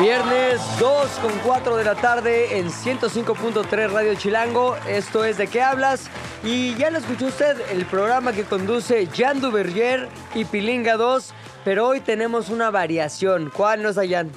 Viernes 0.00 0.60
2 0.80 1.10
con 1.22 1.30
4 1.44 1.76
de 1.76 1.84
la 1.84 1.94
tarde 1.94 2.58
en 2.58 2.70
105.3 2.70 3.92
Radio 3.92 4.14
Chilango. 4.16 4.76
Esto 4.88 5.24
es 5.24 5.38
¿De 5.38 5.46
qué 5.46 5.62
hablas? 5.62 6.08
Y 6.42 6.74
ya 6.74 6.90
lo 6.90 6.98
escuchó 6.98 7.26
usted, 7.26 7.56
el 7.70 7.86
programa 7.86 8.32
que 8.32 8.42
conduce 8.42 9.06
Jan 9.14 9.40
Duverger 9.40 10.08
y 10.34 10.44
Pilinga 10.44 10.96
2. 10.96 11.32
Pero 11.64 11.86
hoy 11.86 12.00
tenemos 12.00 12.48
una 12.48 12.70
variación. 12.72 13.52
¿Cuál 13.54 13.84
no 13.84 13.90
es 13.90 13.96
Jan? 14.10 14.32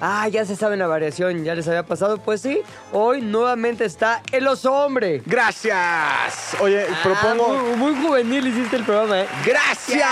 Ah, 0.00 0.28
ya 0.28 0.44
se 0.44 0.54
sabe 0.56 0.76
la 0.76 0.86
variación, 0.86 1.42
ya 1.44 1.54
les 1.54 1.66
había 1.68 1.82
pasado. 1.82 2.18
Pues 2.18 2.40
sí, 2.40 2.60
hoy 2.92 3.20
nuevamente 3.20 3.84
está 3.84 4.22
el 4.32 4.46
oso 4.46 4.72
hombre. 4.72 5.22
Gracias. 5.26 6.56
Oye, 6.60 6.86
Ah, 6.88 7.00
propongo. 7.02 7.48
muy, 7.54 7.76
muy 7.94 8.06
juvenil 8.06 8.46
hiciste 8.46 8.76
el 8.76 8.84
programa, 8.84 9.20
¿eh? 9.22 9.26
Gracias. 9.44 10.08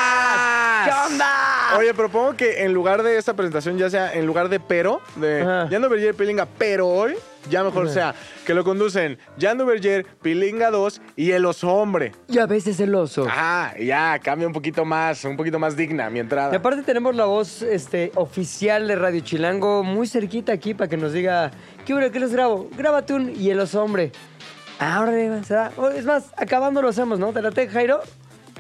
¿Qué 0.85 0.91
onda? 1.13 1.77
Oye, 1.79 1.95
propongo 1.95 2.37
que 2.37 2.65
en 2.65 2.73
lugar 2.73 3.03
de 3.03 3.17
esta 3.17 3.35
presentación 3.35 3.79
ya 3.79 3.89
sea 3.91 4.13
en 4.13 4.27
lugar 4.27 4.49
de 4.49 4.61
pero, 4.61 5.01
de 5.17 5.43
Ajá. 5.43 5.69
Jan 5.71 5.83
Duverger, 5.83 6.15
Pilinga, 6.15 6.47
pero 6.59 6.89
hoy, 6.89 7.15
ya 7.51 7.63
mejor 7.65 7.89
sea 7.89 8.15
que 8.45 8.55
lo 8.55 8.65
conducen 8.65 9.19
Jan 9.41 9.59
Duverger, 9.59 10.07
Pilinga 10.23 10.71
2 10.71 11.01
y 11.17 11.31
el 11.33 11.45
oso 11.47 11.73
hombre. 11.73 12.13
Y 12.29 12.39
a 12.39 12.47
veces 12.47 12.81
el 12.81 12.95
oso. 12.95 13.27
Ajá, 13.27 13.75
ya, 13.79 14.19
cambia 14.19 14.47
un 14.47 14.53
poquito 14.53 14.85
más, 14.85 15.25
un 15.25 15.37
poquito 15.37 15.59
más 15.59 15.77
digna 15.77 16.11
mi 16.11 16.19
Y 16.19 16.21
entrada. 16.21 16.57
aparte 16.57 16.83
tenemos 16.83 17.15
la 17.15 17.25
voz 17.25 17.63
este, 17.63 18.13
oficial 18.15 18.89
de 18.89 18.97
Radio 18.97 19.21
Chilango 19.21 19.83
muy 19.83 20.07
cerquita 20.07 20.53
aquí 20.53 20.75
para 20.75 20.89
que 20.89 20.97
nos 20.97 21.13
diga, 21.13 21.51
¿qué 21.85 21.95
hora 21.95 22.11
que 22.11 22.21
les 22.21 22.33
grabo? 22.33 22.69
Grábate 22.77 23.15
un 23.15 23.33
y 23.35 23.51
el 23.51 23.61
oso 23.61 23.83
hombre. 23.83 24.13
Ahora 24.79 25.19
es 25.19 26.05
más, 26.05 26.33
acabando 26.37 26.83
lo 26.83 26.89
hacemos, 26.89 27.19
¿no? 27.19 27.33
¿Te 27.33 27.41
la 27.41 27.51
te, 27.51 27.67
Jairo? 27.69 28.01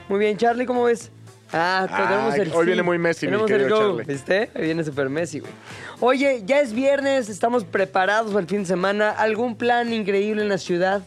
Muy 0.09 0.19
bien, 0.19 0.37
Charlie, 0.37 0.65
¿cómo 0.67 0.85
ves? 0.85 1.11
Ah, 1.53 1.87
Ah, 1.89 2.09
tenemos 2.09 2.35
el 2.35 2.53
hoy 2.53 2.61
sí. 2.65 2.67
viene 2.67 2.83
muy 2.83 2.99
Messi, 2.99 3.27
mi 3.27 3.33
Tenemos 3.33 3.51
el 3.51 3.57
querido 3.59 3.77
go, 3.77 3.97
Charlie. 3.99 4.13
¿viste? 4.13 4.51
Hoy 4.55 4.63
viene 4.63 4.85
super 4.85 5.09
Messi, 5.09 5.41
güey. 5.41 5.53
Oye, 6.01 6.43
ya 6.45 6.61
es 6.61 6.73
viernes, 6.73 7.29
estamos 7.29 7.65
preparados 7.65 8.33
para 8.33 8.41
el 8.41 8.47
fin 8.49 8.61
de 8.61 8.67
semana. 8.67 9.11
¿Algún 9.11 9.57
plan 9.57 9.93
increíble 9.93 10.43
en 10.43 10.49
la 10.49 10.59
ciudad? 10.59 11.03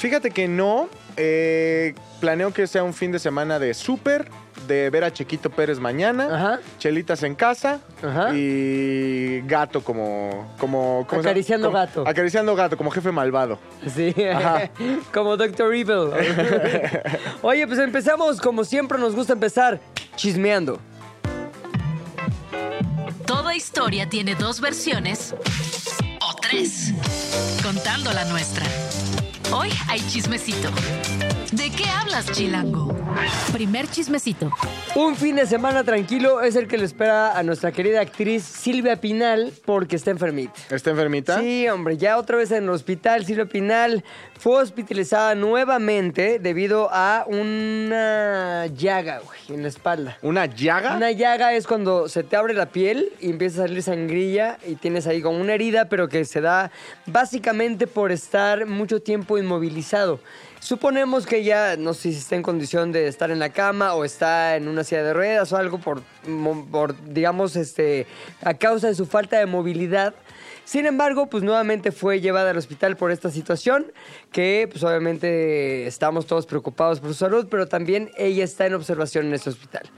Fíjate 0.00 0.30
que 0.30 0.48
no, 0.48 0.88
eh, 1.18 1.94
planeo 2.20 2.54
que 2.54 2.66
sea 2.66 2.82
un 2.82 2.94
fin 2.94 3.12
de 3.12 3.18
semana 3.18 3.58
de 3.58 3.74
súper, 3.74 4.30
de 4.66 4.88
ver 4.88 5.04
a 5.04 5.12
Chequito 5.12 5.50
Pérez 5.50 5.78
mañana, 5.78 6.24
Ajá. 6.34 6.60
chelitas 6.78 7.22
en 7.22 7.34
casa 7.34 7.80
Ajá. 8.02 8.30
y 8.34 9.42
gato 9.42 9.84
como... 9.84 10.54
como. 10.58 11.06
Acariciando 11.10 11.68
Como- 11.68 11.78
gato. 11.78 12.04
Acariciando 12.08 12.56
gato, 12.56 12.78
como 12.78 12.90
jefe 12.90 13.12
malvado. 13.12 13.58
Sí, 13.94 14.14
Ajá. 14.24 14.70
como 15.12 15.36
Doctor 15.36 15.74
Evil. 15.74 16.12
Oye, 17.42 17.66
pues 17.66 17.78
empezamos 17.78 18.40
como 18.40 18.64
siempre 18.64 18.98
nos 18.98 19.14
gusta 19.14 19.34
empezar, 19.34 19.80
chismeando. 20.16 20.80
Toda 23.26 23.54
historia 23.54 24.08
tiene 24.08 24.34
dos 24.34 24.62
versiones 24.62 25.34
o 26.22 26.34
tres, 26.40 26.94
contando 27.62 28.12
la 28.14 28.24
nuestra. 28.24 28.64
Hoy 29.52 29.70
hay 29.88 30.00
chismecito. 30.00 30.70
¿De 31.52 31.68
qué 31.70 31.84
hablas, 31.84 32.30
Chilango? 32.30 32.94
Primer 33.52 33.88
chismecito. 33.88 34.50
Un 34.94 35.16
fin 35.16 35.34
de 35.34 35.46
semana 35.46 35.82
tranquilo 35.82 36.42
es 36.42 36.54
el 36.54 36.68
que 36.68 36.78
le 36.78 36.84
espera 36.84 37.36
a 37.36 37.42
nuestra 37.42 37.72
querida 37.72 38.00
actriz 38.00 38.44
Silvia 38.44 39.00
Pinal 39.00 39.52
porque 39.64 39.96
está 39.96 40.12
enfermita. 40.12 40.52
¿Está 40.70 40.90
enfermita? 40.90 41.40
Sí, 41.40 41.68
hombre, 41.68 41.96
ya 41.96 42.18
otra 42.18 42.36
vez 42.36 42.52
en 42.52 42.64
el 42.64 42.70
hospital, 42.70 43.26
Silvia 43.26 43.46
Pinal 43.46 44.04
fue 44.38 44.62
hospitalizada 44.62 45.34
nuevamente 45.34 46.38
debido 46.38 46.88
a 46.92 47.24
una 47.26 48.66
llaga, 48.66 49.18
güey, 49.18 49.40
en 49.48 49.62
la 49.62 49.68
espalda. 49.68 50.18
¿Una 50.22 50.46
llaga? 50.46 50.94
Una 50.96 51.10
llaga 51.10 51.52
es 51.54 51.66
cuando 51.66 52.08
se 52.08 52.22
te 52.22 52.36
abre 52.36 52.54
la 52.54 52.66
piel 52.66 53.12
y 53.20 53.28
empieza 53.30 53.64
a 53.64 53.66
salir 53.66 53.82
sangrilla 53.82 54.58
y 54.64 54.76
tienes 54.76 55.08
ahí 55.08 55.20
como 55.20 55.40
una 55.40 55.54
herida, 55.54 55.88
pero 55.88 56.08
que 56.08 56.24
se 56.24 56.40
da 56.40 56.70
básicamente 57.06 57.88
por 57.88 58.12
estar 58.12 58.66
mucho 58.66 59.02
tiempo 59.02 59.36
inmovilizado. 59.36 60.20
Suponemos 60.60 61.26
que 61.26 61.42
ya, 61.42 61.76
no 61.78 61.94
sé 61.94 62.12
si 62.12 62.18
está 62.18 62.36
en 62.36 62.42
condición 62.42 62.92
de 62.92 63.08
estar 63.08 63.30
en 63.30 63.38
la 63.38 63.48
cama 63.48 63.94
o 63.94 64.04
está 64.04 64.56
en 64.56 64.68
una 64.68 64.84
silla 64.84 65.02
de 65.02 65.14
ruedas 65.14 65.50
o 65.52 65.56
algo 65.56 65.78
por, 65.78 66.02
por 66.70 66.94
digamos, 67.12 67.56
este, 67.56 68.06
a 68.42 68.52
causa 68.52 68.88
de 68.88 68.94
su 68.94 69.06
falta 69.06 69.38
de 69.38 69.46
movilidad. 69.46 70.14
Sin 70.64 70.84
embargo, 70.84 71.28
pues 71.28 71.42
nuevamente 71.42 71.92
fue 71.92 72.20
llevada 72.20 72.50
al 72.50 72.58
hospital 72.58 72.96
por 72.98 73.10
esta 73.10 73.30
situación, 73.30 73.90
que 74.32 74.68
pues 74.70 74.84
obviamente 74.84 75.86
estamos 75.86 76.26
todos 76.26 76.44
preocupados 76.44 77.00
por 77.00 77.08
su 77.08 77.14
salud, 77.14 77.48
pero 77.50 77.66
también 77.66 78.10
ella 78.18 78.44
está 78.44 78.66
en 78.66 78.74
observación 78.74 79.26
en 79.26 79.34
este 79.34 79.48
hospital. 79.50 79.90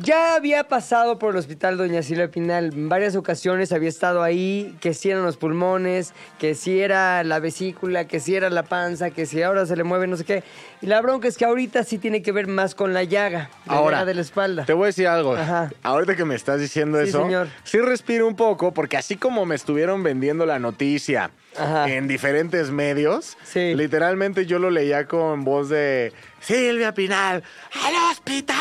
Ya 0.00 0.36
había 0.36 0.64
pasado 0.64 1.18
por 1.18 1.32
el 1.32 1.38
hospital 1.38 1.76
Doña 1.76 2.02
Silvia 2.02 2.30
Pinal 2.30 2.66
en 2.72 2.88
varias 2.88 3.16
ocasiones, 3.16 3.72
había 3.72 3.88
estado 3.88 4.22
ahí, 4.22 4.76
que 4.80 4.94
si 4.94 5.10
eran 5.10 5.24
los 5.24 5.36
pulmones, 5.36 6.12
que 6.38 6.54
si 6.54 6.78
era 6.80 7.24
la 7.24 7.40
vesícula, 7.40 8.06
que 8.06 8.20
si 8.20 8.36
era 8.36 8.48
la 8.48 8.62
panza, 8.62 9.10
que 9.10 9.26
si 9.26 9.42
ahora 9.42 9.66
se 9.66 9.74
le 9.74 9.82
mueve 9.82 10.06
no 10.06 10.16
sé 10.16 10.24
qué. 10.24 10.44
Y 10.82 10.86
la 10.86 11.00
bronca 11.00 11.26
es 11.26 11.36
que 11.36 11.44
ahorita 11.44 11.82
sí 11.82 11.98
tiene 11.98 12.22
que 12.22 12.30
ver 12.30 12.46
más 12.46 12.76
con 12.76 12.94
la 12.94 13.02
llaga, 13.02 13.50
la 13.66 13.72
Ahora, 13.72 13.96
llaga 13.96 14.04
de 14.06 14.14
la 14.14 14.20
espalda. 14.20 14.64
Te 14.66 14.72
voy 14.72 14.84
a 14.84 14.86
decir 14.86 15.08
algo. 15.08 15.34
Ajá. 15.34 15.72
Ahorita 15.82 16.14
que 16.14 16.24
me 16.24 16.36
estás 16.36 16.60
diciendo 16.60 17.02
Sí, 17.02 17.08
eso, 17.08 17.22
señor. 17.24 17.48
sí 17.64 17.78
respiro 17.80 18.28
un 18.28 18.36
poco, 18.36 18.72
porque 18.72 18.96
así 18.96 19.16
como 19.16 19.46
me 19.46 19.56
estuvieron 19.56 20.04
vendiendo 20.04 20.46
la 20.46 20.60
noticia 20.60 21.32
Ajá. 21.56 21.88
en 21.88 22.06
diferentes 22.06 22.70
medios, 22.70 23.36
Sí. 23.42 23.74
literalmente 23.74 24.46
yo 24.46 24.58
lo 24.58 24.70
leía 24.70 25.06
con 25.06 25.44
voz 25.44 25.68
de 25.68 26.12
Silvia 26.40 26.92
Pinal, 26.94 27.42
al 27.84 27.94
hospital. 28.12 28.56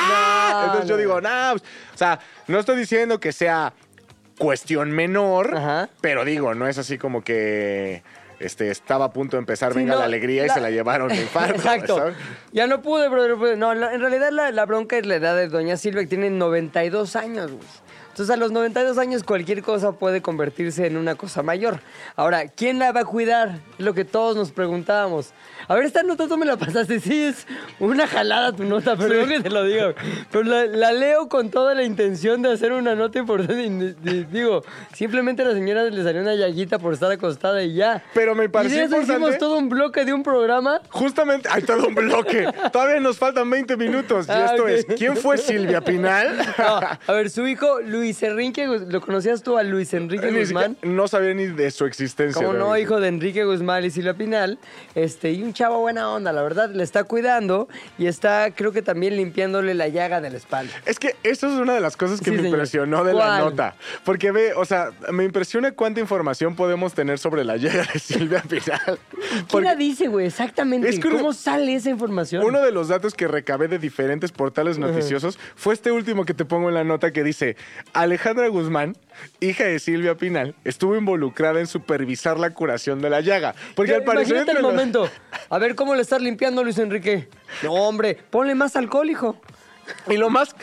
No, 0.52 0.64
Entonces 0.66 0.90
yo 0.90 0.98
digo, 0.98 1.22
no, 1.22 1.30
pues, 1.52 1.64
o 1.94 1.98
sea, 1.98 2.20
no 2.48 2.60
estoy 2.60 2.78
diciendo 2.78 3.20
que 3.20 3.32
sea 3.32 3.74
cuestión 4.38 4.92
menor, 4.92 5.56
Ajá. 5.58 5.90
pero 6.02 6.24
digo, 6.26 6.54
no 6.56 6.68
es 6.68 6.78
así 6.78 6.98
como 6.98 7.24
que 7.24 8.04
este, 8.40 8.70
estaba 8.70 9.06
a 9.06 9.12
punto 9.12 9.36
de 9.36 9.40
empezar 9.40 9.74
Sí, 9.74 9.80
Venga 9.80 9.94
no, 9.94 10.00
la 10.00 10.06
Alegría 10.06 10.46
y 10.46 10.50
se 10.50 10.62
la 10.62 10.70
llevaron 10.70 11.08
de 11.10 11.16
infarto. 11.16 11.56
Exacto. 11.56 11.98
¿sabes? 11.98 12.16
Ya 12.52 12.68
no 12.68 12.82
pude, 12.84 13.10
brother. 13.10 13.58
no 13.58 13.74
en 13.74 14.00
realidad 14.00 14.30
la, 14.32 14.52
la 14.52 14.66
bronca 14.66 14.96
es 14.98 15.06
la 15.08 15.16
edad 15.16 15.36
de 15.36 15.48
Doña 15.48 15.76
Silvia, 15.76 16.02
que 16.04 16.08
tiene 16.08 16.30
92 16.30 17.16
años, 17.16 17.52
güey. 17.52 17.64
Entonces, 18.18 18.34
a 18.34 18.38
los 18.40 18.52
92 18.52 18.98
años 18.98 19.22
cualquier 19.22 19.62
cosa 19.62 19.92
puede 19.92 20.24
convertirse 20.24 20.88
en 20.88 20.98
una 20.98 21.14
cosa 21.14 21.44
mayor. 21.44 21.82
Ahora, 22.16 22.48
¿quién 22.48 22.80
la 22.80 22.92
va 22.92 23.02
a 23.02 23.06
cuidar? 23.06 23.60
Es 23.78 23.86
lo 23.86 23.94
que 23.94 24.06
todos 24.06 24.36
nos 24.36 24.52
preguntábamos. 24.52 25.34
A 25.68 25.76
ver, 25.76 25.86
esta 25.86 26.02
nota 26.02 26.28
tú 26.28 26.36
me 26.36 26.48
la 26.48 26.58
pasaste. 26.58 27.00
Sí, 27.00 27.26
es 27.26 27.46
una 27.80 28.08
jalada 28.08 28.54
tu 28.54 28.64
nota, 28.64 28.96
perdón 28.96 29.30
que 29.30 29.40
te 29.42 29.52
lo 29.52 29.64
digo. 29.66 29.94
Pero 30.32 30.44
la, 30.46 30.66
la 30.66 30.92
leo 30.94 31.30
con 31.30 31.52
toda 31.52 31.76
la 31.76 31.84
intención 31.84 32.42
de 32.42 32.54
hacer 32.54 32.72
una 32.72 32.96
nota 32.96 33.20
importante. 33.20 33.66
y 34.04 34.24
digo, 34.32 34.64
simplemente 34.96 35.44
a 35.44 35.46
la 35.46 35.54
señora 35.54 35.84
le 35.84 36.02
salió 36.04 36.22
una 36.22 36.34
llaguita 36.34 36.80
por 36.80 36.94
estar 36.94 37.12
acostada 37.12 37.62
y 37.62 37.76
ya. 37.76 38.04
Pero 38.16 38.34
me 38.34 38.46
Y 38.46 38.48
pareció 38.48 38.80
de 38.80 38.86
eso 38.86 39.00
hicimos 39.00 39.38
todo 39.38 39.60
un 39.60 39.70
bloque 39.70 40.06
de 40.06 40.14
un 40.14 40.24
programa 40.24 40.82
Justamente, 40.90 41.50
hay 41.52 41.62
todo 41.62 41.88
un 41.88 41.94
bloque. 41.94 42.48
Todavía 42.72 43.00
nos 43.00 43.20
faltan 43.20 43.48
20 43.48 43.78
minutos. 43.78 44.28
Y 44.28 44.32
Ah, 44.32 44.46
esto 44.46 44.68
es, 44.68 44.86
¿quién 44.98 45.16
fue 45.16 45.38
Silvia 45.38 45.82
Pinal? 45.82 46.36
No, 46.58 46.80
a 46.80 47.14
ver, 47.14 47.30
su 47.30 47.46
hijo 47.46 47.82
Luis 47.82 48.07
Enrique, 48.22 48.68
Guz- 48.68 48.88
¿lo 48.88 49.02
conocías 49.02 49.44
tú 49.44 49.58
a 49.58 49.64
Luis 49.64 49.94
Enrique 49.94 50.32
Ni 50.32 50.40
Guzmán? 50.40 50.78
no 50.84 51.08
sabía 51.08 51.34
ni 51.34 51.48
de 51.48 51.72
su 51.72 51.86
existencia. 51.86 52.42
¿Cómo 52.46 52.58
no, 52.58 52.78
hijo 52.78 53.00
de 53.00 53.08
Enrique 53.08 53.44
Guzmán 53.46 53.84
y 53.86 53.90
Silvia 53.90 54.14
Pinal? 54.14 54.58
Este, 54.96 55.32
y 55.32 55.44
un 55.44 55.54
chavo 55.54 55.80
buena 55.80 56.10
onda, 56.12 56.32
la 56.34 56.42
verdad, 56.42 56.70
le 56.72 56.84
está 56.84 57.04
cuidando 57.04 57.68
y 57.98 58.08
está, 58.08 58.52
creo 58.56 58.72
que 58.72 58.82
también 58.82 59.16
limpiándole 59.18 59.74
la 59.74 59.88
llaga 59.88 60.22
de 60.22 60.30
la 60.30 60.38
espalda. 60.38 60.74
Es 60.86 61.00
que 61.00 61.16
eso 61.24 61.48
es 61.48 61.54
una 61.54 61.74
de 61.74 61.82
las 61.82 61.98
cosas 61.98 62.20
que 62.20 62.26
Sí, 62.26 62.32
me 62.32 62.38
señor. 62.38 62.50
impresionó 62.52 63.04
de 63.04 63.14
la 63.14 63.40
nota. 63.40 63.76
Porque 64.04 64.32
ve, 64.32 64.54
o 64.54 64.66
sea, 64.66 64.92
me 65.12 65.24
impresiona 65.24 65.72
cuánta 65.74 66.00
información 66.00 66.56
podemos 66.56 66.94
tener 66.94 67.20
sobre 67.20 67.44
la 67.44 67.58
llega 67.58 67.86
de 67.94 68.00
Silvia 68.00 68.42
Pinal. 68.42 68.80
¿Quién 69.12 69.46
Porque 69.50 69.66
la 69.66 69.76
dice, 69.76 70.08
güey? 70.08 70.28
Exactamente. 70.28 70.90
Es 70.90 71.00
que- 71.00 71.10
¿Cómo 71.10 71.34
sale 71.34 71.74
esa 71.76 71.90
información? 71.90 72.44
uno 72.44 72.62
de 72.62 72.72
los 72.72 72.88
datos 72.90 73.14
que 73.14 73.28
recabé 73.28 73.68
de 73.68 73.80
diferentes 73.80 74.32
portales 74.32 74.78
noticiosos 74.78 75.40
fue 75.56 75.74
este 75.74 75.92
último 75.92 76.26
que 76.26 76.34
te 76.34 76.46
pongo 76.46 76.70
en 76.70 76.76
la 76.76 76.84
nota 76.84 77.12
que 77.12 77.24
dice, 77.24 77.56
Alejandra 78.02 78.48
Guzmán, 78.48 78.96
hija 79.40 79.64
de 79.66 79.80
Silvia 79.80 80.16
Pinal, 80.16 80.56
estuvo 80.64 80.96
involucrada 80.96 81.60
en 81.60 81.68
supervisar 81.68 82.40
la 82.40 82.52
curación 82.52 83.02
de 83.02 83.10
la 83.10 83.22
llaga. 83.22 83.56
Porque 83.76 83.96
al 83.96 84.04
parecer... 84.04 84.36
Imagínate 84.36 84.58
el 84.58 84.64
los- 84.64 84.72
momento. 84.74 85.10
A 85.50 85.58
ver, 85.58 85.76
¿cómo 85.76 85.96
le 85.96 86.02
estás 86.02 86.22
limpiando, 86.22 86.64
Luis 86.64 86.78
Enrique? 86.78 87.28
No, 87.64 87.74
hombre, 87.74 88.18
ponle 88.30 88.54
más 88.56 88.76
alcohol, 88.76 89.10
hijo. 89.10 89.40
Y 90.10 90.18
lo 90.18 90.30
más 90.30 90.54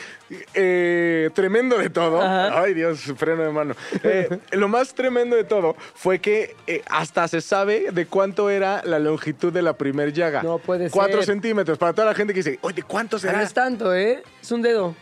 eh, 0.52 1.30
tremendo 1.34 1.78
de 1.78 1.88
todo, 1.88 2.20
Ajá. 2.20 2.60
ay 2.60 2.74
Dios, 2.74 3.00
freno 3.16 3.42
de 3.42 3.50
mano. 3.50 3.74
Eh, 4.02 4.28
lo 4.52 4.68
más 4.68 4.92
tremendo 4.94 5.34
de 5.34 5.44
todo 5.44 5.76
fue 5.94 6.18
que 6.18 6.54
eh, 6.66 6.82
hasta 6.90 7.26
se 7.28 7.40
sabe 7.40 7.86
de 7.90 8.04
cuánto 8.06 8.50
era 8.50 8.82
la 8.84 8.98
longitud 8.98 9.50
de 9.50 9.62
la 9.62 9.78
primer 9.78 10.12
llaga. 10.12 10.42
No 10.42 10.58
puede 10.58 10.90
Cuatro 10.90 11.16
ser. 11.22 11.26
centímetros. 11.34 11.78
Para 11.78 11.94
toda 11.94 12.08
la 12.08 12.14
gente 12.14 12.34
que 12.34 12.40
dice, 12.40 12.58
oye, 12.60 12.82
¿cuánto 12.82 13.16
No 13.16 13.20
será? 13.20 13.42
es 13.42 13.54
tanto, 13.54 13.94
¿eh? 13.94 14.22
Es 14.42 14.52
un 14.52 14.60
dedo. 14.60 14.94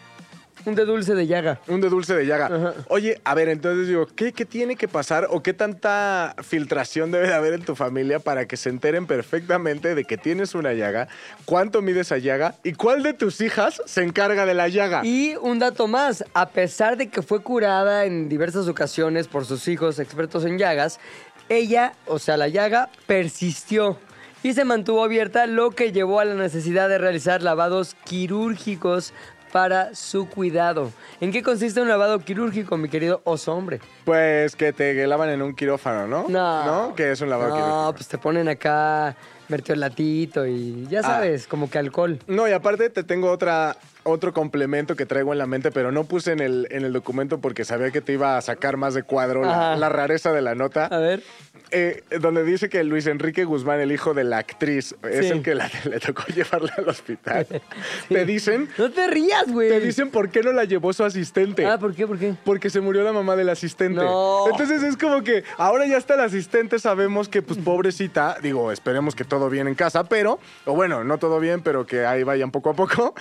Un 0.64 0.74
de 0.74 0.84
dulce 0.84 1.14
de 1.14 1.26
llaga. 1.26 1.60
Un 1.66 1.80
de 1.80 1.88
dulce 1.88 2.14
de 2.14 2.24
llaga. 2.24 2.46
Ajá. 2.46 2.74
Oye, 2.88 3.20
a 3.24 3.34
ver, 3.34 3.48
entonces 3.48 3.88
digo, 3.88 4.06
¿qué, 4.14 4.32
¿qué 4.32 4.44
tiene 4.44 4.76
que 4.76 4.86
pasar 4.86 5.26
o 5.30 5.42
qué 5.42 5.52
tanta 5.54 6.36
filtración 6.42 7.10
debe 7.10 7.26
de 7.26 7.34
haber 7.34 7.54
en 7.54 7.64
tu 7.64 7.74
familia 7.74 8.20
para 8.20 8.46
que 8.46 8.56
se 8.56 8.68
enteren 8.68 9.06
perfectamente 9.06 9.94
de 9.94 10.04
que 10.04 10.16
tienes 10.16 10.54
una 10.54 10.72
llaga, 10.72 11.08
cuánto 11.44 11.82
mide 11.82 12.00
esa 12.00 12.18
llaga 12.18 12.54
y 12.62 12.74
cuál 12.74 13.02
de 13.02 13.12
tus 13.12 13.40
hijas 13.40 13.82
se 13.86 14.02
encarga 14.02 14.46
de 14.46 14.54
la 14.54 14.68
llaga? 14.68 15.04
Y 15.04 15.34
un 15.40 15.58
dato 15.58 15.88
más, 15.88 16.24
a 16.32 16.50
pesar 16.50 16.96
de 16.96 17.08
que 17.08 17.22
fue 17.22 17.42
curada 17.42 18.04
en 18.04 18.28
diversas 18.28 18.68
ocasiones 18.68 19.26
por 19.26 19.44
sus 19.44 19.66
hijos 19.66 19.98
expertos 19.98 20.44
en 20.44 20.58
llagas, 20.58 21.00
ella, 21.48 21.94
o 22.06 22.18
sea, 22.18 22.36
la 22.36 22.48
llaga, 22.48 22.88
persistió 23.06 23.98
y 24.42 24.54
se 24.54 24.64
mantuvo 24.64 25.04
abierta, 25.04 25.46
lo 25.46 25.70
que 25.70 25.92
llevó 25.92 26.20
a 26.20 26.24
la 26.24 26.34
necesidad 26.34 26.88
de 26.88 26.98
realizar 26.98 27.42
lavados 27.42 27.96
quirúrgicos 28.04 29.12
para 29.52 29.94
su 29.94 30.28
cuidado. 30.28 30.90
¿En 31.20 31.30
qué 31.30 31.42
consiste 31.42 31.80
un 31.80 31.88
lavado 31.88 32.18
quirúrgico, 32.20 32.76
mi 32.78 32.88
querido 32.88 33.20
oso 33.24 33.54
hombre? 33.54 33.80
Pues 34.04 34.56
que 34.56 34.72
te 34.72 35.06
lavan 35.06 35.28
en 35.28 35.42
un 35.42 35.54
quirófano, 35.54 36.06
¿no? 36.08 36.26
No. 36.28 36.64
¿No? 36.88 36.94
Que 36.94 37.12
es 37.12 37.20
un 37.20 37.28
lavado 37.30 37.50
No, 37.50 37.54
quirúrgico. 37.56 37.92
pues 37.94 38.08
te 38.08 38.18
ponen 38.18 38.48
acá 38.48 39.14
mertiolatito 39.48 40.46
y 40.46 40.86
ya 40.88 41.00
Ah. 41.00 41.02
sabes, 41.02 41.46
como 41.46 41.68
que 41.70 41.78
alcohol. 41.78 42.18
No, 42.26 42.48
y 42.48 42.52
aparte 42.52 42.88
te 42.88 43.04
tengo 43.04 43.30
otra, 43.30 43.76
otro 44.02 44.32
complemento 44.32 44.96
que 44.96 45.04
traigo 45.04 45.32
en 45.32 45.38
la 45.38 45.46
mente, 45.46 45.70
pero 45.70 45.92
no 45.92 46.04
puse 46.04 46.32
en 46.32 46.40
el, 46.40 46.66
en 46.70 46.84
el 46.84 46.92
documento 46.94 47.38
porque 47.38 47.64
sabía 47.66 47.90
que 47.90 48.00
te 48.00 48.14
iba 48.14 48.38
a 48.38 48.40
sacar 48.40 48.78
más 48.78 48.94
de 48.94 49.02
cuadro 49.02 49.42
la 49.42 49.88
rareza 49.90 50.32
de 50.32 50.40
la 50.40 50.54
nota. 50.54 50.86
A 50.86 50.98
ver. 50.98 51.22
Eh, 51.74 52.04
donde 52.20 52.44
dice 52.44 52.68
que 52.68 52.84
Luis 52.84 53.06
Enrique 53.06 53.44
Guzmán, 53.44 53.80
el 53.80 53.92
hijo 53.92 54.12
de 54.12 54.24
la 54.24 54.36
actriz, 54.36 54.94
es 55.10 55.26
Sí. 55.26 55.32
el 55.32 55.42
que 55.42 55.54
la- 55.54 55.70
le 55.84 55.98
tocó 56.00 56.24
llevarla 56.26 56.72
al 56.76 56.86
hospital. 56.88 57.46
Te 58.10 58.24
dicen, 58.26 58.68
No 58.76 58.90
te 58.90 59.06
rías, 59.06 59.50
güey. 59.50 59.70
te 59.70 59.80
dicen 59.80 60.10
por 60.10 60.28
qué 60.28 60.42
no 60.42 60.52
la 60.52 60.64
llevó 60.64 60.92
su 60.92 61.02
asistente. 61.02 61.64
Ah, 61.64 61.78
¿por 61.78 61.94
qué? 61.94 62.06
¿Por 62.06 62.18
qué? 62.18 62.34
Porque 62.44 62.68
se 62.68 62.80
murió 62.82 63.02
la 63.02 63.12
mamá 63.14 63.36
del 63.36 63.48
asistente. 63.48 64.02
No. 64.02 64.44
Entonces 64.50 64.82
es 64.82 64.98
como 64.98 65.22
que 65.22 65.44
ahora 65.56 65.86
ya 65.86 65.96
está 65.96 66.12
el 66.14 66.20
asistente, 66.20 66.78
sabemos 66.78 67.28
que 67.30 67.40
pues 67.40 67.58
pobrecita, 67.58 68.36
digo, 68.42 68.70
esperemos 68.70 69.14
que 69.14 69.24
todo 69.24 69.48
bien 69.48 69.66
en 69.66 69.74
casa, 69.74 70.04
pero, 70.04 70.38
o 70.66 70.74
bueno, 70.74 71.04
no 71.04 71.16
todo 71.16 71.40
bien, 71.40 71.62
pero 71.62 71.86
que 71.86 72.04
ahí 72.04 72.22
vayan 72.22 72.50
poco 72.50 72.68
a 72.68 72.74
poco. 72.74 73.14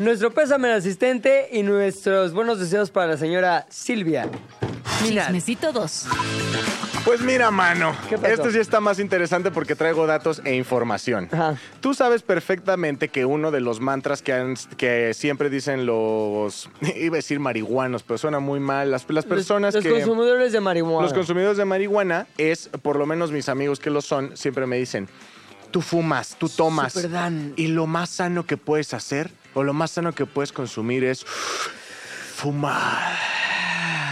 Nuestro 0.00 0.32
pésame 0.32 0.66
al 0.72 0.78
asistente 0.78 1.48
y 1.52 1.62
nuestros 1.62 2.32
buenos 2.32 2.58
deseos 2.58 2.90
para 2.90 3.12
la 3.12 3.16
señora 3.16 3.66
Silvia. 3.70 4.26
Minal. 5.04 5.26
Chismecito 5.26 5.72
2. 5.72 6.06
Pues 7.04 7.20
mira, 7.20 7.50
mano, 7.50 7.94
¿Qué 8.08 8.16
pasó? 8.16 8.32
este 8.32 8.52
sí 8.52 8.58
está 8.58 8.80
más 8.80 8.98
interesante 8.98 9.50
porque 9.50 9.74
traigo 9.76 10.06
datos 10.06 10.40
e 10.44 10.54
información. 10.54 11.28
Ajá. 11.30 11.56
Tú 11.80 11.92
sabes 11.92 12.22
perfectamente 12.22 13.08
que 13.08 13.26
uno 13.26 13.50
de 13.50 13.60
los 13.60 13.78
mantras 13.80 14.22
que, 14.22 14.32
han- 14.32 14.56
que 14.78 15.12
siempre 15.12 15.50
dicen 15.50 15.84
los, 15.84 16.70
iba 16.96 17.16
a 17.16 17.18
decir 17.18 17.40
marihuanos, 17.40 18.02
pero 18.04 18.16
suena 18.16 18.40
muy 18.40 18.58
mal, 18.58 18.90
las, 18.90 19.04
las 19.10 19.26
personas 19.26 19.74
los, 19.74 19.82
que... 19.84 19.90
los 19.90 19.98
consumidores 20.00 20.52
de 20.52 20.60
marihuana. 20.60 21.02
Los 21.02 21.12
consumidores 21.12 21.58
de 21.58 21.64
marihuana 21.66 22.26
es, 22.38 22.70
por 22.80 22.96
lo 22.96 23.04
menos 23.04 23.30
mis 23.32 23.50
amigos 23.50 23.80
que 23.80 23.90
lo 23.90 24.00
son, 24.00 24.34
siempre 24.36 24.66
me 24.66 24.76
dicen, 24.78 25.08
tú 25.70 25.82
fumas, 25.82 26.36
tú 26.38 26.48
tomas. 26.48 26.96
Y 27.56 27.66
lo 27.66 27.86
más 27.86 28.08
sano 28.08 28.46
que 28.46 28.56
puedes 28.56 28.94
hacer, 28.94 29.30
o 29.52 29.62
lo 29.62 29.74
más 29.74 29.90
sano 29.90 30.12
que 30.14 30.24
puedes 30.24 30.52
consumir 30.52 31.04
es 31.04 31.26
fumar. 32.34 33.14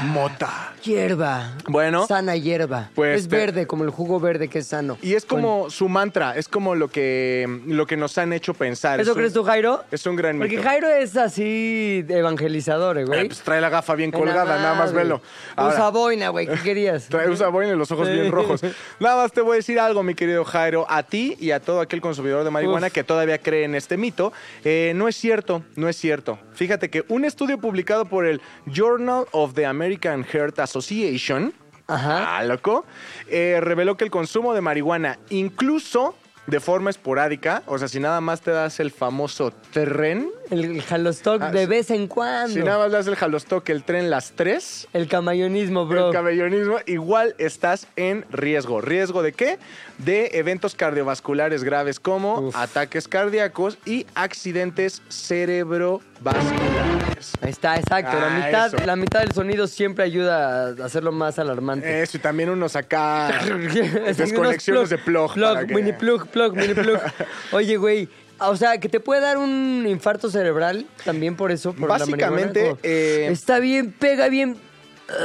Mota. 0.06 0.68
Hierba. 0.82 1.52
Bueno. 1.68 2.08
Sana 2.08 2.34
hierba. 2.34 2.90
Pues 2.96 3.20
es 3.22 3.28
te- 3.28 3.36
verde, 3.36 3.66
como 3.68 3.84
el 3.84 3.90
jugo 3.90 4.18
verde 4.18 4.48
que 4.48 4.58
es 4.58 4.66
sano. 4.66 4.98
Y 5.00 5.14
es 5.14 5.24
como 5.24 5.70
su 5.70 5.88
mantra, 5.88 6.36
es 6.36 6.48
como 6.48 6.74
lo 6.74 6.88
que, 6.88 7.60
lo 7.68 7.86
que 7.86 7.96
nos 7.96 8.18
han 8.18 8.32
hecho 8.32 8.52
pensar. 8.52 9.00
¿Eso 9.00 9.12
Es 9.12 9.16
un- 9.16 9.20
crees 9.20 9.32
tú, 9.32 9.44
Jairo? 9.44 9.84
Es 9.92 10.04
un 10.06 10.16
gran 10.16 10.38
Porque 10.38 10.56
mito. 10.56 10.68
Jairo 10.68 10.88
es 10.88 11.16
así 11.16 12.04
evangelizador, 12.08 12.98
eh, 12.98 13.02
Eh, 13.02 13.04
güey. 13.04 13.26
pues 13.28 13.42
trae 13.42 13.60
la 13.60 13.68
gafa 13.68 13.94
bien 13.94 14.10
colgada, 14.10 14.56
nada 14.58 14.74
más 14.74 14.92
güey. 14.92 15.04
velo. 15.04 15.22
Ahora, 15.54 15.74
Usa 15.76 15.88
boina, 15.90 16.30
güey. 16.30 16.48
¿Qué 16.48 16.58
querías? 16.64 17.06
Trae 17.08 17.30
usa 17.30 17.46
boina 17.46 17.72
y 17.72 17.76
los 17.76 17.92
ojos 17.92 18.10
bien 18.10 18.32
rojos. 18.32 18.60
Nada 18.98 19.22
más 19.22 19.30
te 19.30 19.40
voy 19.40 19.52
a 19.52 19.56
decir 19.58 19.78
algo, 19.78 20.02
mi 20.02 20.16
querido 20.16 20.44
Jairo, 20.44 20.84
a 20.88 21.04
ti 21.04 21.36
y 21.38 21.52
a 21.52 21.60
todo 21.60 21.80
aquel 21.80 22.00
consumidor 22.00 22.42
de 22.42 22.50
marihuana 22.50 22.88
Uf. 22.88 22.92
que 22.92 23.04
todavía 23.04 23.38
cree 23.38 23.62
en 23.66 23.76
este 23.76 23.96
mito. 23.96 24.32
Eh, 24.64 24.94
no 24.96 25.06
es 25.06 25.14
cierto, 25.14 25.62
no 25.76 25.88
es 25.88 25.96
cierto. 25.96 26.40
Fíjate 26.54 26.90
que 26.90 27.04
un 27.08 27.24
estudio 27.24 27.58
publicado 27.58 28.04
por 28.12 28.26
el 28.26 28.42
Journal 28.66 29.24
of 29.32 29.54
the 29.54 29.64
American 29.64 30.22
Heart 30.22 30.58
Association, 30.58 31.54
Ajá. 31.86 32.36
ah, 32.36 32.44
loco, 32.44 32.84
eh, 33.26 33.58
reveló 33.62 33.96
que 33.96 34.04
el 34.04 34.10
consumo 34.10 34.52
de 34.52 34.60
marihuana, 34.60 35.18
incluso 35.30 36.14
de 36.46 36.60
forma 36.60 36.90
esporádica, 36.90 37.62
o 37.64 37.78
sea, 37.78 37.88
si 37.88 38.00
nada 38.00 38.20
más 38.20 38.42
te 38.42 38.50
das 38.50 38.80
el 38.80 38.90
famoso 38.90 39.50
tren, 39.72 40.30
El, 40.50 40.82
jalostock 40.82 41.40
Ah, 41.42 41.50
de 41.50 41.66
vez 41.66 41.90
en 41.90 42.06
cuando. 42.08 42.52
si 42.52 42.62
nada 42.62 42.78
más 42.78 42.90
le 42.90 42.96
das 42.98 43.06
el 43.06 43.16
jalostoque, 43.16 43.72
el 43.72 43.84
tren 43.84 44.10
las 44.10 44.32
tres, 44.32 44.86
El 44.92 45.08
camayonismo, 45.08 45.86
bro. 45.86 46.08
el 46.08 46.12
cabellonismo, 46.12 46.76
igual 46.86 47.34
estás 47.38 47.86
en 47.96 48.24
riesgo. 48.30 48.80
¿Riesgo 48.80 49.22
de 49.22 49.32
qué? 49.32 49.58
De 49.98 50.30
eventos 50.34 50.74
cardiovasculares 50.74 51.64
graves 51.64 52.00
como 52.00 52.48
Uf. 52.48 52.56
ataques 52.56 53.08
cardíacos 53.08 53.78
y 53.86 54.06
accidentes 54.14 55.02
cerebrovasculares. 55.08 57.32
Ahí 57.40 57.50
está, 57.50 57.76
exacto. 57.76 58.18
la, 58.18 58.26
Ah, 58.26 58.46
mitad, 58.46 58.66
eso. 58.74 58.86
la 58.86 58.96
mitad 58.96 59.20
del 59.20 59.32
sonido 59.32 59.66
siempre 59.66 60.04
ayuda 60.04 60.68
a 60.68 60.84
hacerlo 60.84 61.12
más 61.12 61.38
alarmante. 61.38 62.02
Eso, 62.02 62.16
y 62.16 62.20
también 62.20 62.50
unos 62.50 62.76
acá 62.76 63.30
Unos 63.50 64.16
desconexiones 64.16 64.90
de 64.90 64.98
plug. 64.98 65.34
Plug, 65.34 65.66
que- 65.66 65.74
mini 65.74 65.92
plug, 65.92 66.26
plug, 66.28 66.54
mini 66.56 66.74
plug. 66.74 66.98
Oye, 67.52 67.76
güey, 67.76 68.08
o 68.48 68.56
sea, 68.56 68.78
que 68.78 68.88
te 68.88 69.00
puede 69.00 69.20
dar 69.20 69.38
un 69.38 69.84
infarto 69.88 70.30
cerebral 70.30 70.86
también 71.04 71.36
por 71.36 71.52
eso, 71.52 71.72
por 71.72 71.88
Básicamente, 71.88 72.70
la 72.70 72.78
eh, 72.82 73.28
Está 73.30 73.58
bien, 73.58 73.92
pega 73.92 74.28
bien. 74.28 74.56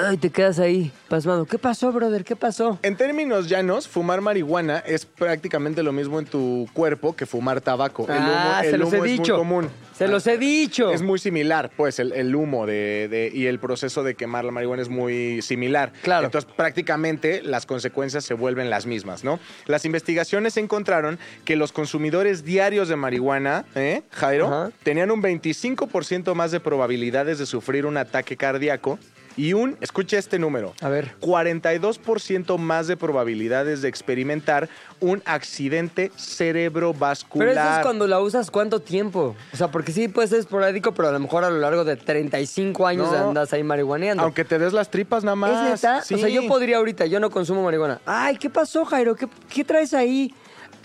Ay, 0.06 0.18
te 0.18 0.30
quedas 0.30 0.60
ahí, 0.60 0.92
pasmado. 1.08 1.46
¿Qué 1.46 1.58
pasó, 1.58 1.92
brother? 1.92 2.24
¿Qué 2.26 2.36
pasó? 2.36 2.78
En 2.82 2.98
términos 2.98 3.48
llanos, 3.48 3.88
fumar 3.88 4.22
marihuana 4.22 4.80
es 4.80 5.06
prácticamente 5.06 5.82
lo 5.84 5.94
mismo 5.94 6.20
en 6.20 6.26
tu 6.26 6.68
cuerpo 6.74 7.16
que 7.16 7.26
fumar 7.26 7.62
tabaco. 7.62 8.06
El 8.10 8.18
humo, 8.18 8.28
ah, 8.34 8.62
el 8.64 8.72
se 8.72 8.78
los 8.78 8.92
he 8.92 8.98
humo 8.98 9.06
es 9.06 9.12
dicho. 9.12 9.34
muy 9.34 9.40
común. 9.40 9.70
Se 9.98 10.08
los 10.08 10.28
he 10.28 10.38
dicho. 10.38 10.92
Es 10.92 11.02
muy 11.02 11.20
similar, 11.20 11.72
pues, 11.76 12.00
el, 12.00 12.12
el 12.14 12.36
humo 12.36 12.66
de, 12.66 13.08
de- 13.10 13.32
y 13.34 13.48
el 13.48 13.60
proceso 13.60 14.04
de 14.04 14.16
quemar 14.16 14.46
la 14.46 14.52
marihuana 14.52 14.82
es 14.82 14.90
muy 14.90 15.42
similar. 15.42 15.92
Claro. 16.04 16.26
Entonces, 16.26 16.52
prácticamente 16.56 17.42
las 17.42 17.66
consecuencias 17.66 18.24
se 18.24 18.34
vuelven 18.34 18.70
las 18.70 18.86
mismas, 18.86 19.24
¿no? 19.24 19.40
Las 19.66 19.86
investigaciones 19.86 20.56
encontraron 20.58 21.18
que 21.46 21.56
los 21.56 21.72
consumidores 21.72 22.44
diarios 22.44 22.90
de 22.90 22.96
marihuana, 22.96 23.66
¿eh, 23.76 24.04
Jairo? 24.12 24.48
Ajá. 24.48 24.72
Tenían 24.84 25.10
un 25.12 25.22
25% 25.22 26.34
más 26.36 26.52
de 26.52 26.60
probabilidades 26.60 27.40
de 27.40 27.46
sufrir 27.46 27.86
un 27.86 27.98
ataque 27.98 28.38
cardíaco 28.38 29.00
y 29.38 29.54
un, 29.54 29.78
escuche 29.82 30.18
este 30.18 30.40
número, 30.40 30.74
A 30.82 30.90
ver. 30.90 31.16
42% 31.22 32.58
más 32.58 32.88
de 32.88 32.98
probabilidades 32.98 33.82
de 33.82 33.88
experimentar 33.88 34.68
un 35.00 35.22
accidente 35.26 36.12
cerebrovascular. 36.18 37.48
Pero 37.50 37.62
eso 37.62 37.72
es 37.78 37.84
cuando 37.84 38.08
la 38.08 38.20
usas 38.20 38.50
cuánto 38.52 38.82
tiempo. 38.82 39.36
O 39.54 39.58
sea, 39.58 39.70
porque 39.70 39.92
sí 39.92 40.08
puede 40.08 40.28
ser 40.28 40.40
esporádico, 40.40 40.94
pero 40.94 41.10
a 41.10 41.12
lo 41.12 41.20
mejor 41.20 41.44
a 41.44 41.50
lo 41.50 41.60
largo 41.60 41.84
de 41.86 41.96
35 41.96 42.88
años 42.88 43.12
No. 43.12 43.30
andas 43.30 43.54
ahí 43.54 43.64
marihuaneando. 43.64 44.24
Aunque 44.24 44.44
te 44.44 44.58
des 44.58 44.74
las 44.74 44.90
tripas 44.90 45.24
nada 45.24 45.36
más. 45.36 45.52
¿Es 45.52 45.84
neta? 45.84 46.02
Sí. 46.02 46.16
O 46.16 46.18
sea, 46.18 46.30
yo 46.30 46.48
podría 46.48 46.78
ahorita, 46.78 47.06
yo 47.06 47.20
no 47.20 47.30
consumo 47.30 47.64
marihuana. 47.64 48.02
Ay, 48.06 48.38
¿qué 48.38 48.50
pasó, 48.50 48.86
Jairo? 48.86 49.16
¿Qué, 49.16 49.28
qué 49.54 49.64
traes 49.64 49.94
ahí? 49.94 50.34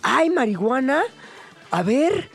Ay, 0.02 0.28
marihuana. 0.30 1.02
A 1.70 1.82
ver. 1.82 2.28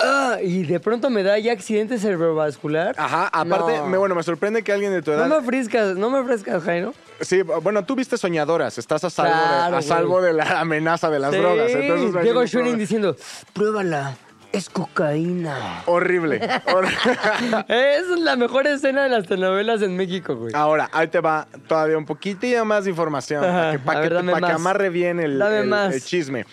Ah, 0.00 0.38
y 0.42 0.64
de 0.64 0.80
pronto 0.80 1.08
me 1.10 1.22
da 1.22 1.38
ya 1.38 1.52
accidente 1.52 1.98
cerebrovascular. 1.98 2.94
Ajá, 2.98 3.28
aparte, 3.28 3.78
No. 3.78 3.86
me, 3.86 3.96
bueno, 3.96 4.14
me 4.14 4.22
sorprende 4.22 4.62
que 4.62 4.72
alguien 4.72 4.92
de 4.92 5.02
tu 5.02 5.12
No 5.12 5.18
edad... 5.18 5.26
me 5.28 5.36
ofrezcas, 5.36 5.96
no 5.96 6.10
me 6.10 6.18
ofrezcas, 6.18 6.62
Jairo. 6.64 6.92
Sí, 7.20 7.42
bueno, 7.42 7.84
tú 7.84 7.94
viste 7.94 8.16
soñadoras, 8.18 8.76
estás 8.78 9.04
a 9.04 9.10
salvo, 9.10 9.32
Claro, 9.32 9.72
de, 9.72 9.78
a 9.78 9.82
salvo 9.82 10.20
de 10.20 10.32
la 10.32 10.60
amenaza 10.60 11.10
de 11.10 11.18
las 11.20 11.32
Sí, 11.32 11.38
drogas. 11.38 11.70
Entonces, 11.70 12.12
no 12.12 12.20
Diego 12.22 12.42
problema. 12.44 12.76
diciendo, 12.76 13.16
pruébala, 13.52 14.16
es 14.52 14.68
cocaína. 14.68 15.82
Horrible. 15.86 16.40
hor- 16.66 16.86
es 17.68 18.06
la 18.20 18.36
mejor 18.36 18.66
escena 18.66 19.04
de 19.04 19.08
las 19.10 19.26
telenovelas 19.26 19.80
en 19.82 19.96
México, 19.96 20.34
güey. 20.36 20.52
Ahora, 20.54 20.88
ahí 20.92 21.08
te 21.08 21.20
va 21.20 21.46
todavía 21.68 21.96
un 21.98 22.04
poquitito 22.06 22.64
más 22.64 22.84
de 22.84 22.90
información 22.90 23.44
Ajá, 23.44 23.78
para 23.84 24.02
que, 24.02 24.10
para 24.10 24.22
que, 24.22 24.30
para 24.32 24.54
amarre 24.54 24.90
bien 24.90 25.20
el, 25.20 25.40
el 25.40 26.02
chisme. 26.02 26.46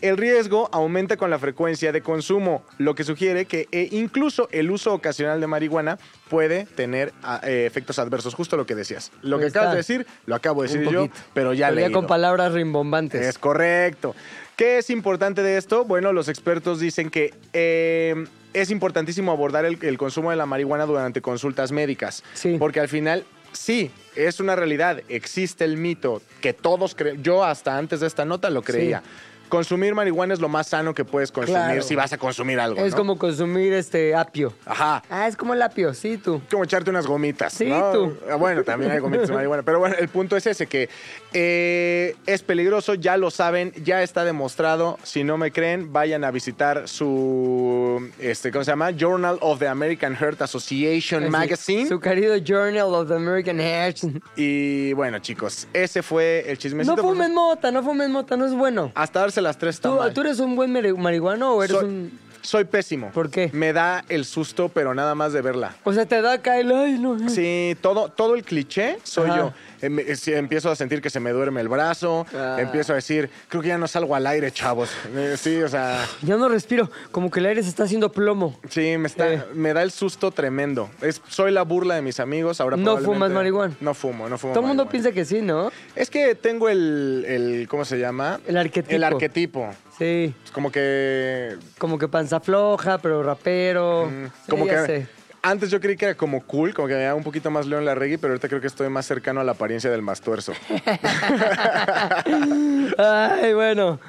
El 0.00 0.16
riesgo 0.16 0.68
aumenta 0.72 1.16
con 1.16 1.30
la 1.30 1.38
frecuencia 1.38 1.92
de 1.92 2.02
consumo, 2.02 2.62
lo 2.78 2.94
que 2.94 3.04
sugiere 3.04 3.46
que 3.46 3.68
eh, 3.72 3.88
incluso 3.92 4.48
el 4.52 4.70
uso 4.70 4.92
ocasional 4.92 5.40
de 5.40 5.46
marihuana 5.46 5.98
puede 6.28 6.66
tener 6.66 7.12
ah, 7.22 7.40
eh, 7.44 7.64
efectos 7.66 7.98
adversos, 7.98 8.34
justo 8.34 8.56
lo 8.56 8.66
que 8.66 8.74
decías. 8.74 9.12
Lo 9.22 9.38
que 9.38 9.46
acabas 9.46 9.70
de 9.70 9.76
decir, 9.78 10.06
lo 10.26 10.34
acabo 10.34 10.62
de 10.62 10.68
decir 10.68 10.90
yo, 10.90 11.08
pero 11.34 11.54
ya 11.54 11.70
leído. 11.70 11.92
con 11.92 12.06
palabras 12.06 12.52
rimbombantes. 12.52 13.24
Es 13.24 13.38
correcto. 13.38 14.14
¿Qué 14.56 14.78
es 14.78 14.88
importante 14.90 15.42
de 15.42 15.58
esto? 15.58 15.84
Bueno, 15.84 16.12
los 16.12 16.28
expertos 16.28 16.80
dicen 16.80 17.10
que 17.10 17.34
eh, 17.52 18.24
es 18.54 18.70
importantísimo 18.70 19.30
abordar 19.32 19.66
el, 19.66 19.78
el 19.82 19.98
consumo 19.98 20.30
de 20.30 20.36
la 20.36 20.46
marihuana 20.46 20.86
durante 20.86 21.20
consultas 21.20 21.72
médicas. 21.72 22.24
Sí. 22.32 22.56
Porque 22.58 22.80
al 22.80 22.88
final, 22.88 23.24
sí, 23.52 23.90
es 24.14 24.40
una 24.40 24.56
realidad. 24.56 25.02
Existe 25.08 25.64
el 25.64 25.76
mito 25.76 26.22
que 26.40 26.54
todos 26.54 26.94
creen. 26.94 27.22
Yo 27.22 27.44
hasta 27.44 27.76
antes 27.76 28.00
de 28.00 28.06
esta 28.06 28.24
nota 28.24 28.48
lo 28.48 28.62
creía. 28.62 29.02
Consumir 29.48 29.94
marihuana 29.94 30.34
es 30.34 30.40
lo 30.40 30.48
más 30.48 30.68
sano 30.68 30.94
que 30.94 31.04
puedes 31.04 31.30
consumir 31.32 31.60
Claro. 31.62 31.82
si 31.82 31.94
vas 31.94 32.12
a 32.12 32.18
consumir 32.18 32.58
algo. 32.60 32.80
Es 32.84 32.92
¿no? 32.92 32.98
como 32.98 33.18
consumir 33.18 33.72
este 33.72 34.14
apio. 34.14 34.52
Ajá. 34.64 35.02
Ah, 35.08 35.26
es 35.28 35.36
como 35.36 35.54
el 35.54 35.62
apio, 35.62 35.94
sí, 35.94 36.16
tú. 36.18 36.40
como 36.50 36.64
echarte 36.64 36.90
unas 36.90 37.06
gomitas. 37.06 37.52
Sí, 37.52 37.66
¿no? 37.66 37.92
tú. 37.92 38.16
Ah, 38.30 38.34
Bueno, 38.36 38.62
también 38.64 38.90
hay 38.92 38.98
gomitas 38.98 39.28
de 39.28 39.34
marihuana. 39.34 39.62
Pero 39.62 39.78
bueno, 39.78 39.96
el 39.98 40.08
punto 40.08 40.36
es 40.36 40.46
ese, 40.46 40.66
que 40.66 40.88
eh, 41.32 42.14
es 42.26 42.42
peligroso, 42.42 42.94
ya 42.94 43.16
lo 43.16 43.30
saben, 43.30 43.72
ya 43.84 44.02
está 44.02 44.24
demostrado. 44.24 44.98
Si 45.02 45.24
no 45.24 45.36
me 45.38 45.52
creen, 45.52 45.92
vayan 45.92 46.24
a 46.24 46.30
visitar 46.30 46.88
su, 46.88 48.10
este, 48.18 48.50
¿cómo 48.50 48.64
se 48.64 48.70
llama? 48.72 48.90
Journal 48.90 49.38
of 49.40 49.58
the 49.58 49.68
American 49.68 50.14
Heart 50.16 50.42
Association 50.42 51.30
Magazine. 51.30 51.88
Su 51.88 52.00
querido 52.00 52.36
Journal 52.36 52.94
of 52.94 53.08
the 53.08 53.14
American 53.14 53.58
Heart. 53.58 53.98
Y 54.36 54.92
bueno, 54.94 55.18
chicos, 55.20 55.66
ese 55.72 56.02
fue 56.02 56.44
el 56.48 56.58
chismecito. 56.58 56.96
No 56.96 57.02
fumen 57.02 57.32
mota, 57.34 57.70
no 57.70 57.82
fumen 57.82 58.10
mota, 58.10 58.36
no 58.36 58.46
es 58.46 58.52
bueno. 58.54 58.92
Hasta 58.94 59.20
darse 59.20 59.35
las 59.42 59.58
tres 59.58 59.76
está 59.76 59.88
¿Tú, 59.88 59.98
tú 60.14 60.20
eres 60.22 60.38
un 60.40 60.56
buen 60.56 60.72
mari- 60.72 60.92
marihuano 60.96 61.54
o 61.54 61.62
eres 61.62 61.76
soy, 61.76 61.88
un...? 61.88 62.25
Soy 62.46 62.64
pésimo. 62.64 63.10
¿Por 63.12 63.30
qué? 63.30 63.50
Me 63.52 63.72
da 63.72 64.04
el 64.08 64.24
susto, 64.24 64.68
pero 64.68 64.94
nada 64.94 65.14
más 65.14 65.32
de 65.32 65.42
verla. 65.42 65.74
O 65.84 65.92
sea, 65.92 66.06
te 66.06 66.20
da 66.22 66.34
acá 66.34 66.58
el... 66.58 66.70
Ay, 66.72 66.98
no. 66.98 67.28
Sí, 67.28 67.76
todo, 67.80 68.08
todo 68.08 68.34
el 68.34 68.44
cliché 68.44 68.98
soy 69.02 69.28
Ajá. 69.30 69.38
yo. 69.38 69.52
Em- 69.82 69.98
eh, 69.98 70.16
empiezo 70.28 70.70
a 70.70 70.76
sentir 70.76 71.02
que 71.02 71.10
se 71.10 71.20
me 71.20 71.30
duerme 71.32 71.60
el 71.60 71.68
brazo. 71.68 72.26
Ah. 72.34 72.56
Empiezo 72.58 72.92
a 72.92 72.96
decir, 72.96 73.28
creo 73.48 73.60
que 73.62 73.68
ya 73.68 73.78
no 73.78 73.86
salgo 73.88 74.14
al 74.14 74.26
aire, 74.26 74.50
chavos. 74.50 74.90
Eh, 75.14 75.36
sí, 75.38 75.60
o 75.62 75.68
sea, 75.68 76.04
Ya 76.22 76.36
no 76.36 76.48
respiro, 76.48 76.90
como 77.12 77.30
que 77.30 77.40
el 77.40 77.46
aire 77.46 77.62
se 77.62 77.68
está 77.68 77.84
haciendo 77.84 78.10
plomo. 78.12 78.58
sí, 78.70 78.96
me, 78.96 79.06
está, 79.08 79.32
Eh. 79.34 79.42
me 79.54 79.72
da 79.74 79.82
el 79.82 79.90
susto 79.90 80.30
tremendo. 80.30 80.88
Es, 81.02 81.20
soy 81.28 81.50
la 81.52 81.62
burla 81.62 81.94
de 81.96 82.02
mis 82.02 82.20
amigos. 82.20 82.60
Ahora 82.60 82.76
No 82.76 82.84
probablemente- 82.84 83.14
fumas 83.14 83.30
marihuana. 83.32 83.74
No 83.80 83.92
fumo, 83.94 84.28
no 84.28 84.38
fumo 84.38 84.54
Todo 84.54 84.62
el 84.62 84.68
mundo 84.68 84.84
marihuana. 84.86 84.90
piensa 84.90 85.12
que 85.12 85.24
sí, 85.24 85.42
¿no? 85.42 85.70
Es 85.94 86.08
que 86.10 86.34
tengo 86.34 86.68
el, 86.68 87.24
el- 87.28 87.68
¿cómo 87.68 87.84
se 87.84 87.98
llama? 87.98 88.40
El 88.46 88.56
arquetipo. 88.56 88.94
El 88.94 89.04
arquetipo. 89.04 89.68
Sí, 89.98 90.34
Es 90.44 90.50
como 90.50 90.70
que... 90.70 91.56
como 91.78 91.98
que 91.98 92.08
panza 92.08 92.40
floja, 92.40 92.98
pero 92.98 93.22
rapero. 93.22 94.10
mm, 94.10 94.50
como 94.50 94.66
que... 94.66 94.76
sé. 94.86 95.06
Antes 95.42 95.70
yo 95.70 95.80
creí 95.80 95.96
que 95.96 96.06
era 96.06 96.14
como 96.16 96.42
cool, 96.42 96.74
como 96.74 96.88
que 96.88 96.94
me 96.94 97.02
daba 97.02 97.14
un 97.14 97.22
poquito 97.22 97.50
más 97.52 97.66
León 97.66 97.84
Larregui, 97.84 98.16
pero 98.16 98.32
ahorita 98.32 98.48
creo 98.48 98.60
que 98.60 98.66
estoy 98.66 98.88
más 98.88 99.06
cercano 99.06 99.40
a 99.40 99.44
la 99.44 99.52
apariencia 99.52 99.88
del 99.90 100.02
mastuerzo. 100.02 100.52
Ay, 102.98 103.52
bueno. 103.54 104.00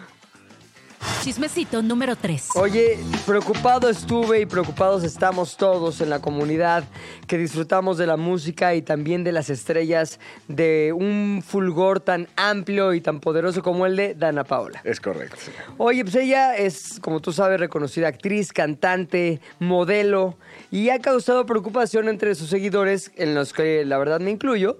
Chismecito 1.21 1.81
número 1.81 2.15
3. 2.15 2.49
Oye, 2.55 2.97
preocupado 3.25 3.89
estuve 3.89 4.41
y 4.41 4.45
preocupados 4.45 5.03
estamos 5.03 5.57
todos 5.57 5.99
en 6.01 6.09
la 6.09 6.19
comunidad 6.19 6.83
que 7.27 7.37
disfrutamos 7.37 7.97
de 7.97 8.07
la 8.07 8.17
música 8.17 8.75
y 8.75 8.81
también 8.81 9.23
de 9.23 9.31
las 9.31 9.49
estrellas 9.49 10.19
de 10.47 10.93
un 10.93 11.43
fulgor 11.45 11.99
tan 11.99 12.27
amplio 12.35 12.93
y 12.93 13.01
tan 13.01 13.19
poderoso 13.19 13.61
como 13.61 13.85
el 13.85 13.95
de 13.95 14.13
Dana 14.15 14.43
Paola. 14.43 14.81
es 14.83 15.01
correcto. 15.01 15.35
Oye, 15.77 16.03
pues 16.03 16.15
ella 16.15 16.55
es, 16.55 16.99
como 17.01 17.19
tú 17.19 17.33
sabes, 17.33 17.59
reconocida 17.59 18.07
actriz, 18.07 18.53
cantante, 18.53 19.41
modelo 19.59 20.37
y 20.71 20.89
ha 20.89 20.99
causado 20.99 21.45
preocupación 21.45 22.09
entre 22.09 22.35
sus 22.35 22.49
seguidores, 22.49 23.11
en 23.15 23.35
los 23.35 23.53
que 23.53 23.85
la 23.85 23.97
verdad 23.97 24.19
me 24.19 24.31
incluyo, 24.31 24.79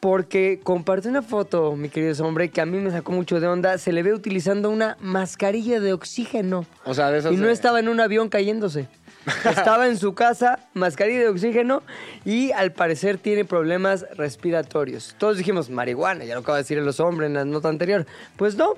porque 0.00 0.60
compartió 0.62 1.10
una 1.10 1.22
foto, 1.22 1.74
mi 1.76 1.88
querido 1.88 2.24
hombre, 2.24 2.50
que 2.50 2.60
a 2.60 2.66
mí 2.66 2.78
me 2.78 2.90
sacó 2.90 3.12
mucho 3.12 3.40
de 3.40 3.46
onda. 3.48 3.78
Se 3.78 3.92
le 3.92 4.02
ve 4.02 4.14
utilizando 4.14 4.70
una 4.70 4.96
mascarilla 5.00 5.80
de 5.80 5.92
oxígeno. 5.92 6.66
O 6.84 6.94
sea, 6.94 7.10
de 7.10 7.18
esas 7.18 7.32
Y 7.32 7.36
no 7.36 7.46
de- 7.46 7.52
estaba 7.52 7.80
en 7.80 7.88
un 7.88 8.00
avión 8.00 8.28
cayéndose. 8.28 8.88
Estaba 9.44 9.88
en 9.88 9.98
su 9.98 10.14
casa, 10.14 10.60
mascarilla 10.72 11.20
de 11.20 11.28
oxígeno 11.28 11.82
y 12.24 12.52
al 12.52 12.72
parecer 12.72 13.18
tiene 13.18 13.44
problemas 13.44 14.06
respiratorios. 14.16 15.16
Todos 15.18 15.36
dijimos, 15.36 15.68
marihuana, 15.68 16.24
ya 16.24 16.34
lo 16.34 16.40
acaba 16.40 16.56
de 16.56 16.62
decir 16.62 16.78
los 16.78 16.98
hombres 17.00 17.26
en 17.26 17.34
la 17.34 17.44
nota 17.44 17.68
anterior. 17.68 18.06
Pues 18.36 18.54
no, 18.54 18.74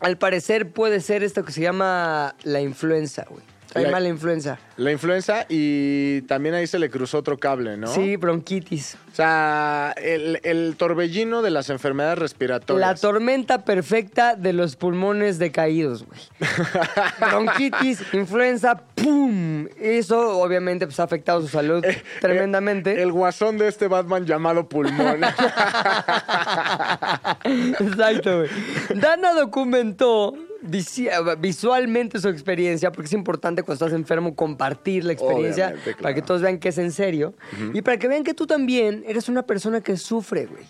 al 0.00 0.16
parecer 0.18 0.70
puede 0.72 1.00
ser 1.00 1.22
esto 1.22 1.44
que 1.44 1.52
se 1.52 1.60
llama 1.60 2.34
la 2.42 2.60
influenza, 2.60 3.24
güey. 3.30 3.42
Trae 3.72 3.84
La- 3.84 3.90
mala 3.90 4.08
influenza. 4.08 4.58
La 4.78 4.92
influenza 4.92 5.44
y 5.48 6.22
también 6.22 6.54
ahí 6.54 6.66
se 6.66 6.78
le 6.78 6.88
cruzó 6.88 7.18
otro 7.18 7.36
cable, 7.38 7.76
¿no? 7.76 7.88
Sí, 7.88 8.16
bronquitis. 8.16 8.96
O 9.12 9.14
sea, 9.14 9.92
el, 10.00 10.40
el 10.44 10.76
torbellino 10.78 11.42
de 11.42 11.50
las 11.50 11.68
enfermedades 11.68 12.16
La 12.18 12.22
respiratorias. 12.22 13.00
tormenta 13.00 13.64
perfecta 13.64 14.36
de 14.36 14.52
los 14.54 14.76
pulmones 14.76 15.38
decaídos, 15.38 16.06
güey. 16.06 16.20
Bronquitis, 17.30 18.02
influenza, 18.14 18.80
¡pum! 18.94 19.66
Eso 19.78 20.38
obviamente 20.40 20.86
pues, 20.86 20.98
ha 21.00 21.02
afectado 21.02 21.42
su 21.42 21.48
salud 21.48 21.84
tremendamente. 22.20 23.02
el 23.02 23.12
guasón 23.12 23.58
de 23.58 23.68
este 23.68 23.88
Batman 23.88 24.24
llamado 24.24 24.66
Pulmón. 24.68 25.20
Exacto, 27.44 28.38
güey. 28.38 28.48
Dana 28.94 29.34
documentó 29.34 30.34
visualmente 30.60 32.18
su 32.18 32.28
experiencia, 32.28 32.90
porque 32.90 33.06
es 33.06 33.12
importante 33.12 33.62
cuando 33.62 33.84
estás 33.84 33.98
enfermo 33.98 34.34
compartir 34.34 35.04
la 35.04 35.12
experiencia 35.12 35.72
claro. 35.72 35.98
para 36.00 36.14
que 36.14 36.22
todos 36.22 36.42
vean 36.42 36.58
que 36.58 36.70
es 36.70 36.78
en 36.78 36.92
serio 36.92 37.34
y 37.72 37.82
para 37.82 37.98
que 37.98 38.08
vean 38.08 38.24
que 38.24 38.34
tú 38.34 38.46
también 38.46 39.04
eres 39.06 39.28
una 39.28 39.44
persona 39.44 39.80
que 39.80 39.96
sufre, 39.96 40.46
güey. 40.46 40.64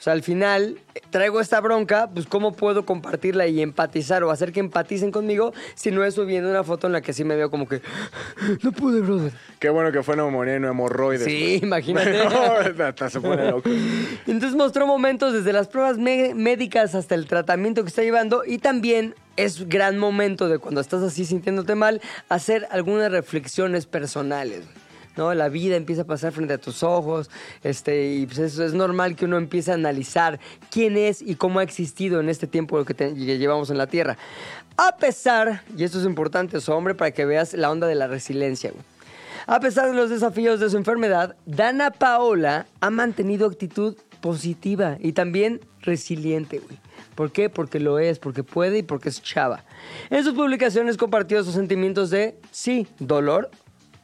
O 0.00 0.02
sea, 0.02 0.14
al 0.14 0.22
final 0.22 0.78
eh, 0.94 1.00
traigo 1.10 1.42
esta 1.42 1.60
bronca, 1.60 2.08
pues 2.08 2.24
cómo 2.24 2.54
puedo 2.54 2.86
compartirla 2.86 3.46
y 3.48 3.60
empatizar 3.60 4.24
o 4.24 4.30
hacer 4.30 4.50
que 4.50 4.60
empaticen 4.60 5.10
conmigo 5.10 5.52
si 5.74 5.90
no 5.90 6.02
es 6.04 6.14
subiendo 6.14 6.48
una 6.48 6.64
foto 6.64 6.86
en 6.86 6.94
la 6.94 7.02
que 7.02 7.12
sí 7.12 7.22
me 7.22 7.36
veo 7.36 7.50
como 7.50 7.68
que 7.68 7.82
no 8.62 8.72
pude, 8.72 9.02
brother. 9.02 9.32
Qué 9.58 9.68
bueno 9.68 9.92
que 9.92 10.02
fue 10.02 10.16
neumonía 10.16 10.56
y 10.56 10.60
no 10.60 10.68
hemorroides. 10.70 11.24
Sí, 11.24 11.60
imagínate. 11.62 12.18
No, 12.30 12.84
hasta 12.84 13.10
se 13.10 13.20
pone 13.20 13.50
loco. 13.50 13.68
Entonces 14.26 14.56
mostró 14.56 14.86
momentos 14.86 15.34
desde 15.34 15.52
las 15.52 15.68
pruebas 15.68 15.98
médicas 15.98 16.94
hasta 16.94 17.14
el 17.14 17.26
tratamiento 17.26 17.82
que 17.82 17.88
está 17.88 18.02
llevando 18.02 18.42
y 18.46 18.58
también 18.58 19.14
es 19.36 19.68
gran 19.68 19.98
momento 19.98 20.48
de 20.48 20.58
cuando 20.58 20.80
estás 20.80 21.02
así 21.02 21.26
sintiéndote 21.26 21.74
mal 21.74 22.00
hacer 22.30 22.66
algunas 22.70 23.12
reflexiones 23.12 23.84
personales. 23.84 24.64
¿No? 25.20 25.34
La 25.34 25.50
vida 25.50 25.76
empieza 25.76 26.02
a 26.02 26.04
pasar 26.06 26.32
frente 26.32 26.54
a 26.54 26.58
tus 26.58 26.82
ojos 26.82 27.28
este, 27.62 28.14
y 28.14 28.26
pues 28.26 28.38
es 28.38 28.72
normal 28.72 29.16
que 29.16 29.26
uno 29.26 29.36
empiece 29.36 29.70
a 29.70 29.74
analizar 29.74 30.40
quién 30.70 30.96
es 30.96 31.20
y 31.20 31.34
cómo 31.34 31.58
ha 31.58 31.62
existido 31.62 32.20
en 32.20 32.30
este 32.30 32.46
tiempo 32.46 32.82
que, 32.86 32.94
que 32.94 33.38
llevamos 33.38 33.68
en 33.68 33.76
la 33.76 33.86
Tierra. 33.86 34.16
A 34.78 34.96
pesar, 34.96 35.62
y 35.76 35.84
esto 35.84 35.98
es 35.98 36.06
importante, 36.06 36.56
hombre, 36.68 36.94
para 36.94 37.10
que 37.10 37.26
veas 37.26 37.52
la 37.52 37.70
onda 37.70 37.86
de 37.86 37.96
la 37.96 38.06
resiliencia, 38.06 38.70
güey. 38.70 38.82
A 39.46 39.60
pesar 39.60 39.88
de 39.88 39.94
los 39.94 40.08
desafíos 40.08 40.58
de 40.58 40.70
su 40.70 40.78
enfermedad, 40.78 41.36
Dana 41.44 41.90
Paola 41.90 42.66
ha 42.80 42.88
mantenido 42.88 43.46
actitud 43.46 43.96
positiva 44.22 44.96
y 45.00 45.12
también 45.12 45.60
resiliente, 45.82 46.60
güey. 46.60 46.78
¿Por 47.14 47.30
qué? 47.30 47.50
Porque 47.50 47.78
lo 47.78 47.98
es, 47.98 48.18
porque 48.18 48.42
puede 48.42 48.78
y 48.78 48.82
porque 48.82 49.10
es 49.10 49.22
chava. 49.22 49.64
En 50.08 50.24
sus 50.24 50.32
publicaciones 50.32 50.96
compartió 50.96 51.44
sus 51.44 51.54
sentimientos 51.54 52.08
de, 52.08 52.36
sí, 52.50 52.86
dolor, 52.98 53.50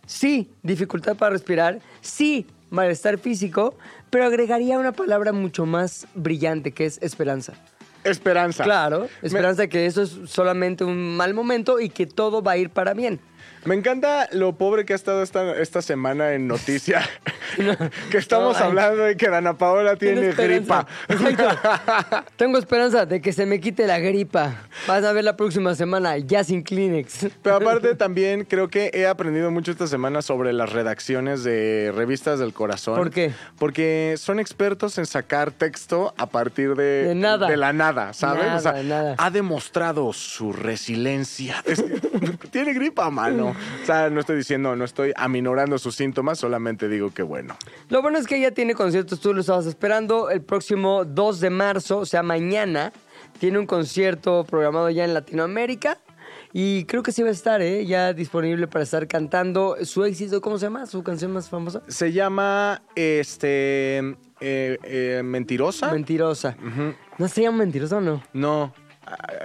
sí, 0.06 0.50
dificultad 0.62 1.16
para 1.16 1.30
respirar, 1.32 1.80
sí, 2.00 2.46
malestar 2.70 3.18
físico, 3.18 3.76
pero 4.10 4.24
agregaría 4.24 4.78
una 4.78 4.92
palabra 4.92 5.32
mucho 5.32 5.66
más 5.66 6.06
brillante 6.14 6.72
que 6.72 6.86
es 6.86 6.98
esperanza. 7.02 7.52
Esperanza. 8.04 8.62
Claro, 8.64 9.08
Me- 9.20 9.26
esperanza 9.28 9.62
de 9.62 9.68
que 9.68 9.84
eso 9.86 10.02
es 10.02 10.16
solamente 10.26 10.84
un 10.84 11.16
mal 11.16 11.34
momento 11.34 11.80
y 11.80 11.88
que 11.88 12.06
todo 12.06 12.40
va 12.42 12.52
a 12.52 12.56
ir 12.56 12.70
para 12.70 12.94
bien. 12.94 13.18
Me 13.66 13.74
encanta 13.74 14.28
lo 14.32 14.54
pobre 14.56 14.84
que 14.84 14.92
ha 14.92 14.96
estado 14.96 15.22
esta, 15.22 15.56
esta 15.56 15.82
semana 15.82 16.32
en 16.34 16.46
noticia. 16.46 17.02
que 18.10 18.18
estamos 18.18 18.58
No, 18.58 18.64
hablando 18.66 19.02
de 19.04 19.16
que 19.16 19.28
Dana 19.28 19.58
Paola 19.58 19.96
tiene 19.96 20.32
gripa. 20.32 20.86
Exacto. 21.08 22.24
Tengo 22.36 22.58
esperanza 22.58 23.06
de 23.06 23.20
que 23.20 23.32
se 23.32 23.44
me 23.46 23.60
quite 23.60 23.86
la 23.86 23.98
gripa. 23.98 24.54
Vas 24.86 25.02
a 25.04 25.12
ver 25.12 25.24
la 25.24 25.36
próxima 25.36 25.74
semana 25.74 26.16
ya 26.18 26.44
sin 26.44 26.62
Kleenex. 26.62 27.26
Pero 27.42 27.56
aparte 27.56 27.94
también 27.94 28.44
creo 28.44 28.68
que 28.68 28.90
he 28.94 29.06
aprendido 29.06 29.50
mucho 29.50 29.72
esta 29.72 29.86
semana 29.86 30.22
sobre 30.22 30.52
las 30.52 30.72
redacciones 30.72 31.42
de 31.44 31.92
revistas 31.94 32.38
del 32.38 32.52
corazón. 32.52 32.96
¿Por 32.96 33.10
qué? 33.10 33.32
Porque 33.58 34.14
son 34.16 34.38
expertos 34.38 34.98
en 34.98 35.06
sacar 35.06 35.50
texto 35.50 36.14
a 36.16 36.26
partir 36.26 36.74
de, 36.76 37.08
De 37.08 37.14
nada. 37.14 37.48
de 37.48 37.56
la 37.56 37.72
nada, 37.72 38.12
¿sabes? 38.12 38.44
Nada, 38.44 38.56
o 38.56 38.60
sea, 38.60 38.82
nada. 38.82 39.14
ha 39.18 39.30
demostrado 39.30 40.12
su 40.12 40.52
resiliencia. 40.52 41.64
Tiene 42.50 42.72
gripa, 42.72 43.10
mano. 43.10 43.55
O 43.82 43.86
sea, 43.86 44.10
no 44.10 44.20
estoy 44.20 44.36
diciendo, 44.36 44.76
no 44.76 44.84
estoy 44.84 45.12
aminorando 45.16 45.78
sus 45.78 45.94
síntomas, 45.96 46.38
solamente 46.38 46.88
digo 46.88 47.12
que 47.12 47.22
bueno. 47.22 47.56
Lo 47.88 48.02
bueno 48.02 48.18
es 48.18 48.26
que 48.26 48.36
ella 48.36 48.52
tiene 48.52 48.74
conciertos, 48.74 49.20
tú 49.20 49.34
lo 49.34 49.40
estabas 49.40 49.66
esperando, 49.66 50.30
el 50.30 50.42
próximo 50.42 51.04
2 51.04 51.40
de 51.40 51.50
marzo, 51.50 51.98
o 51.98 52.06
sea, 52.06 52.22
mañana, 52.22 52.92
tiene 53.38 53.58
un 53.58 53.66
concierto 53.66 54.44
programado 54.44 54.90
ya 54.90 55.04
en 55.04 55.14
Latinoamérica. 55.14 55.98
Y 56.52 56.84
creo 56.84 57.02
que 57.02 57.12
sí 57.12 57.22
va 57.22 57.28
a 57.28 57.32
estar, 57.32 57.60
¿eh? 57.60 57.84
Ya 57.84 58.14
disponible 58.14 58.66
para 58.66 58.82
estar 58.82 59.06
cantando 59.06 59.76
su 59.82 60.04
éxito. 60.04 60.40
¿Cómo 60.40 60.58
se 60.58 60.66
llama? 60.66 60.86
¿Su 60.86 61.02
canción 61.02 61.32
más 61.32 61.50
famosa? 61.50 61.82
Se 61.86 62.12
llama, 62.12 62.82
este, 62.94 63.98
eh, 64.40 64.78
eh, 64.82 65.22
Mentirosa. 65.22 65.92
Mentirosa. 65.92 66.56
¿No 67.18 67.28
se 67.28 67.42
llama 67.42 67.58
Mentirosa 67.58 67.98
o 67.98 68.00
no? 68.00 68.22
no. 68.32 68.72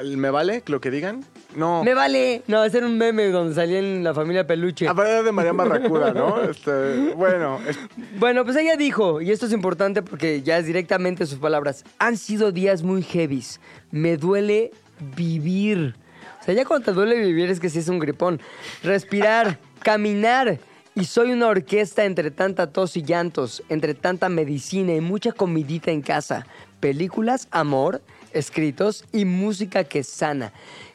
¿Me 0.03 0.29
vale 0.31 0.63
lo 0.67 0.81
que 0.81 0.89
digan? 0.89 1.23
No. 1.55 1.83
Me 1.83 1.93
vale. 1.93 2.43
No, 2.47 2.63
ese 2.63 2.77
era 2.77 2.87
un 2.87 2.97
meme 2.97 3.27
donde 3.27 3.53
salía 3.55 3.79
en 3.79 4.03
la 4.03 4.13
familia 4.13 4.47
Peluche. 4.47 4.87
A 4.87 4.93
ver, 4.93 5.23
de 5.23 5.31
María 5.31 5.51
Barracuda, 5.53 6.13
¿no? 6.13 6.41
Este, 6.49 7.13
bueno, 7.15 7.59
es- 7.67 7.77
Bueno, 8.19 8.43
pues 8.45 8.55
ella 8.57 8.75
dijo, 8.77 9.21
y 9.21 9.31
esto 9.31 9.45
es 9.47 9.51
importante 9.51 10.01
porque 10.01 10.41
ya 10.41 10.57
es 10.57 10.65
directamente 10.65 11.25
sus 11.25 11.39
palabras, 11.39 11.83
han 11.99 12.17
sido 12.17 12.51
días 12.51 12.83
muy 12.83 13.03
heavies, 13.03 13.59
me 13.91 14.17
duele 14.17 14.71
vivir. 15.15 15.95
O 16.39 16.43
sea, 16.43 16.53
ya 16.55 16.65
cuando 16.65 16.85
te 16.85 16.91
duele 16.93 17.19
vivir 17.19 17.49
es 17.49 17.59
que 17.59 17.69
sí 17.69 17.79
es 17.79 17.87
un 17.87 17.99
gripón. 17.99 18.39
Respirar, 18.83 19.59
caminar. 19.83 20.57
Y 20.93 21.05
soy 21.05 21.31
una 21.31 21.47
orquesta 21.47 22.03
entre 22.03 22.31
tanta 22.31 22.67
tos 22.67 22.97
y 22.97 23.03
llantos, 23.03 23.63
entre 23.69 23.93
tanta 23.93 24.27
medicina 24.27 24.93
y 24.93 24.99
mucha 25.01 25.31
comidita 25.31 25.89
en 25.91 26.01
casa. 26.01 26.45
Películas, 26.81 27.47
amor, 27.51 28.01
escritos 28.33 29.05
y 29.13 29.23
música 29.25 29.83
que 29.85 30.03
sana. 30.03 30.51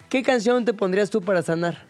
¿Qué 0.09 0.23
canción 0.23 0.65
te 0.65 0.73
pondrías 0.73 1.11
tú 1.11 1.21
para 1.23 1.43
sanar? 1.43 1.85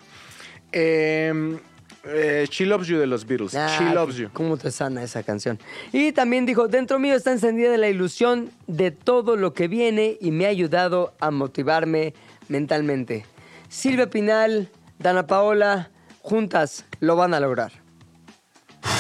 eh, 0.73 1.58
eh, 2.04 2.46
She 2.50 2.66
Loves 2.66 2.87
You 2.88 2.99
de 2.99 3.06
los 3.06 3.26
Beatles. 3.26 3.54
Ah, 3.54 3.76
She 3.78 3.94
Loves 3.94 4.16
You. 4.16 4.28
¿Cómo 4.32 4.56
te 4.56 4.70
sana 4.70 5.02
esa 5.02 5.23
canción? 5.23 5.58
Y 5.92 6.12
también 6.12 6.46
dijo, 6.46 6.68
dentro 6.68 6.99
mío 6.99 7.14
está 7.14 7.32
encendida 7.32 7.76
la 7.76 7.88
ilusión 7.88 8.50
de 8.66 8.90
todo 8.90 9.37
lo 9.37 9.52
que 9.54 9.68
viene 9.68 10.16
y 10.20 10.30
me 10.30 10.46
ha 10.46 10.49
ayudado 10.50 11.14
a 11.20 11.30
motivarme 11.30 12.14
mentalmente. 12.49 13.26
Silvia 13.68 14.08
Pinal, 14.08 14.70
Dana 14.99 15.26
Paola, 15.26 15.90
juntas 16.20 16.85
lo 17.00 17.16
van 17.16 17.35
a 17.35 17.40
lograr. 17.40 17.73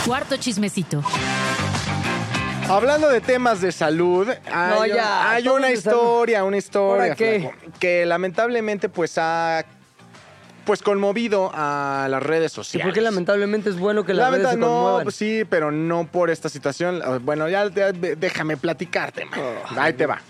Cuarto 0.04 0.36
chismecito. 0.36 1.02
Hablando 2.68 3.08
de 3.08 3.20
temas 3.20 3.60
de 3.60 3.70
salud, 3.70 4.28
hay, 4.52 4.70
No, 4.74 4.86
ya, 4.86 5.30
hay 5.30 5.44
todos 5.44 5.58
una 5.58 5.70
historia, 5.70 6.42
una 6.44 6.56
historia 6.56 7.02
¿Ahora 7.04 7.14
qué? 7.14 7.40
flaco, 7.40 7.54
que 7.78 8.04
lamentablemente 8.06 8.88
pues 8.88 9.16
ha 9.18 9.64
pues 10.64 10.82
conmovido 10.82 11.52
a 11.54 12.08
las 12.10 12.20
redes 12.20 12.50
sociales. 12.50 12.84
porque 12.84 13.00
lamentablemente 13.00 13.70
es 13.70 13.78
bueno 13.78 14.04
que 14.04 14.12
las 14.14 14.26
Lamenta- 14.32 14.48
redes 14.48 14.50
se 14.54 14.56
no, 14.58 14.66
conmuevan. 14.66 15.02
pues 15.04 15.14
sí, 15.14 15.44
pero 15.48 15.70
no 15.70 16.08
por 16.10 16.28
esta 16.28 16.48
situación. 16.48 17.00
Bueno, 17.24 17.48
ya, 17.48 17.68
ya 17.70 17.92
déjame 17.92 18.56
platicarte, 18.56 19.26
man. 19.26 19.38
Oh. 19.40 19.80
Ahí 19.80 19.92
te 19.92 20.06
va. 20.06 20.20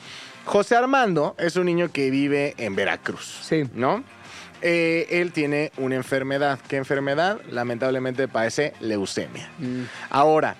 José 0.44 0.76
Armando 0.76 1.34
es 1.38 1.56
un 1.56 1.64
niño 1.64 1.90
que 1.90 2.10
vive 2.10 2.54
en 2.58 2.76
Veracruz. 2.76 3.38
Sí. 3.42 3.64
¿No? 3.72 4.04
Eh, 4.60 5.06
él 5.10 5.32
tiene 5.32 5.72
una 5.78 5.94
enfermedad. 5.94 6.58
¿Qué 6.68 6.76
enfermedad? 6.76 7.40
Lamentablemente 7.50 8.28
padece 8.28 8.74
leucemia. 8.80 9.48
Mm. 9.58 9.84
Ahora, 10.10 10.54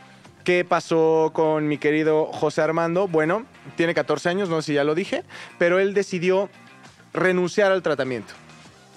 ¿qué 0.47 0.65
pasó 0.65 1.33
con 1.35 1.67
mi 1.67 1.77
querido 1.77 2.27
José 2.27 2.63
Armando? 2.63 3.09
Bueno, 3.09 3.45
tiene 3.75 3.95
14 3.95 4.29
años, 4.29 4.49
no 4.49 4.63
sé 4.63 4.67
si 4.67 4.75
ya 4.75 4.85
lo 4.85 4.95
dije, 4.95 5.25
pero 5.59 5.81
él 5.81 5.93
decidió 5.93 6.49
renunciar 7.13 7.73
al 7.73 7.83
tratamiento. 7.83 8.33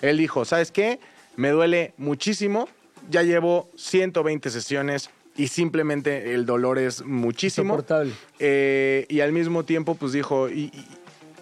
Él 0.04 0.20
dijo, 0.20 0.46
¿sabes 0.46 0.72
qué? 0.72 1.00
Me 1.38 1.50
duele 1.50 1.96
muchísimo, 1.98 2.70
ya 3.10 3.24
llevo 3.24 3.68
120 3.76 4.48
sesiones 4.52 5.10
y 5.38 5.48
simplemente 5.48 6.36
el 6.36 6.46
dolor 6.46 6.78
es 6.78 7.04
muchísimo. 7.04 7.84
Eh, 8.38 9.08
y 9.10 9.22
al 9.22 9.32
mismo 9.32 9.66
tiempo, 9.66 9.96
pues 9.96 10.12
dijo, 10.12 10.50
y, 10.50 10.72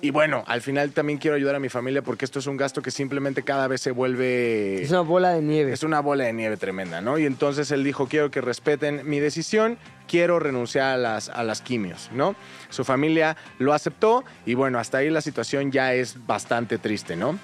y- 0.01 0.10
bueno, 0.12 0.44
al 0.48 0.62
final 0.62 0.92
también 0.92 1.20
quiero 1.20 1.36
ayudar 1.36 1.56
a 1.56 1.60
mi 1.60 1.70
familia 1.70 2.01
porque 2.01 2.25
esto 2.25 2.39
es 2.39 2.48
un 2.48 2.58
gasto 2.58 2.82
que 2.82 2.92
simplemente 2.92 3.44
cada 3.44 3.68
vez 3.68 3.82
se 3.82 3.92
vuelve... 3.92 4.82
Es 4.82 4.89
una 4.92 5.01
bola 5.01 5.32
de 5.32 5.42
nieve. 5.42 5.74
Es 5.74 5.84
una 5.84 6.00
bola 6.00 6.25
de 6.25 6.34
nieve 6.34 6.58
tremenda, 6.58 7.01
¿no? 7.01 7.18
Y 7.18 7.25
entonces 7.25 7.72
él 7.72 7.84
dijo, 7.84 8.08
quiero 8.08 8.32
que 8.32 8.42
respeten 8.42 9.01
mi 9.10 9.20
decisión, 9.20 9.77
quiero 10.08 10.39
renunciar 10.39 10.94
a 10.94 10.98
las, 10.98 11.30
a 11.30 11.44
las 11.44 11.62
quimios, 11.62 12.10
¿no? 12.13 12.36
Su 12.70 12.84
familia 12.84 13.38
lo 13.60 13.74
aceptó 13.74 14.24
y 14.46 14.54
bueno, 14.54 14.80
hasta 14.80 15.00
ahí 15.00 15.10
la 15.10 15.22
situación 15.22 15.72
ya 15.72 15.94
es 15.94 16.25
bastante 16.25 16.77
triste, 16.77 17.16
¿no? 17.16 17.38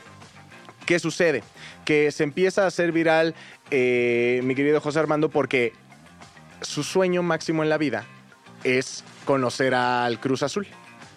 ¿Qué 0.86 1.00
sucede? 1.00 1.44
Que 1.86 2.12
se 2.12 2.24
empieza 2.24 2.64
a 2.64 2.68
hacer 2.68 2.92
viral 2.92 3.36
eh, 3.72 4.42
mi 4.44 4.54
querido 4.54 4.82
José 4.82 5.00
Armando 5.00 5.30
porque 5.30 5.74
su 6.62 6.84
sueño 6.84 7.24
máximo 7.24 7.64
en 7.64 7.70
la 7.70 7.78
vida 7.78 8.06
es 8.64 9.04
conocer 9.26 9.74
al 9.76 10.20
Cruz 10.20 10.44
Azul. 10.44 10.68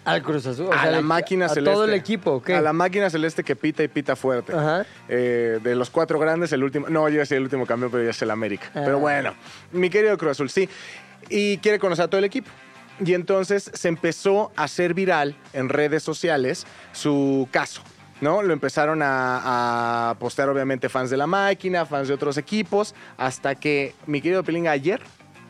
Al 0.07 0.23
Cruz 0.23 0.45
Azul. 0.45 0.67
o 0.67 0.73
a 0.73 0.81
sea, 0.81 0.91
la 0.91 1.01
máquina 1.01 1.45
a 1.45 1.49
celeste. 1.49 1.71
todo 1.71 1.83
el 1.85 1.93
equipo, 1.93 2.31
¿o 2.31 2.41
¿qué? 2.41 2.55
A 2.55 2.61
la 2.61 2.73
máquina 2.73 3.09
celeste 3.09 3.43
que 3.43 3.55
pita 3.55 3.83
y 3.83 3.87
pita 3.87 4.15
fuerte. 4.15 4.53
Ajá. 4.53 4.85
Eh, 5.09 5.59
de 5.61 5.75
los 5.75 5.89
cuatro 5.89 6.17
grandes, 6.17 6.51
el 6.53 6.63
último. 6.63 6.87
No, 6.89 7.09
yo 7.09 7.25
soy 7.25 7.37
el 7.37 7.43
último 7.43 7.65
campeón, 7.65 7.91
pero 7.91 8.03
ya 8.03 8.11
es 8.11 8.21
el 8.21 8.31
América. 8.31 8.67
Ah. 8.73 8.81
Pero 8.85 8.99
bueno, 8.99 9.33
mi 9.71 9.89
querido 9.89 10.17
Cruz 10.17 10.31
Azul, 10.31 10.49
sí. 10.49 10.69
Y 11.29 11.57
quiere 11.57 11.77
conocer 11.77 12.05
a 12.05 12.07
todo 12.07 12.19
el 12.19 12.25
equipo. 12.25 12.49
Y 13.05 13.13
entonces 13.13 13.69
se 13.73 13.89
empezó 13.89 14.51
a 14.55 14.63
hacer 14.63 14.93
viral 14.93 15.35
en 15.53 15.69
redes 15.69 16.01
sociales 16.03 16.65
su 16.93 17.47
caso. 17.51 17.81
¿No? 18.19 18.41
Lo 18.41 18.51
empezaron 18.53 19.03
a, 19.03 20.09
a 20.09 20.15
postear, 20.15 20.49
obviamente, 20.49 20.89
fans 20.89 21.11
de 21.11 21.17
la 21.17 21.27
máquina, 21.27 21.85
fans 21.85 22.07
de 22.07 22.15
otros 22.15 22.37
equipos, 22.37 22.95
hasta 23.17 23.53
que 23.53 23.93
mi 24.07 24.21
querido 24.21 24.43
Pelinga 24.43 24.71
ayer, 24.71 25.01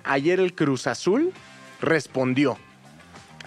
ayer 0.03 0.41
el 0.41 0.53
Cruz 0.53 0.85
Azul 0.87 1.31
respondió, 1.79 2.57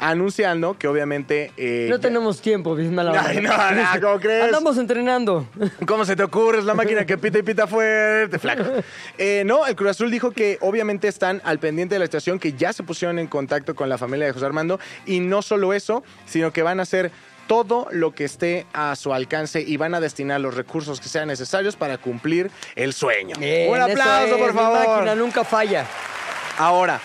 anunciando 0.01 0.77
que 0.79 0.89
obviamente. 0.89 1.53
eh, 1.57 1.87
No 1.91 2.01
tenemos 2.01 2.41
tiempo, 2.41 2.75
bien 2.75 2.95
mala 2.95 3.11
onda. 3.11 3.25
Ay, 3.27 3.41
no, 3.41 3.51
no, 3.51 4.01
¿cómo 4.01 4.19
crees? 4.21 4.45
Andamos 4.45 4.79
entrenando. 4.79 5.47
¿Cómo 5.87 6.05
se 6.05 6.17
te 6.17 6.23
ocurre? 6.23 6.59
Es 6.59 6.65
la 6.65 6.75
máquina 6.75 7.05
que 7.07 7.19
pita 7.19 7.39
y 7.39 7.43
pita 7.43 7.67
fuerte, 7.67 8.39
flaco. 8.39 8.65
Eh, 9.19 9.43
no, 9.45 9.67
el 9.67 9.77
Cruz 9.77 9.91
Azul 9.91 10.11
dijo 10.11 10.31
que 10.31 10.57
obviamente 10.63 11.07
están 11.07 11.43
al 11.45 11.59
pendiente 11.59 11.95
de 11.95 11.99
la 11.99 12.07
situación, 12.07 12.39
que 12.39 12.55
ya 12.55 12.73
se 12.73 12.83
pusieron 12.83 13.19
en 13.19 13.27
contacto 13.27 13.75
con 13.75 13.89
la 13.89 13.99
familia 13.99 14.27
de 14.27 14.33
José 14.33 14.47
Armando. 14.47 14.81
Y 15.05 15.21
no 15.21 15.43
solo 15.43 15.75
eso, 15.75 16.03
sino 16.27 16.53
que 16.53 16.63
van 16.63 16.81
a 16.81 16.85
hacer 16.85 17.11
todo 17.47 17.89
lo 17.91 18.15
que 18.15 18.25
esté 18.25 18.65
a 18.73 18.95
su 18.97 19.13
alcance 19.13 19.61
y 19.61 19.77
van 19.77 19.95
a 19.95 20.01
destinar 20.01 20.41
los 20.41 20.55
recursos 20.55 21.01
que 21.01 21.09
sean 21.09 21.29
necesarios 21.29 21.77
para 21.77 21.99
cumplir 21.99 22.51
el 22.77 22.93
sueño. 22.95 23.35
Bien, 23.39 23.71
Un 23.71 23.81
aplauso, 23.81 24.37
es, 24.37 24.41
por 24.41 24.55
favor. 24.55 24.89
máquina 24.89 25.15
nunca 25.17 25.45
falla. 25.45 25.85
Ahora, 26.57 27.01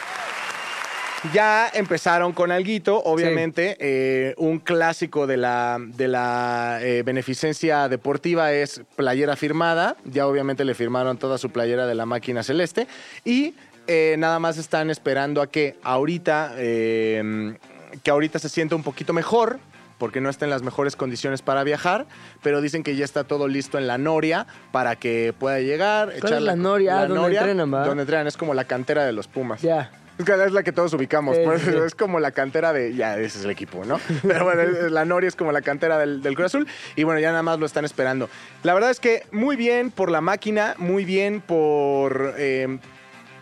ya 1.34 1.70
empezaron 1.74 2.34
con 2.34 2.52
Alguito, 2.52 3.02
obviamente, 3.04 3.78
eh, 3.80 4.34
un 4.38 4.60
clásico 4.60 5.28
de 5.28 5.38
la, 5.38 5.78
de 5.80 6.08
la 6.08 6.80
eh, 6.82 7.04
beneficencia 7.04 7.88
deportiva 7.90 8.52
es 8.54 8.82
playera 8.96 9.36
firmada, 9.36 9.96
ya 10.06 10.28
obviamente 10.28 10.66
le 10.66 10.74
firmaron 10.74 11.18
toda 11.18 11.38
su 11.38 11.50
playera 11.50 11.88
de 11.88 11.96
la 11.96 12.06
máquina 12.06 12.44
celeste 12.44 12.88
y 13.24 13.54
eh, 13.88 14.16
nada 14.18 14.40
más 14.40 14.58
están 14.58 14.90
esperando 14.90 15.42
a 15.42 15.48
que 15.48 15.78
ahorita, 15.84 16.54
eh, 16.58 17.56
que 18.04 18.12
ahorita 18.12 18.40
se 18.40 18.50
sienta 18.50 18.76
un 18.76 18.84
poquito 18.84 19.14
mejor, 19.14 19.60
porque 19.98 20.22
no 20.22 20.30
está 20.30 20.46
en 20.46 20.52
las 20.52 20.64
mejores 20.64 20.96
condiciones 20.96 21.42
para 21.42 21.64
viajar, 21.64 22.06
pero 22.42 22.62
dicen 22.62 22.84
que 22.84 22.96
ya 22.96 23.06
está 23.06 23.24
todo 23.24 23.48
listo 23.48 23.78
en 23.78 23.88
la 23.88 23.98
Noria 23.98 24.48
para 24.72 24.96
que 24.96 25.34
pueda 25.38 25.60
llegar. 25.60 26.14
¿Cuál 26.20 26.34
es 26.34 26.42
la 26.42 26.56
Noria? 26.56 27.00
Ah, 27.00 27.08
donde 27.08 27.38
entrenan, 27.38 27.74
¿va? 27.74 27.86
Donde 27.86 28.04
entrenan, 28.04 28.28
es 28.28 28.38
como 28.38 28.54
la 28.54 28.66
cantera 28.66 29.06
de 29.06 29.14
los 29.14 29.28
Pumas. 29.28 29.62
Ya. 29.62 29.92
Es 30.18 30.26
que 30.26 30.32
es 30.46 30.52
la 30.54 30.64
que 30.64 30.72
todos 30.72 30.94
ubicamos, 30.94 31.36
Sí, 31.36 31.42
pues, 31.44 31.62
sí. 31.62 31.72
es 31.86 31.94
como 31.94 32.20
la 32.20 32.32
cantera 32.32 32.72
de, 32.72 32.94
ya, 32.96 33.18
ese 33.18 33.40
es 33.40 33.46
el 33.46 33.52
equipo, 33.52 33.84
¿no? 33.86 34.00
Pero 34.24 34.46
bueno, 34.46 34.62
la 34.90 35.04
Noria 35.04 35.28
es 35.28 35.36
como 35.36 35.52
la 35.52 35.62
cantera 35.62 35.98
del, 35.98 36.22
del 36.22 36.36
Cruz 36.36 36.48
Azul 36.48 36.68
y 36.96 37.04
bueno, 37.04 37.20
ya 37.20 37.32
nada 37.32 37.44
más 37.44 37.60
lo 37.60 37.66
están 37.66 37.84
esperando. 37.84 38.30
La 38.64 38.74
verdad 38.74 38.92
es 38.92 39.00
que 39.00 39.24
muy 39.32 39.56
bien 39.56 39.92
por 39.92 40.10
la 40.10 40.22
máquina, 40.22 40.76
muy 40.78 41.04
bien 41.04 41.42
por, 41.42 42.34
eh, 42.38 42.80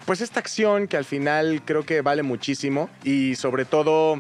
pues 0.05 0.21
esta 0.21 0.39
acción 0.39 0.87
que 0.87 0.97
al 0.97 1.05
final 1.05 1.61
creo 1.63 1.85
que 1.85 2.01
vale 2.01 2.23
muchísimo 2.23 2.89
y 3.03 3.35
sobre 3.35 3.65
todo, 3.65 4.19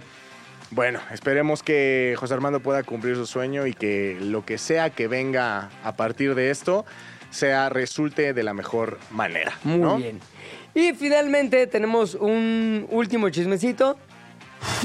bueno, 0.69 0.99
esperemos 1.11 1.63
que 1.63 2.15
José 2.17 2.35
Armando 2.35 2.59
pueda 2.59 2.83
cumplir 2.83 3.15
su 3.15 3.25
sueño 3.25 3.65
y 3.65 3.73
que 3.73 4.17
lo 4.21 4.45
que 4.45 4.59
sea 4.59 4.91
que 4.91 5.07
venga 5.07 5.69
a 5.83 5.95
partir 5.95 6.35
de 6.35 6.51
esto 6.51 6.85
sea, 7.33 7.69
resulte 7.69 8.33
de 8.33 8.43
la 8.43 8.53
mejor 8.53 8.99
manera. 9.09 9.53
Muy 9.63 9.79
¿no? 9.79 9.97
bien. 9.97 10.19
Y 10.75 10.93
finalmente 10.93 11.67
tenemos 11.67 12.15
un 12.15 12.87
último 12.89 13.29
chismecito 13.29 13.97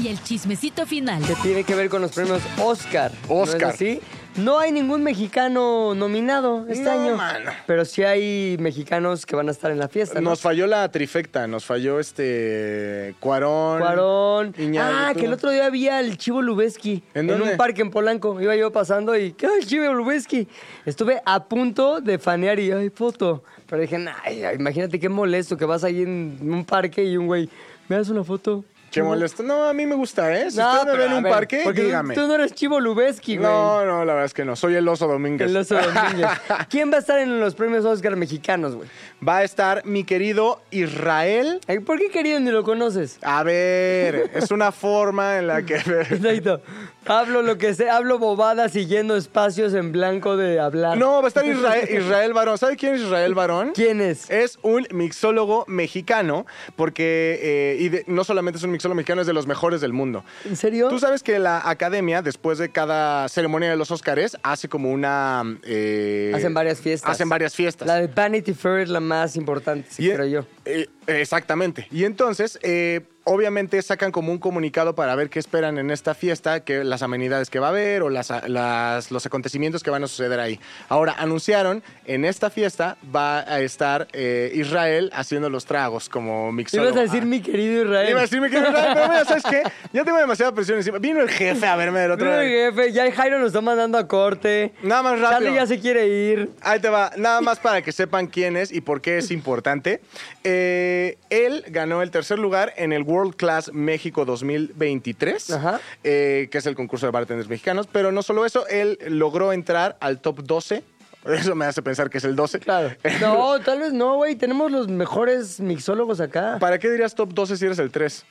Y 0.01 0.07
el 0.09 0.21
chismecito 0.23 0.85
final. 0.85 1.23
que 1.25 1.33
tiene 1.35 1.63
que 1.63 1.73
ver 1.75 1.89
con 1.89 2.01
los 2.01 2.11
premios 2.11 2.41
Oscar. 2.61 3.11
¿No 3.27 3.43
es 3.43 3.49
Oscar. 3.49 3.69
así? 3.71 3.99
No 4.35 4.59
hay 4.59 4.71
ningún 4.71 5.03
mexicano 5.03 5.95
nominado 5.95 6.65
este 6.69 6.83
No, 6.83 6.91
año. 6.91 7.15
mano. 7.17 7.51
Pero 7.65 7.83
sí 7.83 8.03
hay 8.03 8.55
mexicanos 8.59 9.25
que 9.25 9.35
van 9.35 9.47
a 9.49 9.51
estar 9.51 9.71
en 9.71 9.79
la 9.79 9.87
fiesta. 9.89 10.21
¿no? 10.21 10.29
Nos 10.29 10.41
falló 10.41 10.67
la 10.67 10.89
trifecta, 10.91 11.47
nos 11.47 11.65
falló 11.65 11.99
este 11.99 13.15
Cuarón. 13.19 13.79
Cuarón. 13.79 14.55
Iñárritu. 14.57 14.99
Ah, 15.01 15.13
que 15.15 15.25
el 15.25 15.33
otro 15.33 15.49
día 15.49 15.65
había 15.65 15.97
al 15.97 16.17
Chivo 16.17 16.41
Lubeski. 16.43 17.03
¿En 17.15 17.31
un 17.31 17.57
parque 17.57 17.81
en 17.81 17.89
Polanco. 17.89 18.39
Iba 18.39 18.55
yo 18.55 18.71
pasando 18.71 19.17
y, 19.17 19.33
¿qué 19.33 19.47
el 19.59 19.65
Chivo 19.65 19.91
Lubeski? 19.93 20.47
Estuve 20.85 21.19
a 21.25 21.43
punto 21.45 21.99
de 21.99 22.19
fanear 22.19 22.59
y, 22.59 22.71
ay, 22.71 22.91
foto. 22.91 23.43
Pero 23.69 23.81
dije, 23.81 23.97
ay, 24.23 24.43
imagínate 24.57 24.99
qué 24.99 25.09
molesto 25.09 25.55
que 25.55 25.65
vas 25.65 25.83
ahí 25.83 26.01
en 26.01 26.39
un 26.41 26.65
parque 26.65 27.03
y 27.03 27.17
un 27.17 27.27
güey, 27.27 27.49
¿me 27.87 27.97
das 27.97 28.09
una 28.09 28.23
foto? 28.23 28.65
¿Qué 28.91 29.03
molesto? 29.03 29.43
No, 29.43 29.63
a 29.65 29.73
mí 29.73 29.85
me 29.85 29.95
gusta, 29.95 30.33
¿eh? 30.35 30.49
Si 30.51 30.57
No, 30.57 30.67
ustedes 30.67 30.85
me 30.85 30.91
pero 30.91 31.03
ven 31.03 31.13
a 31.13 31.17
un 31.17 31.23
ver, 31.23 31.33
parque, 31.33 31.61
porque 31.63 31.83
dígame. 31.83 32.15
Tú 32.15 32.27
no 32.27 32.35
eres 32.35 32.53
Chivo 32.53 32.79
Lubeski, 32.79 33.37
güey. 33.37 33.49
No, 33.49 33.85
no, 33.85 34.05
la 34.05 34.13
verdad 34.13 34.25
es 34.25 34.33
que 34.33 34.45
no. 34.45 34.55
Soy 34.55 34.75
el 34.75 34.87
oso 34.87 35.07
Domínguez. 35.07 35.49
El 35.49 35.57
oso 35.57 35.75
Domínguez. 35.75 36.29
¿Quién 36.69 36.91
va 36.91 36.95
a 36.97 36.99
estar 36.99 37.19
en 37.19 37.39
los 37.39 37.55
premios 37.55 37.85
Oscar 37.85 38.15
mexicanos, 38.15 38.75
güey? 38.75 38.89
Va 39.27 39.37
a 39.37 39.43
estar 39.43 39.85
mi 39.85 40.03
querido 40.03 40.61
Israel. 40.71 41.59
Ay, 41.67 41.79
¿Por 41.79 41.99
qué 41.99 42.09
querido 42.09 42.39
ni 42.39 42.51
lo 42.51 42.63
conoces? 42.63 43.17
A 43.21 43.43
ver, 43.43 44.31
es 44.33 44.51
una 44.51 44.71
forma 44.71 45.37
en 45.37 45.47
la 45.47 45.61
que... 45.63 45.75
Exacto. 46.09 46.61
Hablo 47.05 47.41
lo 47.41 47.57
que 47.57 47.73
sé, 47.73 47.89
hablo 47.89 48.19
bobadas 48.19 48.71
siguiendo 48.73 49.15
espacios 49.15 49.73
en 49.73 49.91
blanco 49.91 50.37
de 50.37 50.59
hablar. 50.59 50.97
No, 50.97 51.21
va 51.21 51.25
a 51.25 51.27
estar 51.29 51.45
Israel, 51.45 51.87
Israel 51.89 52.33
Barón. 52.33 52.57
¿Sabe 52.57 52.75
quién 52.75 52.95
es 52.95 53.01
Israel 53.01 53.33
Barón? 53.33 53.71
¿Quién 53.73 53.99
es? 54.01 54.29
Es 54.29 54.59
un 54.61 54.85
mixólogo 54.91 55.63
mexicano, 55.67 56.45
porque 56.75 57.39
eh, 57.41 57.77
y 57.79 57.89
de- 57.89 58.03
no 58.07 58.23
solamente 58.23 58.57
es 58.57 58.63
un 58.63 58.71
mixólogo 58.79 58.95
mexicano, 58.95 59.21
es 59.21 59.27
de 59.27 59.33
los 59.33 59.45
mejores 59.45 59.81
del 59.81 59.91
mundo. 59.93 60.23
¿En 60.45 60.55
serio? 60.55 60.87
Tú 60.87 60.99
sabes 60.99 61.21
que 61.21 61.37
la 61.37 61.67
academia, 61.69 62.21
después 62.21 62.57
de 62.57 62.69
cada 62.69 63.27
ceremonia 63.27 63.69
de 63.69 63.75
los 63.75 63.91
Óscares, 63.91 64.37
hace 64.41 64.69
como 64.69 64.89
una... 64.91 65.43
eh, 65.63 66.31
Hacen 66.33 66.53
varias 66.53 66.79
fiestas. 66.79 67.11
Hacen 67.11 67.27
varias 67.29 67.53
fiestas. 67.55 67.87
La 67.87 67.95
de 67.95 68.07
Vanity 68.07 68.53
Fair 68.53 68.79
es 68.79 68.89
la 68.89 68.99
más 69.01 69.35
importante, 69.35 69.87
sí, 69.91 70.09
creo 70.09 70.25
yo. 70.25 70.45
eh, 70.65 70.87
exactamente. 71.07 71.87
Y 71.91 72.05
entonces, 72.05 72.57
eh, 72.61 73.01
obviamente 73.29 73.81
sacan 73.81 74.11
como 74.11 74.31
un 74.31 74.39
comunicado 74.39 74.95
para 74.95 75.15
ver 75.15 75.29
qué 75.29 75.39
esperan 75.39 75.77
en 75.77 75.91
esta 75.91 76.13
fiesta, 76.15 76.61
que 76.61 76.83
las 76.83 77.01
amenidades 77.03 77.49
que 77.49 77.59
va 77.59 77.67
a 77.67 77.69
haber 77.69 78.01
o 78.01 78.09
las, 78.09 78.31
las- 78.47 79.11
los 79.11 79.25
acontecimientos 79.25 79.83
que 79.83 79.89
van 79.91 80.03
a 80.03 80.07
suceder 80.07 80.39
ahí. 80.39 80.59
Ahora, 80.89 81.15
anunciaron, 81.17 81.83
en 82.05 82.25
esta 82.25 82.49
fiesta 82.49 82.97
va 83.15 83.39
a 83.41 83.59
estar 83.61 84.07
eh, 84.13 84.51
Israel 84.55 85.11
haciendo 85.13 85.49
los 85.49 85.65
tragos 85.65 86.09
como 86.09 86.51
mixólogo. 86.51 86.89
Ibas 86.89 86.99
a 86.99 87.03
decir 87.03 87.21
Ah. 87.23 87.25
mi 87.27 87.41
querido 87.41 87.83
Israel. 87.83 88.09
Iba 88.09 88.19
a 88.19 88.21
decir 88.23 88.41
mi 88.41 88.49
querido 88.49 88.69
Israel, 88.69 88.91
pero 88.95 89.07
mira, 89.09 89.25
¿sabes 89.25 89.43
qué? 89.49 89.63
Ya 89.93 90.03
tengo 90.03 90.17
demasiada 90.17 90.51
presión 90.53 90.77
encima. 90.77 90.97
Vino 90.97 91.21
el 91.21 91.29
jefe 91.29 91.65
a 91.67 91.75
verme 91.75 91.99
del 91.99 92.11
otro 92.11 92.25
Mira, 92.25 92.37
lado. 92.37 92.49
jefe, 92.49 92.91
ya 92.91 93.05
el 93.05 93.13
Jairo 93.13 93.37
nos 93.39 93.47
está 93.47 93.61
mandando 93.61 93.97
a 93.97 94.07
corte. 94.07 94.73
Nada 94.83 95.03
más 95.03 95.19
rápido. 95.19 95.31
Charlie 95.41 95.53
ya 95.55 95.67
se 95.67 95.79
quiere 95.79 96.07
ir. 96.07 96.49
Ahí 96.61 96.79
te 96.79 96.89
va, 96.89 97.11
nada 97.17 97.41
más 97.41 97.59
para 97.59 97.81
que 97.81 97.91
sepan 97.91 98.27
quién 98.27 98.57
es 98.57 98.71
y 98.71 98.81
por 98.81 99.01
qué 99.01 99.19
es 99.19 99.29
importante. 99.31 100.01
Eh, 100.43 101.17
él 101.29 101.63
ganó 101.67 102.01
el 102.01 102.11
tercer 102.11 102.39
lugar 102.39 102.73
en 102.77 102.93
el 102.93 103.03
World 103.03 103.18
Class 103.35 103.71
México 103.73 104.25
2023, 104.25 105.51
Ajá. 105.51 105.79
eh, 106.03 106.47
que 106.51 106.57
es 106.57 106.65
el 106.65 106.75
concurso 106.75 107.05
de 107.05 107.11
bartenders 107.11 107.49
mexicanos, 107.49 107.87
pero 107.91 108.11
no 108.11 108.23
solo 108.23 108.45
eso, 108.45 108.67
él 108.67 108.97
logró 109.07 109.53
entrar 109.53 109.97
al 109.99 110.19
top 110.21 110.43
12. 110.43 110.83
Eso 111.25 111.53
me 111.53 111.65
hace 111.65 111.81
pensar 111.81 112.09
que 112.09 112.17
es 112.19 112.23
el 112.23 112.35
12. 112.35 112.59
Claro. 112.59 112.91
No, 113.21 113.59
tal 113.59 113.79
vez 113.79 113.91
no, 113.91 114.15
güey. 114.15 114.35
Tenemos 114.35 114.71
los 114.71 114.87
mejores 114.87 115.59
mixólogos 115.59 116.21
acá. 116.21 116.57
¿Para 116.59 116.79
qué 116.79 116.89
dirías 116.89 117.13
top 117.13 117.33
12 117.33 117.57
si 117.57 117.65
eres 117.65 117.79
el 117.79 117.91
3? 117.91 118.25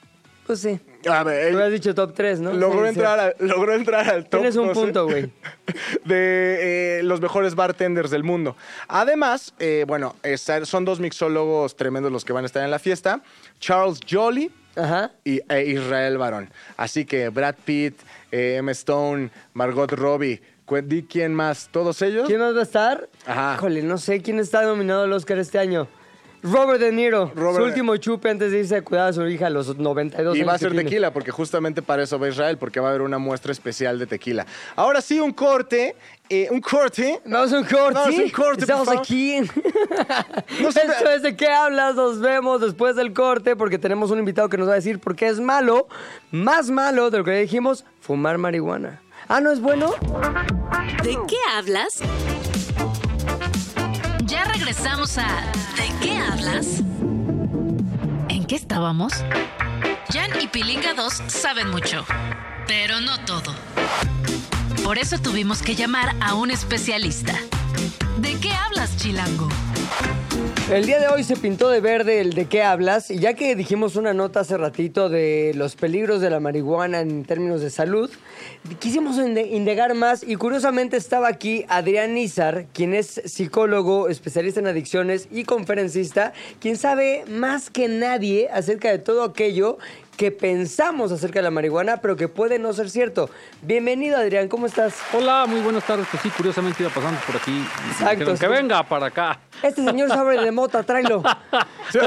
Pues 0.46 0.60
sí. 0.60 0.80
A 1.06 1.22
ver, 1.24 1.50
Tú 1.52 1.58
habías 1.58 1.72
dicho 1.72 1.94
top 1.94 2.14
3, 2.14 2.40
¿no? 2.40 2.54
logró, 2.54 2.78
Sí, 2.78 2.84
sí. 2.84 2.88
entrar 2.94 3.20
al, 3.20 3.34
logró 3.40 3.74
entrar 3.74 4.08
al 4.08 4.22
top 4.24 4.40
Tienes 4.40 4.56
un 4.56 4.68
12 4.68 4.80
punto, 4.80 5.04
güey. 5.04 5.30
de 6.06 6.98
eh, 6.98 7.02
los 7.02 7.20
mejores 7.20 7.54
bartenders 7.54 8.10
del 8.10 8.24
mundo. 8.24 8.56
Además, 8.88 9.52
eh, 9.58 9.84
bueno, 9.86 10.16
son 10.64 10.86
dos 10.86 11.00
mixólogos 11.00 11.76
tremendos 11.76 12.10
los 12.10 12.24
que 12.24 12.32
van 12.32 12.44
a 12.44 12.46
estar 12.46 12.64
en 12.64 12.70
la 12.70 12.78
fiesta. 12.78 13.20
Charles 13.60 14.00
Jolly 14.10 14.50
Ajá. 14.78 15.10
y 15.24 15.40
e 15.48 15.64
Israel 15.64 16.18
Barón. 16.18 16.50
Así 16.76 17.04
que 17.04 17.28
Brad 17.28 17.56
Pitt, 17.64 17.98
eh, 18.30 18.56
Emma 18.58 18.72
Stone, 18.72 19.30
Margot 19.54 19.90
Robbie, 19.92 20.40
di 20.84 21.02
quién 21.02 21.34
más, 21.34 21.68
todos 21.70 22.00
ellos. 22.02 22.26
¿Quién 22.26 22.40
más 22.40 22.54
va 22.54 22.60
a 22.60 22.62
estar? 22.62 23.08
Ajá. 23.26 23.54
Híjole, 23.56 23.82
no 23.82 23.98
sé 23.98 24.20
quién 24.22 24.38
está 24.38 24.62
nominado 24.62 25.04
al 25.04 25.12
Oscar 25.12 25.38
este 25.38 25.58
año. 25.58 25.88
Robert 26.42 26.80
De 26.80 26.92
Niro. 26.92 27.32
Robert 27.34 27.56
su 27.56 27.62
De- 27.62 27.68
último 27.68 27.96
chupe 27.96 28.30
antes 28.30 28.52
de 28.52 28.60
irse 28.60 28.76
a 28.76 28.82
cuidar 28.82 29.08
a 29.08 29.12
su 29.12 29.26
hija 29.26 29.46
a 29.48 29.50
los 29.50 29.76
92 29.76 30.36
Y 30.36 30.40
años. 30.40 30.48
va 30.50 30.54
a 30.54 30.58
ser 30.58 30.74
tequila, 30.74 31.12
porque 31.12 31.30
justamente 31.30 31.82
para 31.82 32.02
eso 32.04 32.18
va 32.18 32.28
Israel, 32.28 32.58
porque 32.58 32.80
va 32.80 32.86
a 32.88 32.90
haber 32.90 33.02
una 33.02 33.18
muestra 33.18 33.50
especial 33.52 33.98
de 33.98 34.06
tequila. 34.06 34.46
Ahora 34.76 35.00
sí, 35.00 35.18
un 35.20 35.32
corte. 35.32 35.96
eh, 36.30 36.46
un 36.50 36.60
corte. 36.60 37.20
Vamos 37.24 37.52
a 37.54 37.58
un 37.58 37.64
corte. 37.64 37.94
Vamos 37.94 38.18
a 38.18 38.22
un 38.22 38.30
corte, 38.30 38.60
Estamos 38.60 38.84
por 38.86 38.94
favor. 38.94 39.02
aquí. 39.06 39.40
No 40.62 40.70
sé- 40.72 40.82
Esto 40.82 41.10
es 41.10 41.22
de 41.22 41.36
qué 41.36 41.48
hablas. 41.48 41.94
Nos 41.94 42.20
vemos 42.20 42.60
después 42.60 42.96
del 42.96 43.12
corte 43.14 43.56
porque 43.56 43.78
tenemos 43.78 44.10
un 44.10 44.18
invitado 44.18 44.48
que 44.50 44.58
nos 44.58 44.68
va 44.68 44.72
a 44.72 44.76
decir 44.76 44.98
por 45.00 45.16
qué 45.16 45.28
es 45.28 45.40
malo, 45.40 45.88
más 46.30 46.68
malo 46.70 47.10
de 47.10 47.18
lo 47.18 47.24
que 47.24 47.32
dijimos, 47.32 47.84
fumar 48.00 48.36
marihuana. 48.38 49.00
Ah, 49.28 49.40
¿no 49.40 49.50
es 49.50 49.60
bueno? 49.60 49.94
¿De 51.02 51.16
qué 51.26 51.36
hablas? 51.54 52.00
Ya 54.28 54.44
regresamos 54.44 55.16
a 55.16 55.26
¿De 55.76 55.90
qué 56.02 56.18
hablas? 56.18 56.80
¿En 58.28 58.44
qué 58.46 58.56
estábamos? 58.56 59.14
Jan 60.12 60.30
y 60.40 60.46
Pilinga 60.48 60.92
2 60.92 61.22
saben 61.28 61.70
mucho, 61.70 62.04
pero 62.66 63.00
no 63.00 63.18
todo. 63.24 63.54
Por 64.84 64.98
eso 64.98 65.18
tuvimos 65.18 65.62
que 65.62 65.74
llamar 65.74 66.14
a 66.20 66.34
un 66.34 66.50
especialista. 66.50 67.38
¿De 68.18 68.38
qué 68.38 68.52
hablas, 68.52 68.98
Chilango? 68.98 69.48
El 70.70 70.84
día 70.84 71.00
de 71.00 71.08
hoy 71.08 71.24
se 71.24 71.34
pintó 71.34 71.70
de 71.70 71.80
verde 71.80 72.20
el 72.20 72.34
de 72.34 72.44
qué 72.44 72.62
hablas, 72.62 73.10
y 73.10 73.18
ya 73.18 73.32
que 73.32 73.56
dijimos 73.56 73.96
una 73.96 74.12
nota 74.12 74.40
hace 74.40 74.58
ratito 74.58 75.08
de 75.08 75.52
los 75.54 75.76
peligros 75.76 76.20
de 76.20 76.28
la 76.28 76.40
marihuana 76.40 77.00
en 77.00 77.24
términos 77.24 77.62
de 77.62 77.70
salud, 77.70 78.10
quisimos 78.78 79.16
indagar 79.16 79.94
más 79.94 80.22
y 80.22 80.36
curiosamente 80.36 80.98
estaba 80.98 81.28
aquí 81.28 81.64
Adrián 81.70 82.12
Nizar, 82.12 82.66
quien 82.74 82.92
es 82.92 83.22
psicólogo, 83.24 84.10
especialista 84.10 84.60
en 84.60 84.66
adicciones 84.66 85.28
y 85.30 85.44
conferencista, 85.44 86.34
quien 86.60 86.76
sabe 86.76 87.24
más 87.30 87.70
que 87.70 87.88
nadie 87.88 88.50
acerca 88.52 88.90
de 88.90 88.98
todo 88.98 89.22
aquello 89.22 89.78
que 90.18 90.32
pensamos 90.32 91.12
acerca 91.12 91.38
de 91.38 91.44
la 91.44 91.52
marihuana, 91.52 91.98
pero 91.98 92.16
que 92.16 92.26
puede 92.26 92.58
no 92.58 92.72
ser 92.72 92.90
cierto. 92.90 93.30
Bienvenido 93.62 94.16
Adrián, 94.16 94.48
¿cómo 94.48 94.66
estás? 94.66 94.96
Hola, 95.12 95.46
muy 95.46 95.60
buenas 95.60 95.86
tardes. 95.86 96.08
Pues 96.10 96.24
sí, 96.24 96.30
curiosamente 96.30 96.82
iba 96.82 96.90
pasando 96.90 97.20
por 97.24 97.36
aquí. 97.36 97.64
Exacto, 97.92 98.32
dijeron. 98.32 98.36
Que 98.36 98.48
venga 98.48 98.82
para 98.82 99.06
acá. 99.06 99.38
Este 99.62 99.84
señor 99.84 100.08
sabe 100.08 100.40
de 100.40 100.50
mota, 100.50 100.82
tráelo. 100.82 101.22
Sí, 101.90 101.98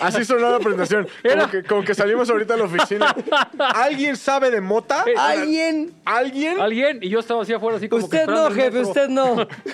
así 0.00 0.24
sonó 0.24 0.48
la 0.50 0.58
presentación. 0.58 1.06
Como 1.22 1.50
que, 1.50 1.62
como 1.62 1.82
que 1.84 1.94
salimos 1.94 2.30
ahorita 2.30 2.54
a 2.54 2.56
la 2.56 2.64
oficina. 2.64 3.14
¿Alguien 3.58 4.16
sabe 4.16 4.50
de 4.50 4.62
mota? 4.62 5.04
Eh, 5.06 5.12
¿Alguien? 5.14 5.92
¿Alguien? 6.06 6.58
Alguien, 6.58 7.00
y 7.02 7.10
yo 7.10 7.18
estaba 7.20 7.42
así 7.42 7.52
afuera, 7.52 7.76
así 7.76 7.86
como 7.86 8.08
que 8.08 8.16
Usted 8.16 8.26
no, 8.26 8.46
jefe, 8.50 8.70
metro. 8.70 8.88
usted 8.88 9.08
no. 9.10 9.42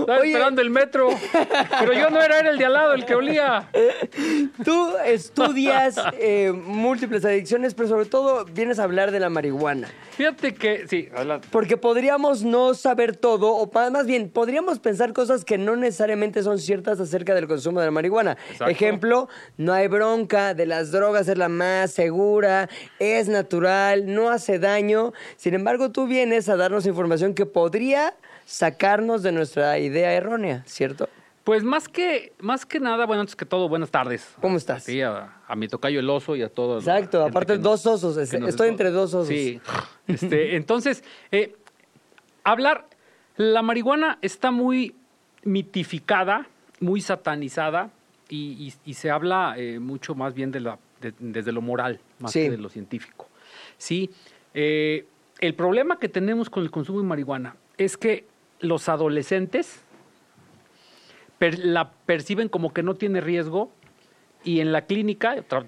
Estaba 0.00 0.20
Oye. 0.20 0.32
esperando 0.32 0.62
el 0.62 0.70
metro. 0.70 1.10
Pero 1.78 1.92
yo 1.92 2.08
no 2.08 2.22
era, 2.22 2.38
era 2.38 2.48
el 2.48 2.56
de 2.56 2.64
al 2.64 2.72
lado, 2.72 2.94
el 2.94 3.04
que 3.04 3.14
olía. 3.14 3.68
Tú 4.64 4.96
estudias 5.04 5.96
eh, 6.14 6.50
múltiples 6.68 7.24
adicciones, 7.24 7.74
pero 7.74 7.88
sobre 7.88 8.06
todo 8.06 8.44
vienes 8.44 8.78
a 8.78 8.84
hablar 8.84 9.10
de 9.10 9.20
la 9.20 9.30
marihuana. 9.30 9.88
Fíjate 10.12 10.54
que, 10.54 10.86
sí, 10.86 11.08
adelante. 11.14 11.48
Porque 11.50 11.76
podríamos 11.76 12.44
no 12.44 12.74
saber 12.74 13.16
todo, 13.16 13.52
o 13.52 13.70
más 13.90 14.06
bien, 14.06 14.30
podríamos 14.30 14.78
pensar 14.78 15.12
cosas 15.12 15.44
que 15.44 15.58
no 15.58 15.76
necesariamente 15.76 16.42
son 16.42 16.58
ciertas 16.58 17.00
acerca 17.00 17.34
del 17.34 17.48
consumo 17.48 17.80
de 17.80 17.86
la 17.86 17.92
marihuana. 17.92 18.36
Exacto. 18.50 18.68
Ejemplo, 18.68 19.28
no 19.56 19.72
hay 19.72 19.88
bronca, 19.88 20.54
de 20.54 20.66
las 20.66 20.92
drogas 20.92 21.28
es 21.28 21.38
la 21.38 21.48
más 21.48 21.90
segura, 21.90 22.68
es 22.98 23.28
natural, 23.28 24.12
no 24.12 24.30
hace 24.30 24.58
daño. 24.58 25.12
Sin 25.36 25.54
embargo, 25.54 25.90
tú 25.90 26.06
vienes 26.06 26.48
a 26.48 26.56
darnos 26.56 26.86
información 26.86 27.34
que 27.34 27.46
podría 27.46 28.14
sacarnos 28.44 29.22
de 29.22 29.32
nuestra 29.32 29.78
idea 29.78 30.12
errónea, 30.12 30.62
¿cierto? 30.66 31.08
Pues 31.44 31.64
más 31.64 31.88
que, 31.88 32.32
más 32.40 32.66
que 32.66 32.78
nada, 32.78 33.06
bueno, 33.06 33.20
antes 33.22 33.34
que 33.34 33.46
todo, 33.46 33.68
buenas 33.68 33.90
tardes. 33.90 34.34
¿Cómo 34.40 34.58
estás? 34.58 34.84
Sí, 34.84 35.00
a, 35.00 35.37
a 35.48 35.56
mi 35.56 35.66
tocayo 35.66 35.98
el 35.98 36.08
oso 36.10 36.36
y 36.36 36.42
a 36.42 36.48
todos. 36.50 36.86
Exacto, 36.86 37.24
aparte 37.24 37.56
dos 37.58 37.84
osos, 37.86 38.16
es- 38.18 38.32
estoy 38.34 38.68
entre 38.68 38.90
dos 38.90 39.14
osos. 39.14 39.28
Sí. 39.28 39.60
Este, 40.06 40.54
entonces, 40.56 41.02
eh, 41.32 41.56
hablar, 42.44 42.86
la 43.36 43.62
marihuana 43.62 44.18
está 44.22 44.50
muy 44.50 44.94
mitificada, 45.44 46.46
muy 46.80 47.00
satanizada 47.00 47.90
y, 48.28 48.68
y- 48.68 48.90
y 48.90 48.94
se 48.94 49.10
habla 49.10 49.54
eh, 49.56 49.78
mucho 49.78 50.14
más 50.14 50.34
bien 50.34 50.50
de 50.52 50.60
la, 50.60 50.78
de- 51.00 51.14
desde 51.18 51.50
lo 51.52 51.62
moral, 51.62 51.98
más 52.18 52.32
Sí. 52.32 52.42
que 52.42 52.50
de 52.50 52.58
lo 52.58 52.68
científico. 52.68 53.26
Sí, 53.78 54.10
eh, 54.52 55.06
el 55.40 55.54
problema 55.54 55.98
que 55.98 56.08
tenemos 56.10 56.50
con 56.50 56.62
el 56.62 56.70
consumo 56.70 57.00
de 57.00 57.06
marihuana 57.06 57.56
es 57.78 57.96
que 57.96 58.26
los 58.60 58.88
adolescentes 58.88 59.80
per- 61.38 61.58
la 61.60 61.90
perciben 61.92 62.48
como 62.48 62.72
que 62.74 62.82
no 62.82 62.94
tiene 62.96 63.20
riesgo 63.20 63.70
y 64.44 64.60
en 64.60 64.72
la 64.72 64.82
clínica, 64.86 65.36
tra- 65.48 65.66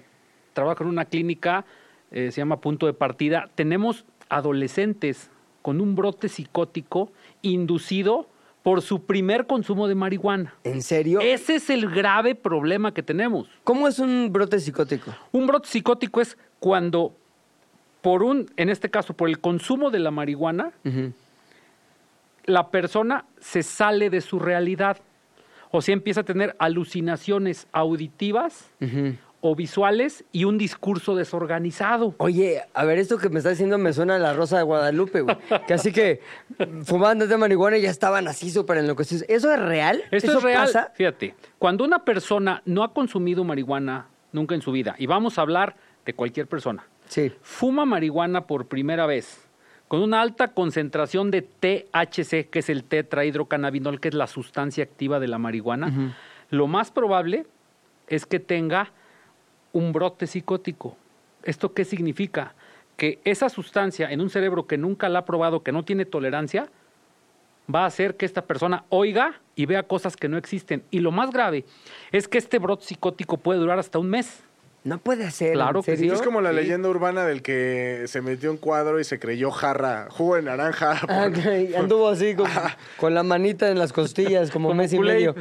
trabajo 0.53 0.83
en 0.83 0.89
una 0.89 1.05
clínica, 1.05 1.65
eh, 2.11 2.31
se 2.31 2.41
llama 2.41 2.59
Punto 2.61 2.85
de 2.85 2.93
Partida, 2.93 3.49
tenemos 3.55 4.05
adolescentes 4.29 5.29
con 5.61 5.79
un 5.81 5.95
brote 5.95 6.29
psicótico 6.29 7.11
inducido 7.41 8.27
por 8.63 8.81
su 8.81 9.05
primer 9.05 9.47
consumo 9.47 9.87
de 9.87 9.95
marihuana. 9.95 10.53
¿En 10.63 10.81
serio? 10.81 11.19
Ese 11.19 11.55
es 11.55 11.69
el 11.69 11.89
grave 11.89 12.35
problema 12.35 12.93
que 12.93 13.01
tenemos. 13.03 13.47
¿Cómo 13.63 13.87
es 13.87 13.97
un 13.99 14.29
brote 14.31 14.59
psicótico? 14.59 15.13
Un 15.31 15.47
brote 15.47 15.67
psicótico 15.67 16.21
es 16.21 16.37
cuando, 16.59 17.15
por 18.01 18.21
un, 18.23 18.51
en 18.57 18.69
este 18.69 18.89
caso, 18.89 19.15
por 19.15 19.29
el 19.29 19.39
consumo 19.39 19.89
de 19.89 19.99
la 19.99 20.11
marihuana, 20.11 20.71
la 22.45 22.69
persona 22.69 23.25
se 23.39 23.63
sale 23.63 24.09
de 24.09 24.21
su 24.21 24.39
realidad. 24.39 24.97
O 25.71 25.81
sea, 25.81 25.93
empieza 25.93 26.21
a 26.21 26.23
tener 26.23 26.55
alucinaciones 26.59 27.67
auditivas 27.71 28.69
o 29.43 29.55
visuales 29.55 30.23
y 30.31 30.43
un 30.43 30.57
discurso 30.57 31.15
desorganizado. 31.15 32.13
Oye, 32.19 32.61
a 32.73 32.85
ver, 32.85 32.99
esto 32.99 33.17
que 33.17 33.29
me 33.29 33.39
está 33.39 33.49
diciendo 33.49 33.77
me 33.79 33.91
suena 33.91 34.17
a 34.17 34.19
la 34.19 34.33
Rosa 34.33 34.57
de 34.57 34.63
Guadalupe, 34.63 35.21
güey. 35.21 35.35
Que 35.65 35.73
así 35.73 35.91
que 35.91 36.19
fumando 36.83 37.25
de 37.25 37.37
marihuana 37.37 37.77
y 37.77 37.81
ya 37.81 37.89
estaban 37.89 38.27
así 38.27 38.51
súper 38.51 38.77
enloquecidos. 38.77 39.25
¿Eso 39.27 39.51
es 39.51 39.59
real? 39.59 40.03
Esto 40.11 40.37
es 40.37 40.43
real. 40.43 40.65
pasa? 40.65 40.91
Fíjate, 40.93 41.35
cuando 41.57 41.83
una 41.83 42.05
persona 42.05 42.61
no 42.65 42.83
ha 42.83 42.93
consumido 42.93 43.43
marihuana 43.43 44.07
nunca 44.31 44.53
en 44.55 44.61
su 44.61 44.71
vida, 44.71 44.95
y 44.97 45.07
vamos 45.07 45.37
a 45.39 45.41
hablar 45.41 45.75
de 46.05 46.13
cualquier 46.13 46.47
persona, 46.47 46.85
Sí. 47.07 47.31
fuma 47.41 47.85
marihuana 47.85 48.45
por 48.47 48.67
primera 48.67 49.05
vez 49.05 49.49
con 49.91 50.01
una 50.01 50.21
alta 50.21 50.53
concentración 50.53 51.31
de 51.31 51.41
THC, 51.41 52.49
que 52.49 52.59
es 52.59 52.69
el 52.69 52.85
tetrahidrocannabinol, 52.85 53.99
que 53.99 54.07
es 54.07 54.13
la 54.13 54.25
sustancia 54.25 54.85
activa 54.85 55.19
de 55.19 55.27
la 55.27 55.37
marihuana, 55.37 56.15
lo 56.49 56.67
más 56.67 56.91
probable 56.91 57.45
es 58.07 58.25
que 58.25 58.39
tenga 58.39 58.93
un 59.73 59.91
brote 59.91 60.27
psicótico. 60.27 60.95
¿Esto 61.43 61.73
qué 61.73 61.83
significa? 61.83 62.55
Que 62.95 63.19
esa 63.25 63.49
sustancia 63.49 64.09
en 64.09 64.21
un 64.21 64.29
cerebro 64.29 64.65
que 64.65 64.77
nunca 64.77 65.09
la 65.09 65.19
ha 65.19 65.25
probado, 65.25 65.61
que 65.61 65.73
no 65.73 65.83
tiene 65.83 66.05
tolerancia, 66.05 66.69
va 67.67 67.83
a 67.83 67.87
hacer 67.87 68.15
que 68.15 68.25
esta 68.25 68.45
persona 68.45 68.85
oiga 68.87 69.41
y 69.57 69.65
vea 69.65 69.83
cosas 69.83 70.15
que 70.15 70.29
no 70.29 70.37
existen. 70.37 70.85
Y 70.89 71.01
lo 71.01 71.11
más 71.11 71.31
grave 71.31 71.65
es 72.13 72.29
que 72.29 72.37
este 72.37 72.59
brote 72.59 72.85
psicótico 72.85 73.35
puede 73.35 73.59
durar 73.59 73.77
hasta 73.77 73.99
un 73.99 74.09
mes. 74.09 74.41
No 74.83 74.97
puede 74.97 75.29
ser. 75.29 75.53
Claro 75.53 75.79
¿en 75.79 75.83
que 75.85 75.95
sí. 75.97 76.07
Es 76.09 76.21
como 76.23 76.41
la 76.41 76.49
Sí. 76.49 76.55
leyenda 76.55 76.89
urbana 76.89 77.23
del 77.25 77.43
que 77.43 78.05
se 78.07 78.21
metió 78.21 78.49
un 78.49 78.57
cuadro 78.57 78.99
y 78.99 79.03
se 79.03 79.19
creyó 79.19 79.51
jarra, 79.51 80.07
jugo 80.09 80.35
de 80.37 80.41
naranja. 80.41 80.99
Ah, 81.07 81.29
por-. 81.33 81.77
Anduvo 81.79 82.09
así 82.09 82.33
con, 82.33 82.47
con 82.97 83.13
la 83.13 83.21
manita 83.21 83.69
en 83.69 83.77
las 83.77 83.93
costillas, 83.93 84.49
como, 84.49 84.69
Como 84.69 84.81
mes 84.81 84.91
y 84.93 84.99
medio. 84.99 85.35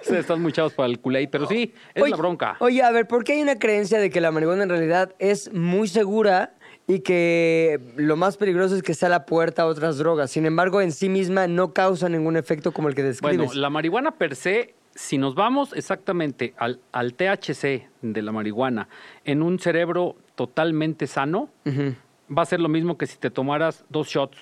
Ustedes 0.00 0.20
están 0.20 0.40
muy 0.40 0.52
chavos 0.52 0.72
para 0.72 0.88
el 0.88 1.00
culé, 1.00 1.26
pero 1.28 1.46
sí, 1.46 1.74
es 1.94 2.02
Oye, 2.02 2.10
la 2.12 2.16
bronca. 2.16 2.56
Oye, 2.60 2.82
a 2.82 2.90
ver, 2.92 3.08
¿por 3.08 3.24
qué 3.24 3.32
hay 3.32 3.42
una 3.42 3.58
creencia 3.58 3.98
de 3.98 4.10
que 4.10 4.20
la 4.20 4.30
marihuana 4.30 4.62
en 4.62 4.68
realidad 4.68 5.14
es 5.18 5.52
muy 5.52 5.88
segura 5.88 6.54
y 6.86 7.00
que 7.00 7.80
lo 7.96 8.16
más 8.16 8.36
peligroso 8.36 8.76
es 8.76 8.82
que 8.82 8.94
sea 8.94 9.08
la 9.08 9.26
puerta 9.26 9.62
a 9.62 9.66
otras 9.66 9.98
drogas? 9.98 10.30
Sin 10.30 10.46
embargo, 10.46 10.80
en 10.80 10.92
sí 10.92 11.08
misma 11.08 11.48
no 11.48 11.72
causa 11.72 12.08
ningún 12.08 12.36
efecto 12.36 12.70
como 12.72 12.88
el 12.88 12.94
que 12.94 13.02
describes. 13.02 13.36
Bueno, 13.36 13.52
la 13.60 13.70
marihuana 13.70 14.12
per 14.16 14.36
se, 14.36 14.74
si 14.94 15.18
nos 15.18 15.34
vamos 15.34 15.72
exactamente 15.74 16.54
al, 16.58 16.80
al 16.92 17.14
THC 17.14 17.88
de 18.02 18.22
la 18.22 18.32
marihuana 18.32 18.88
en 19.24 19.42
un 19.42 19.58
cerebro 19.58 20.16
totalmente 20.34 21.06
sano, 21.06 21.48
va 21.66 22.42
a 22.42 22.46
ser 22.46 22.60
lo 22.60 22.68
mismo 22.68 22.98
que 22.98 23.06
si 23.06 23.16
te 23.18 23.30
tomaras 23.30 23.84
dos 23.88 24.08
shots. 24.08 24.38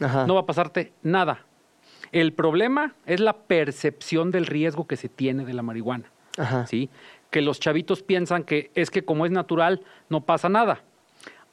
Ajá. 0.00 0.26
No 0.26 0.34
va 0.34 0.40
a 0.40 0.46
pasarte 0.46 0.92
nada. 1.02 1.44
El 2.12 2.32
problema 2.32 2.94
es 3.06 3.20
la 3.20 3.34
percepción 3.36 4.30
del 4.30 4.46
riesgo 4.46 4.86
que 4.86 4.96
se 4.96 5.08
tiene 5.08 5.44
de 5.44 5.52
la 5.54 5.62
marihuana. 5.62 6.10
Ajá. 6.38 6.66
¿sí? 6.66 6.88
Que 7.30 7.42
los 7.42 7.58
chavitos 7.60 8.02
piensan 8.02 8.44
que 8.44 8.70
es 8.74 8.90
que 8.90 9.04
como 9.04 9.26
es 9.26 9.32
natural, 9.32 9.82
no 10.08 10.20
pasa 10.24 10.48
nada. 10.48 10.82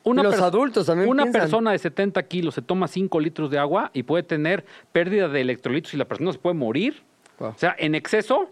Los 0.06 0.36
perso- 0.36 0.44
adultos 0.44 0.86
también 0.86 1.10
Una 1.10 1.24
piensan. 1.24 1.42
persona 1.42 1.72
de 1.72 1.80
70 1.80 2.22
kilos 2.28 2.54
se 2.54 2.62
toma 2.62 2.88
5 2.88 3.20
litros 3.20 3.50
de 3.50 3.58
agua 3.58 3.90
y 3.92 4.04
puede 4.04 4.22
tener 4.22 4.64
pérdida 4.92 5.28
de 5.28 5.42
electrolitos 5.42 5.96
y 5.96 5.98
la 5.98 6.06
persona 6.06 6.32
se 6.32 6.38
puede 6.38 6.54
morir. 6.54 7.02
Wow. 7.40 7.50
O 7.50 7.58
sea, 7.58 7.76
en 7.78 7.96
exceso, 7.96 8.50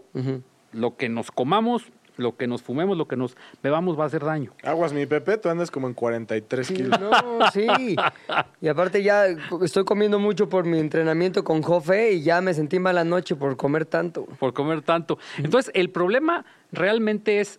lo 0.72 0.96
que 0.96 1.08
nos 1.08 1.30
comamos, 1.30 1.84
lo 2.16 2.36
que 2.36 2.46
nos 2.46 2.62
fumemos, 2.62 2.96
lo 2.96 3.08
que 3.08 3.16
nos 3.16 3.36
bebamos 3.62 3.98
va 3.98 4.04
a 4.04 4.06
hacer 4.06 4.24
daño. 4.24 4.52
Aguas, 4.62 4.92
mi 4.92 5.04
Pepe, 5.06 5.36
tú 5.38 5.48
andas 5.48 5.70
como 5.70 5.88
en 5.88 5.94
43 5.94 6.66
Sí, 6.66 6.74
kilos. 6.74 7.00
no, 7.00 7.50
sí. 7.52 7.66
Y 8.60 8.68
aparte 8.68 9.02
ya 9.02 9.26
estoy 9.62 9.84
comiendo 9.84 10.18
mucho 10.20 10.48
por 10.48 10.64
mi 10.64 10.78
entrenamiento 10.78 11.42
con 11.42 11.62
Jofe 11.62 12.12
y 12.12 12.22
ya 12.22 12.40
me 12.40 12.54
sentí 12.54 12.78
mala 12.78 13.02
noche 13.04 13.34
por 13.34 13.56
comer 13.56 13.84
tanto. 13.86 14.26
por 14.38 14.52
comer 14.52 14.82
tanto. 14.82 15.18
Entonces, 15.38 15.72
el 15.74 15.90
problema 15.90 16.44
realmente 16.70 17.40
es 17.40 17.58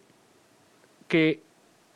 que 1.07 1.41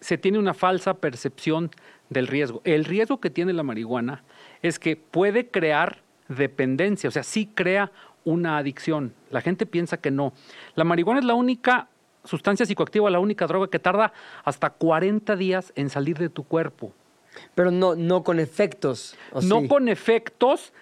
se 0.02 0.18
tiene 0.18 0.38
una 0.40 0.54
falsa 0.54 0.96
percepción 0.96 1.72
del 2.10 2.28
riesgo. 2.28 2.62
El 2.64 2.86
riesgo 2.86 3.20
que 3.20 3.30
tiene 3.30 3.54
la 3.54 3.64
marihuana 3.64 4.24
es 4.62 4.80
que 4.80 4.96
puede 4.96 5.48
crear 5.48 6.02
dependencia, 6.28 7.08
o 7.08 7.12
sea, 7.12 7.24
sí 7.24 7.50
crea 7.54 7.92
una 8.24 8.58
adicción. 8.58 9.14
La 9.32 9.42
gente 9.42 9.66
piensa 9.66 9.98
que 9.98 10.12
no. 10.12 10.34
La 10.76 10.84
marihuana 10.84 11.20
es 11.20 11.26
la 11.26 11.34
única 11.36 11.88
sustancia 12.24 12.66
psicoactiva, 12.66 13.10
la 13.10 13.20
única 13.20 13.48
droga 13.48 13.70
que 13.70 13.80
tarda 13.80 14.14
hasta 14.44 14.70
40 14.70 15.36
días 15.36 15.72
en 15.76 15.90
salir 15.90 16.18
de 16.18 16.30
tu 16.30 16.44
cuerpo. 16.44 16.94
Pero 17.56 17.72
no, 17.72 17.96
no 17.96 18.24
con 18.24 18.40
efectos. 18.40 19.16
¿o 19.32 19.42
No 19.42 19.62
sí? 19.62 19.68
con 19.68 19.88
efectos 19.88 20.74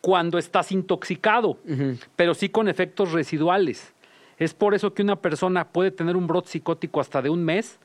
cuando 0.00 0.38
estás 0.38 0.70
intoxicado, 0.70 1.58
pero 2.14 2.34
sí 2.34 2.50
con 2.50 2.68
efectos 2.68 3.12
residuales. 3.12 3.94
Es 4.38 4.52
por 4.52 4.74
eso 4.74 4.92
que 4.92 5.02
una 5.02 5.16
persona 5.16 5.68
puede 5.68 5.90
tener 5.90 6.16
un 6.16 6.26
brote 6.26 6.50
psicótico 6.50 7.00
hasta 7.00 7.22
de 7.22 7.30
un 7.30 7.42
mes. 7.42 7.78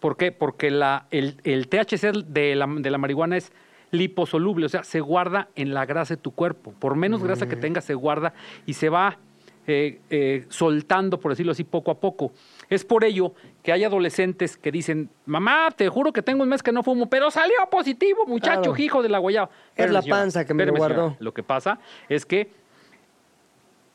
¿Por 0.00 0.16
qué? 0.16 0.32
Porque 0.32 0.70
la, 0.70 1.06
el, 1.10 1.36
el 1.44 1.68
THC 1.68 2.24
de 2.26 2.54
la, 2.54 2.66
de 2.66 2.90
la 2.90 2.98
marihuana 2.98 3.36
es 3.36 3.52
liposoluble, 3.90 4.66
o 4.66 4.68
sea, 4.68 4.84
se 4.84 5.00
guarda 5.00 5.48
en 5.56 5.72
la 5.74 5.86
grasa 5.86 6.16
de 6.16 6.22
tu 6.22 6.32
cuerpo. 6.32 6.72
Por 6.78 6.94
menos 6.96 7.22
grasa 7.22 7.48
que 7.48 7.56
tenga, 7.56 7.80
se 7.80 7.94
guarda 7.94 8.32
y 8.66 8.74
se 8.74 8.88
va 8.88 9.18
eh, 9.66 10.00
eh, 10.10 10.46
soltando, 10.48 11.20
por 11.20 11.32
decirlo 11.32 11.52
así, 11.52 11.62
poco 11.64 11.90
a 11.90 12.00
poco. 12.00 12.32
Es 12.70 12.84
por 12.84 13.04
ello 13.04 13.34
que 13.62 13.72
hay 13.72 13.84
adolescentes 13.84 14.56
que 14.56 14.72
dicen, 14.72 15.10
mamá, 15.26 15.68
te 15.76 15.88
juro 15.88 16.12
que 16.12 16.22
tengo 16.22 16.42
un 16.42 16.48
mes 16.48 16.62
que 16.62 16.72
no 16.72 16.82
fumo, 16.82 17.08
pero 17.10 17.30
salió 17.30 17.56
positivo, 17.70 18.24
muchacho, 18.26 18.72
Claro. 18.72 18.82
hijo 18.82 19.02
de 19.02 19.08
la 19.10 19.18
guayaba. 19.18 19.50
Es 19.76 19.90
la 19.90 20.00
señora, 20.02 20.20
panza 20.22 20.44
que 20.46 20.54
me 20.54 20.64
señora. 20.64 20.78
guardó. 20.78 21.16
Lo 21.20 21.32
que 21.34 21.42
pasa 21.42 21.78
es 22.08 22.24
que 22.24 22.50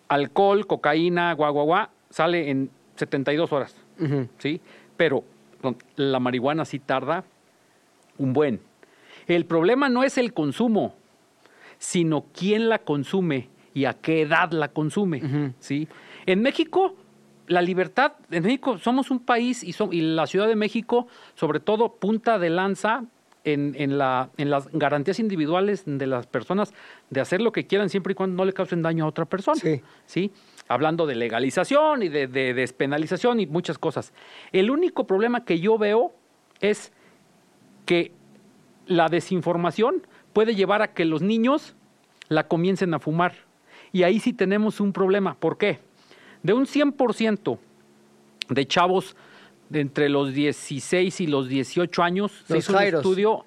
alcohol, 0.09 0.67
cocaína, 0.67 1.33
guau, 1.33 1.53
guau, 1.53 1.65
guau, 1.65 1.87
sale 2.09 2.49
en 2.49 2.69
72 2.95 3.51
horas. 3.51 3.75
¿sí? 4.37 4.59
Pero 4.97 5.23
la 5.95 6.19
marihuana 6.19 6.65
sí 6.65 6.79
tarda 6.79 7.23
un 8.17 8.33
buen. 8.33 8.59
El 9.27 9.45
problema 9.45 9.89
no 9.89 10.03
es 10.03 10.17
el 10.17 10.33
consumo, 10.33 10.95
sino 11.77 12.25
quién 12.33 12.69
la 12.69 12.79
consume 12.79 13.49
y 13.73 13.85
a 13.85 13.93
qué 13.93 14.21
edad 14.21 14.51
la 14.51 14.67
consume, 14.69 15.53
¿sí? 15.59 15.87
En 16.25 16.41
México, 16.41 16.95
la 17.47 17.61
libertad, 17.61 18.13
en 18.31 18.43
México 18.43 18.77
somos 18.77 19.11
un 19.11 19.19
país 19.19 19.63
y, 19.63 19.73
so- 19.73 19.91
y 19.91 20.01
la 20.01 20.27
Ciudad 20.27 20.47
de 20.47 20.55
México, 20.55 21.07
sobre 21.35 21.59
todo, 21.59 21.93
punta 21.95 22.39
de 22.39 22.49
lanza 22.49 23.03
en, 23.43 23.75
en 23.77 23.97
la, 23.97 24.29
en 24.37 24.49
las 24.49 24.69
garantías 24.71 25.19
individuales 25.19 25.83
de 25.85 26.07
las 26.07 26.27
personas 26.27 26.73
de 27.09 27.19
hacer 27.19 27.41
lo 27.41 27.51
que 27.51 27.67
quieran 27.67 27.89
siempre 27.89 28.11
y 28.13 28.15
cuando 28.15 28.37
no 28.37 28.45
le 28.45 28.53
causen 28.53 28.81
daño 28.81 29.03
a 29.03 29.07
otra 29.09 29.25
persona. 29.25 29.59
Sí. 29.59 29.81
¿sí? 30.05 30.31
Hablando 30.69 31.05
de 31.05 31.15
legalización 31.15 32.03
y 32.03 32.07
de, 32.09 32.27
de 32.27 32.53
despenalización 32.53 33.41
y 33.41 33.47
muchas 33.47 33.77
cosas. 33.77 34.13
El 34.53 34.71
único 34.71 35.05
problema 35.05 35.43
que 35.43 35.59
yo 35.59 35.77
veo 35.77 36.13
es 36.61 36.93
que 37.85 38.13
la 38.85 39.09
desinformación 39.09 40.05
puede 40.33 40.55
llevar 40.55 40.81
a 40.81 40.93
que 40.93 41.05
los 41.05 41.21
niños 41.21 41.75
la 42.29 42.47
comiencen 42.47 42.93
a 42.93 42.99
fumar. 42.99 43.33
Y 43.91 44.03
ahí 44.03 44.19
sí 44.19 44.33
tenemos 44.33 44.79
un 44.79 44.93
problema. 44.93 45.35
¿Por 45.35 45.57
qué? 45.57 45.79
De 46.41 46.53
un 46.53 46.65
100% 46.65 47.57
de 48.49 48.67
chavos 48.67 49.15
de 49.69 49.81
entre 49.81 50.09
los 50.09 50.33
16 50.33 51.21
y 51.21 51.27
los 51.27 51.47
18 51.47 52.03
años, 52.03 52.31
se 52.47 52.57
hizo 52.57 52.73
un 52.73 52.83
estudio, 52.83 53.45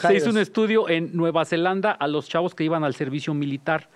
se 0.00 0.16
hizo 0.16 0.30
un 0.30 0.38
estudio 0.38 0.88
en 0.88 1.16
Nueva 1.16 1.44
Zelanda 1.44 1.92
a 1.92 2.06
los 2.06 2.28
chavos 2.28 2.54
que 2.54 2.64
iban 2.64 2.84
al 2.84 2.94
servicio 2.94 3.32
militar. 3.34 3.88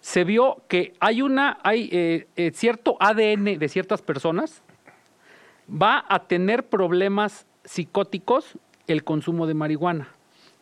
Se 0.00 0.24
vio 0.24 0.62
que 0.68 0.94
hay 1.00 1.22
una, 1.22 1.58
hay 1.62 1.88
eh, 1.92 2.28
eh, 2.36 2.52
cierto 2.54 2.96
ADN 3.00 3.58
de 3.58 3.68
ciertas 3.68 4.00
personas 4.00 4.62
va 5.70 6.04
a 6.08 6.26
tener 6.26 6.68
problemas 6.68 7.46
psicóticos 7.64 8.56
el 8.88 9.04
consumo 9.04 9.46
de 9.46 9.54
marihuana. 9.54 10.08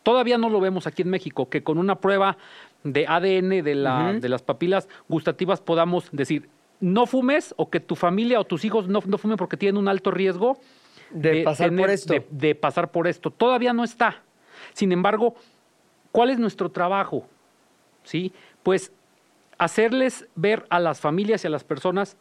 Todavía 0.03 0.37
no 0.37 0.49
lo 0.49 0.59
vemos 0.61 0.87
aquí 0.87 1.01
en 1.01 1.09
México, 1.09 1.49
que 1.49 1.63
con 1.63 1.77
una 1.77 1.95
prueba 1.95 2.37
de 2.83 3.05
ADN 3.07 3.61
de, 3.63 3.75
la- 3.75 4.13
de 4.21 4.29
las 4.29 4.41
papilas 4.41 4.87
gustativas 5.09 5.59
podamos 5.59 6.09
decir, 6.11 6.47
no 6.79 7.05
fumes 7.07 7.53
o 7.57 7.69
que 7.69 7.79
tu 7.79 7.95
familia 7.95 8.39
o 8.39 8.43
tus 8.45 8.63
hijos 8.63 8.87
no, 8.87 9.01
no 9.05 9.17
fumen 9.17 9.35
porque 9.37 9.57
tienen 9.57 9.77
un 9.77 9.87
alto 9.87 10.11
riesgo 10.11 10.59
De 11.09 11.43
pasar 11.43 11.75
por 11.75 11.89
esto. 11.89 12.13
De, 12.13 12.25
de 12.29 12.55
pasar 12.55 12.91
por 12.91 13.07
esto. 13.07 13.31
Todavía 13.31 13.73
no 13.73 13.83
está. 13.83 14.21
Sin 14.73 14.91
embargo, 14.91 15.35
¿cuál 16.11 16.29
es 16.29 16.37
nuestro 16.39 16.69
trabajo? 16.69 17.25
¿Sí? 18.03 18.31
Pues 18.63 18.91
hacerles 19.57 20.27
ver 20.35 20.65
a 20.69 20.79
las 20.79 20.99
familias 20.99 21.43
y 21.43 21.47
a 21.47 21.49
las 21.49 21.63
personas 21.63 22.15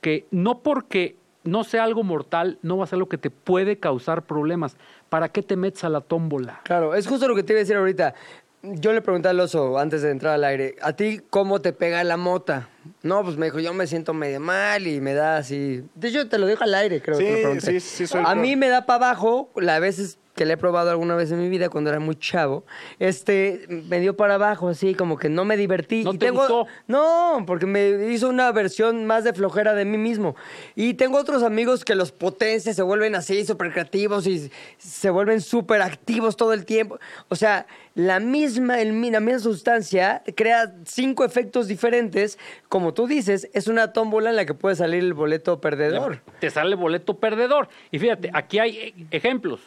que 0.00 0.26
no 0.30 0.60
porque 0.60 1.16
no 1.48 1.64
sea 1.64 1.84
algo 1.84 2.02
mortal, 2.02 2.58
no 2.62 2.76
va 2.76 2.84
a 2.84 2.86
ser 2.86 2.98
lo 2.98 3.08
que 3.08 3.18
te 3.18 3.30
puede 3.30 3.78
causar 3.78 4.22
problemas. 4.26 4.76
¿Para 5.08 5.30
qué 5.30 5.42
te 5.42 5.56
metes 5.56 5.82
a 5.84 5.88
la 5.88 6.00
tómbola? 6.00 6.60
Claro, 6.64 6.94
es 6.94 7.06
justo 7.06 7.26
lo 7.26 7.34
que 7.34 7.42
te 7.42 7.52
iba 7.54 7.58
a 7.58 7.62
decir 7.62 7.76
ahorita. 7.76 8.14
Yo 8.62 8.92
le 8.92 9.00
pregunté 9.00 9.28
al 9.28 9.38
oso 9.38 9.78
antes 9.78 10.02
de 10.02 10.10
entrar 10.10 10.34
al 10.34 10.42
aire, 10.44 10.74
¿a 10.82 10.92
ti 10.92 11.20
cómo 11.30 11.60
te 11.60 11.72
pega 11.72 12.02
la 12.02 12.16
mota? 12.16 12.68
No, 13.02 13.22
pues 13.22 13.36
me 13.36 13.46
dijo, 13.46 13.60
yo 13.60 13.72
me 13.72 13.86
siento 13.86 14.12
medio 14.14 14.40
mal 14.40 14.86
y 14.88 15.00
me 15.00 15.14
da 15.14 15.36
así. 15.36 15.84
De 15.94 16.08
hecho, 16.08 16.28
te 16.28 16.38
lo 16.38 16.46
dijo 16.48 16.64
al 16.64 16.74
aire, 16.74 17.00
creo 17.00 17.16
Sí, 17.18 17.24
que 17.24 17.30
te 17.30 17.36
lo 17.36 17.42
pregunté. 17.42 17.80
sí, 17.80 17.80
sí, 17.80 18.06
soy 18.08 18.22
A 18.26 18.32
pro- 18.32 18.42
mí 18.42 18.56
me 18.56 18.68
da 18.68 18.84
para 18.84 19.06
abajo, 19.06 19.50
a 19.66 19.78
veces 19.78 20.18
que 20.38 20.46
la 20.46 20.52
he 20.54 20.56
probado 20.56 20.90
alguna 20.90 21.16
vez 21.16 21.32
en 21.32 21.40
mi 21.40 21.48
vida 21.48 21.68
cuando 21.68 21.90
era 21.90 21.98
muy 21.98 22.14
chavo, 22.14 22.64
este, 23.00 23.66
me 23.88 23.98
dio 23.98 24.16
para 24.16 24.34
abajo, 24.36 24.68
así, 24.68 24.94
como 24.94 25.18
que 25.18 25.28
no 25.28 25.44
me 25.44 25.56
divertí. 25.56 26.04
¿No 26.04 26.14
Y 26.14 26.18
te 26.18 26.26
tengo- 26.26 26.38
gustó? 26.42 26.66
No, 26.86 27.42
porque 27.44 27.66
me 27.66 28.12
hizo 28.12 28.28
una 28.28 28.52
versión 28.52 29.04
más 29.04 29.24
de 29.24 29.32
flojera 29.32 29.74
de 29.74 29.84
mí 29.84 29.98
mismo. 29.98 30.36
Y 30.76 30.94
tengo 30.94 31.18
otros 31.18 31.42
amigos 31.42 31.84
que 31.84 31.96
los 31.96 32.12
potencias, 32.12 32.76
se 32.76 32.82
vuelven 32.82 33.16
así, 33.16 33.44
súper 33.44 33.72
creativos 33.72 34.26
y 34.28 34.50
se 34.78 35.10
vuelven 35.10 35.40
súper 35.40 35.82
activos 35.82 36.36
todo 36.36 36.52
el 36.52 36.64
tiempo. 36.64 37.00
O 37.28 37.34
sea, 37.34 37.66
la 37.96 38.20
misma, 38.20 38.80
el, 38.80 38.90
la 39.10 39.18
misma 39.18 39.40
sustancia 39.40 40.22
crea 40.36 40.72
cinco 40.84 41.24
efectos 41.24 41.66
diferentes. 41.66 42.38
Como 42.68 42.94
tú 42.94 43.08
dices, 43.08 43.48
es 43.52 43.66
una 43.66 43.92
tómbola 43.92 44.30
en 44.30 44.36
la 44.36 44.46
que 44.46 44.54
puede 44.54 44.76
salir 44.76 45.02
el 45.02 45.14
boleto 45.14 45.60
perdedor. 45.60 46.20
Te 46.38 46.48
sale 46.50 46.70
el 46.70 46.76
boleto 46.76 47.18
perdedor. 47.18 47.68
Y 47.90 47.98
fíjate, 47.98 48.30
aquí 48.32 48.60
hay 48.60 48.76
eh, 48.78 48.94
ejemplos. 49.10 49.60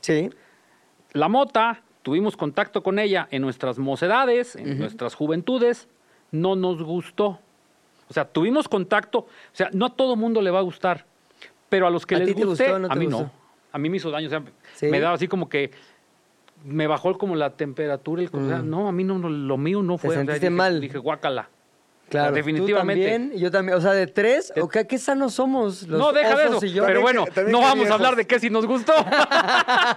Sí. 0.00 0.30
La 1.12 1.28
mota, 1.28 1.82
tuvimos 2.02 2.36
contacto 2.36 2.82
con 2.82 2.98
ella 2.98 3.28
en 3.30 3.42
nuestras 3.42 3.78
mocedades, 3.78 4.56
en 4.56 4.78
nuestras 4.78 5.14
juventudes, 5.14 5.88
no 6.30 6.56
nos 6.56 6.82
gustó. 6.82 7.40
O 8.08 8.12
sea, 8.12 8.24
tuvimos 8.24 8.68
contacto, 8.68 9.18
o 9.20 9.28
sea, 9.52 9.70
no 9.72 9.86
a 9.86 9.90
todo 9.94 10.16
mundo 10.16 10.40
le 10.42 10.50
va 10.50 10.58
a 10.58 10.62
gustar, 10.62 11.06
pero 11.68 11.86
a 11.86 11.90
los 11.90 12.06
que 12.06 12.16
¿A 12.16 12.18
les 12.18 12.28
te 12.28 12.32
guste, 12.44 12.64
gustó 12.64 12.78
no 12.78 12.86
a 12.86 12.90
te 12.90 12.98
mí 12.98 13.06
gustó? 13.06 13.22
no. 13.22 13.32
A 13.72 13.78
mí 13.78 13.88
me 13.88 13.98
hizo 13.98 14.10
daño, 14.10 14.26
o 14.26 14.30
sea, 14.30 14.42
¿Sí? 14.74 14.86
me 14.86 14.98
daba 14.98 15.14
así 15.14 15.28
como 15.28 15.48
que 15.48 15.70
me 16.64 16.86
bajó 16.88 17.16
como 17.16 17.36
la 17.36 17.50
temperatura, 17.56 18.22
el, 18.22 18.28
o 18.32 18.48
sea, 18.48 18.58
no, 18.58 18.88
a 18.88 18.92
mí 18.92 19.04
no, 19.04 19.18
no, 19.18 19.28
lo 19.28 19.56
mío 19.56 19.82
no 19.82 19.94
Mm. 19.94 19.96
Te 19.96 20.00
fue. 20.00 20.08
o 20.10 20.12
sea, 20.12 20.20
sentiste 20.22 20.46
dije, 20.46 20.50
mal. 20.50 20.80
Dije, 20.80 20.98
guácala. 20.98 21.48
Claro, 22.10 22.34
definitivamente. 22.34 23.04
Tú 23.04 23.10
también, 23.10 23.40
yo 23.40 23.50
también. 23.50 23.78
O 23.78 23.80
sea, 23.80 23.92
de 23.92 24.06
tres, 24.06 24.52
o 24.60 24.68
qué, 24.68 24.86
qué 24.86 24.98
sanos 24.98 25.32
somos 25.32 25.84
los 25.88 25.98
no, 25.98 26.12
deja 26.12 26.36
de 26.36 26.44
eso. 26.56 26.66
y 26.66 26.72
yo. 26.72 26.84
Pero 26.84 27.00
bueno, 27.00 27.24
que- 27.24 27.44
no 27.44 27.60
vamos 27.60 27.88
a 27.88 27.94
hablar 27.94 28.16
de 28.16 28.26
qué 28.26 28.38
si 28.40 28.50
nos 28.50 28.66
gustó. 28.66 28.92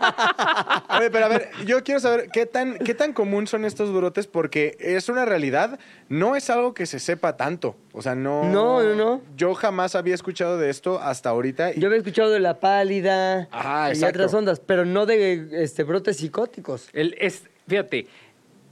Oye, 0.99 1.09
pero 1.11 1.25
a 1.25 1.29
ver, 1.29 1.49
yo 1.65 1.83
quiero 1.83 1.99
saber 1.99 2.29
qué 2.31 2.45
tan, 2.45 2.77
qué 2.77 2.93
tan 2.93 3.13
común 3.13 3.47
son 3.47 3.65
estos 3.65 3.91
brotes 3.91 4.27
porque 4.27 4.77
es 4.79 5.09
una 5.09 5.25
realidad, 5.25 5.79
no 6.09 6.35
es 6.35 6.49
algo 6.49 6.73
que 6.73 6.85
se 6.85 6.99
sepa 6.99 7.35
tanto. 7.35 7.75
O 7.93 8.01
sea, 8.01 8.15
no. 8.15 8.43
No, 8.43 8.81
no, 8.83 8.95
no. 8.95 9.21
Yo 9.35 9.53
jamás 9.55 9.95
había 9.95 10.15
escuchado 10.15 10.57
de 10.57 10.69
esto 10.69 10.99
hasta 11.01 11.29
ahorita. 11.29 11.73
y- 11.73 11.79
Yo 11.79 11.87
había 11.87 11.97
escuchado 11.97 12.29
de 12.31 12.39
la 12.39 12.59
pálida 12.59 13.47
Ajá, 13.51 13.89
y 13.89 13.93
exacto. 13.93 14.19
otras 14.19 14.33
ondas, 14.33 14.59
pero 14.59 14.85
no 14.85 15.05
de 15.05 15.63
este, 15.63 15.83
brotes 15.83 16.17
psicóticos. 16.17 16.89
El, 16.93 17.15
es, 17.19 17.43
fíjate, 17.67 18.07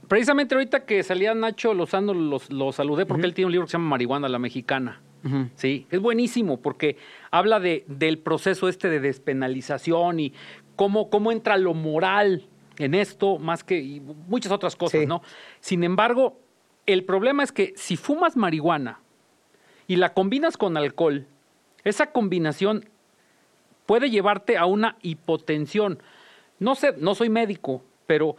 precisamente 0.08 0.54
ahorita 0.54 0.84
que 0.84 1.02
salía 1.02 1.34
Nacho 1.34 1.74
Lozano, 1.74 2.14
los, 2.14 2.50
lo 2.50 2.72
saludé 2.72 3.06
porque 3.06 3.26
él 3.26 3.34
tiene 3.34 3.46
un 3.46 3.52
libro 3.52 3.66
que 3.66 3.70
se 3.70 3.78
llama 3.78 3.90
Marihuana 3.90 4.28
la 4.28 4.38
Mexicana. 4.38 5.00
Sí, 5.54 5.86
es 5.90 6.00
buenísimo 6.00 6.60
porque 6.60 6.96
habla 7.30 7.60
de, 7.60 7.84
del 7.86 8.18
proceso 8.18 8.68
este 8.68 8.88
de 8.88 8.98
despenalización 8.98 10.18
y 10.18 10.32
cómo, 10.74 11.10
cómo 11.10 11.30
entra 11.30 11.56
lo 11.58 11.74
moral 11.74 12.48
en 12.78 12.94
esto, 12.94 13.38
más 13.38 13.62
que 13.62 13.78
y 13.78 14.00
muchas 14.00 14.50
otras 14.50 14.74
cosas, 14.74 15.02
Sí. 15.02 15.06
¿no? 15.06 15.22
Sin 15.60 15.84
embargo, 15.84 16.40
el 16.86 17.04
problema 17.04 17.44
es 17.44 17.52
que 17.52 17.72
si 17.76 17.96
fumas 17.96 18.36
marihuana 18.36 18.98
y 19.86 19.94
la 19.94 20.12
combinas 20.12 20.56
con 20.56 20.76
alcohol, 20.76 21.26
esa 21.84 22.10
combinación 22.10 22.88
puede 23.86 24.10
llevarte 24.10 24.56
a 24.56 24.66
una 24.66 24.96
hipotensión. 25.02 26.02
No 26.58 26.74
sé, 26.74 26.94
no 26.98 27.14
soy 27.14 27.28
médico, 27.28 27.84
pero 28.08 28.34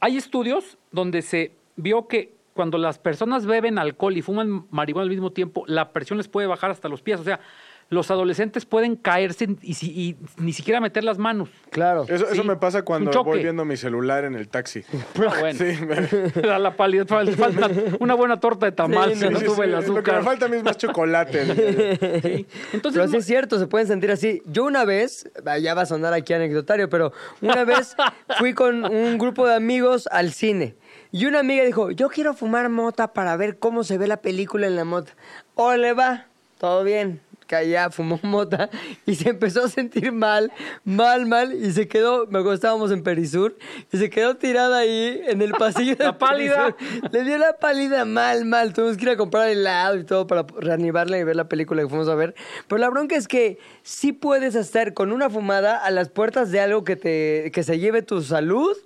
hay 0.00 0.16
estudios 0.16 0.78
donde 0.90 1.22
se 1.22 1.52
vio 1.76 2.08
que 2.08 2.34
cuando 2.54 2.78
las 2.78 2.98
personas 2.98 3.46
beben 3.46 3.78
alcohol 3.78 4.16
y 4.16 4.22
fuman 4.22 4.66
marihuana 4.70 5.04
al 5.04 5.10
mismo 5.10 5.32
tiempo, 5.32 5.64
la 5.66 5.92
presión 5.92 6.16
les 6.18 6.28
puede 6.28 6.46
bajar 6.46 6.70
hasta 6.70 6.88
los 6.88 7.00
pies. 7.00 7.20
O 7.20 7.24
sea, 7.24 7.40
los 7.90 8.10
adolescentes 8.10 8.64
pueden 8.66 8.94
caerse 8.96 9.48
y, 9.62 9.74
si- 9.74 9.90
y 9.90 10.16
ni 10.38 10.52
siquiera 10.52 10.80
meter 10.80 11.02
las 11.04 11.18
manos. 11.18 11.48
Claro. 11.70 12.04
Eso, 12.08 12.28
eso 12.30 12.44
me 12.44 12.54
pasa 12.56 12.82
cuando 12.82 13.24
voy 13.24 13.42
viendo 13.42 13.64
mi 13.64 13.76
celular 13.76 14.24
en 14.24 14.34
el 14.36 14.48
taxi. 14.48 14.82
Ah, 15.28 15.34
bueno, 15.40 15.58
Sí, 15.58 15.76
me- 15.84 16.40
da 16.48 16.58
la 16.58 16.76
pálida, 16.76 17.04
fal- 17.04 17.34
falta 17.34 17.68
una 17.98 18.14
buena 18.14 18.38
torta 18.40 18.66
de 18.66 18.72
tamal, 18.72 19.12
Sí, 19.12 19.18
se 19.18 19.24
no, 19.26 19.32
no 19.32 19.38
sí, 19.40 19.44
sube 19.46 19.56
sí, 19.56 19.62
el 19.62 19.70
Lo 19.72 19.80
que 19.80 19.88
me 19.90 19.94
azúcar. 19.98 20.22
falta 20.24 20.46
a 20.46 20.48
mí 20.48 20.56
es 20.56 20.64
más 20.64 20.76
chocolate. 20.78 21.44
Sí. 22.22 22.46
Entonces, 22.72 23.00
Pero 23.00 23.08
sí 23.08 23.16
es 23.18 23.26
cierto, 23.26 23.58
se 23.58 23.66
pueden 23.66 23.86
sentir 23.88 24.10
así. 24.10 24.40
Yo 24.46 24.64
una 24.64 24.84
vez, 24.84 25.28
ah, 25.44 25.58
ya 25.58 25.74
va 25.74 25.82
a 25.82 25.86
sonar 25.86 26.12
aquí 26.14 26.32
anecdotario, 26.32 26.88
pero 26.88 27.12
una 27.42 27.64
vez 27.64 27.96
fui 28.38 28.54
con 28.54 28.84
un 28.84 29.18
grupo 29.18 29.46
de 29.46 29.54
amigos 29.56 30.08
al 30.12 30.32
cine. 30.32 30.76
Y 31.12 31.26
una 31.26 31.40
amiga 31.40 31.64
dijo, 31.64 31.90
yo 31.90 32.08
quiero 32.08 32.34
fumar 32.34 32.68
mota 32.68 33.12
para 33.12 33.36
ver 33.36 33.58
cómo 33.58 33.82
se 33.82 33.98
ve 33.98 34.06
la 34.06 34.18
película 34.18 34.68
en 34.68 34.76
la 34.76 34.84
mota. 34.84 35.12
Ole 35.56 35.92
va, 35.92 36.26
todo 36.58 36.84
bien. 36.84 37.20
Allá 37.56 37.90
fumó 37.90 38.18
mota 38.22 38.70
y 39.06 39.14
se 39.14 39.30
empezó 39.30 39.64
a 39.64 39.68
sentir 39.68 40.12
mal, 40.12 40.52
mal, 40.84 41.26
mal. 41.26 41.52
Y 41.54 41.72
se 41.72 41.88
quedó, 41.88 42.26
me 42.26 42.38
acuerdo, 42.38 42.54
estábamos 42.54 42.90
en 42.92 43.02
Perisur, 43.02 43.56
y 43.92 43.96
se 43.98 44.10
quedó 44.10 44.36
tirada 44.36 44.78
ahí 44.78 45.20
en 45.26 45.42
el 45.42 45.52
pasillo 45.52 45.94
de 45.98 46.04
La 46.04 46.18
pálida. 46.18 46.76
Perisur. 46.76 47.10
Le 47.12 47.24
dio 47.24 47.38
la 47.38 47.54
pálida 47.58 48.04
mal, 48.04 48.44
mal. 48.44 48.72
Tuvimos 48.72 48.96
que 48.96 49.02
ir 49.04 49.10
a 49.10 49.16
comprar 49.16 49.48
helado 49.48 49.96
y 49.96 50.04
todo 50.04 50.26
para 50.26 50.44
reanimarla 50.58 51.18
y 51.18 51.24
ver 51.24 51.36
la 51.36 51.48
película 51.48 51.82
que 51.82 51.88
fuimos 51.88 52.08
a 52.08 52.14
ver. 52.14 52.34
Pero 52.68 52.78
la 52.78 52.88
bronca 52.90 53.16
es 53.16 53.28
que 53.28 53.58
sí 53.82 54.12
puedes 54.12 54.54
estar 54.54 54.94
con 54.94 55.12
una 55.12 55.28
fumada 55.30 55.76
a 55.78 55.90
las 55.90 56.08
puertas 56.08 56.50
de 56.50 56.60
algo 56.60 56.84
que, 56.84 56.96
te, 56.96 57.50
que 57.52 57.62
se 57.62 57.78
lleve 57.78 58.02
tu 58.02 58.22
salud 58.22 58.76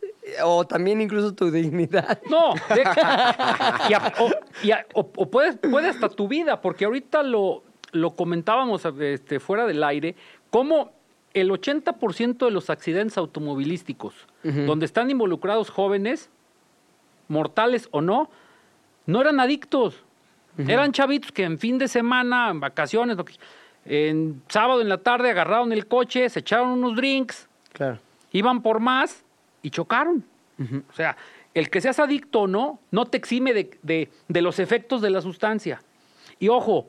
o 0.43 0.67
también 0.67 1.01
incluso 1.03 1.35
tu 1.35 1.51
dignidad. 1.51 2.21
No, 2.31 2.55
de- 2.75 2.83
y 3.91 3.93
a- 3.95 4.13
o, 4.19 4.31
y 4.63 4.71
a- 4.71 4.87
o- 4.95 5.11
o 5.17 5.31
puedes, 5.31 5.57
puede 5.57 5.89
hasta 5.89 6.09
tu 6.09 6.29
vida, 6.29 6.61
porque 6.61 6.87
ahorita 6.87 7.23
lo, 7.23 7.63
lo 7.95 8.11
comentábamos 8.15 8.85
este, 9.01 9.41
fuera 9.41 9.67
del 9.67 9.83
aire, 9.83 10.15
cómo 10.51 10.93
el 11.33 11.51
80% 11.51 12.45
de 12.45 12.51
los 12.51 12.69
accidentes 12.71 13.17
automovilísticos, 13.19 14.15
donde 14.43 14.85
están 14.87 15.11
involucrados 15.11 15.71
jóvenes, 15.71 16.29
mortales 17.29 17.89
o 17.91 18.01
no, 18.01 18.31
no 19.07 19.21
eran 19.21 19.41
adictos. 19.41 20.03
Eran 20.57 20.93
chavitos 20.93 21.33
que 21.33 21.43
en 21.43 21.59
fin 21.59 21.79
de 21.79 21.89
semana, 21.89 22.51
en 22.51 22.61
vacaciones, 22.61 23.17
en 23.85 24.41
sábado 24.49 24.81
en 24.81 24.89
la 24.89 24.99
tarde 24.99 25.31
agarraron 25.31 25.73
el 25.73 25.89
coche, 25.89 26.29
se 26.29 26.41
echaron 26.41 26.69
unos 26.71 26.95
drinks, 26.95 27.49
Claro. 27.73 27.99
iban 28.31 28.63
por 28.63 28.79
más 28.79 29.25
y 29.63 29.71
chocaron. 29.71 30.25
O 30.89 30.93
sea, 30.93 31.17
el 31.55 31.69
que 31.71 31.81
seas 31.81 31.99
adicto 31.99 32.43
o 32.43 32.47
no, 32.47 32.79
no 32.93 33.07
te 33.07 33.17
exime 33.17 33.53
de, 33.53 33.77
de- 33.83 34.09
de 34.29 34.43
los 34.43 34.61
efectos 34.61 35.03
de 35.03 35.11
la 35.11 35.21
sustancia. 35.21 35.83
Y 36.39 36.49
ojo, 36.49 36.87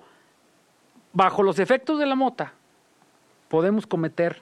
bajo 1.15 1.41
los 1.41 1.58
efectos 1.58 1.97
de 1.97 2.06
la 2.06 2.13
mota, 2.13 2.54
podemos 3.47 3.88
cometer 3.88 4.41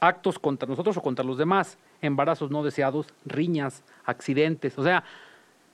actos 0.00 0.38
contra 0.38 0.68
nosotros 0.68 0.96
o 0.96 1.02
contra 1.02 1.24
los 1.24 1.36
demás, 1.36 1.76
embarazos 2.00 2.50
no 2.50 2.62
deseados, 2.62 3.08
riñas, 3.26 3.82
accidentes. 4.06 4.78
O 4.78 4.84
sea, 4.84 5.02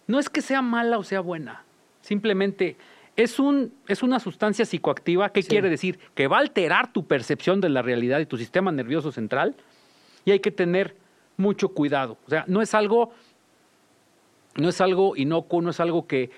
no 0.06 0.18
es 0.18 0.28
que 0.28 0.40
sea 0.40 0.62
mala 0.62 0.98
o 0.98 1.04
sea 1.04 1.20
buena, 1.20 1.62
simplemente 2.00 2.76
es, 3.14 3.38
un, 3.38 3.74
es 3.86 4.02
una 4.02 4.18
sustancia 4.18 4.64
psicoactiva. 4.64 5.28
¿Qué 5.28 5.42
quiere 5.42 5.68
decir? 5.68 5.98
Que 6.14 6.28
va 6.28 6.38
a 6.38 6.40
alterar 6.40 6.92
tu 6.92 7.06
percepción 7.06 7.60
de 7.60 7.68
la 7.68 7.82
realidad 7.82 8.20
y 8.20 8.26
tu 8.26 8.38
sistema 8.38 8.72
nervioso 8.72 9.12
central 9.12 9.54
y 10.24 10.30
hay 10.30 10.40
que 10.40 10.50
tener 10.50 10.96
mucho 11.36 11.68
cuidado. 11.68 12.16
O 12.26 12.30
sea, 12.30 12.44
no 12.48 12.62
es 12.62 12.72
algo, 12.74 13.12
no 14.56 14.70
es 14.70 14.80
algo 14.80 15.14
inocuo, 15.14 15.60
no 15.60 15.70
es 15.70 15.78
algo 15.78 16.06
que, 16.06 16.30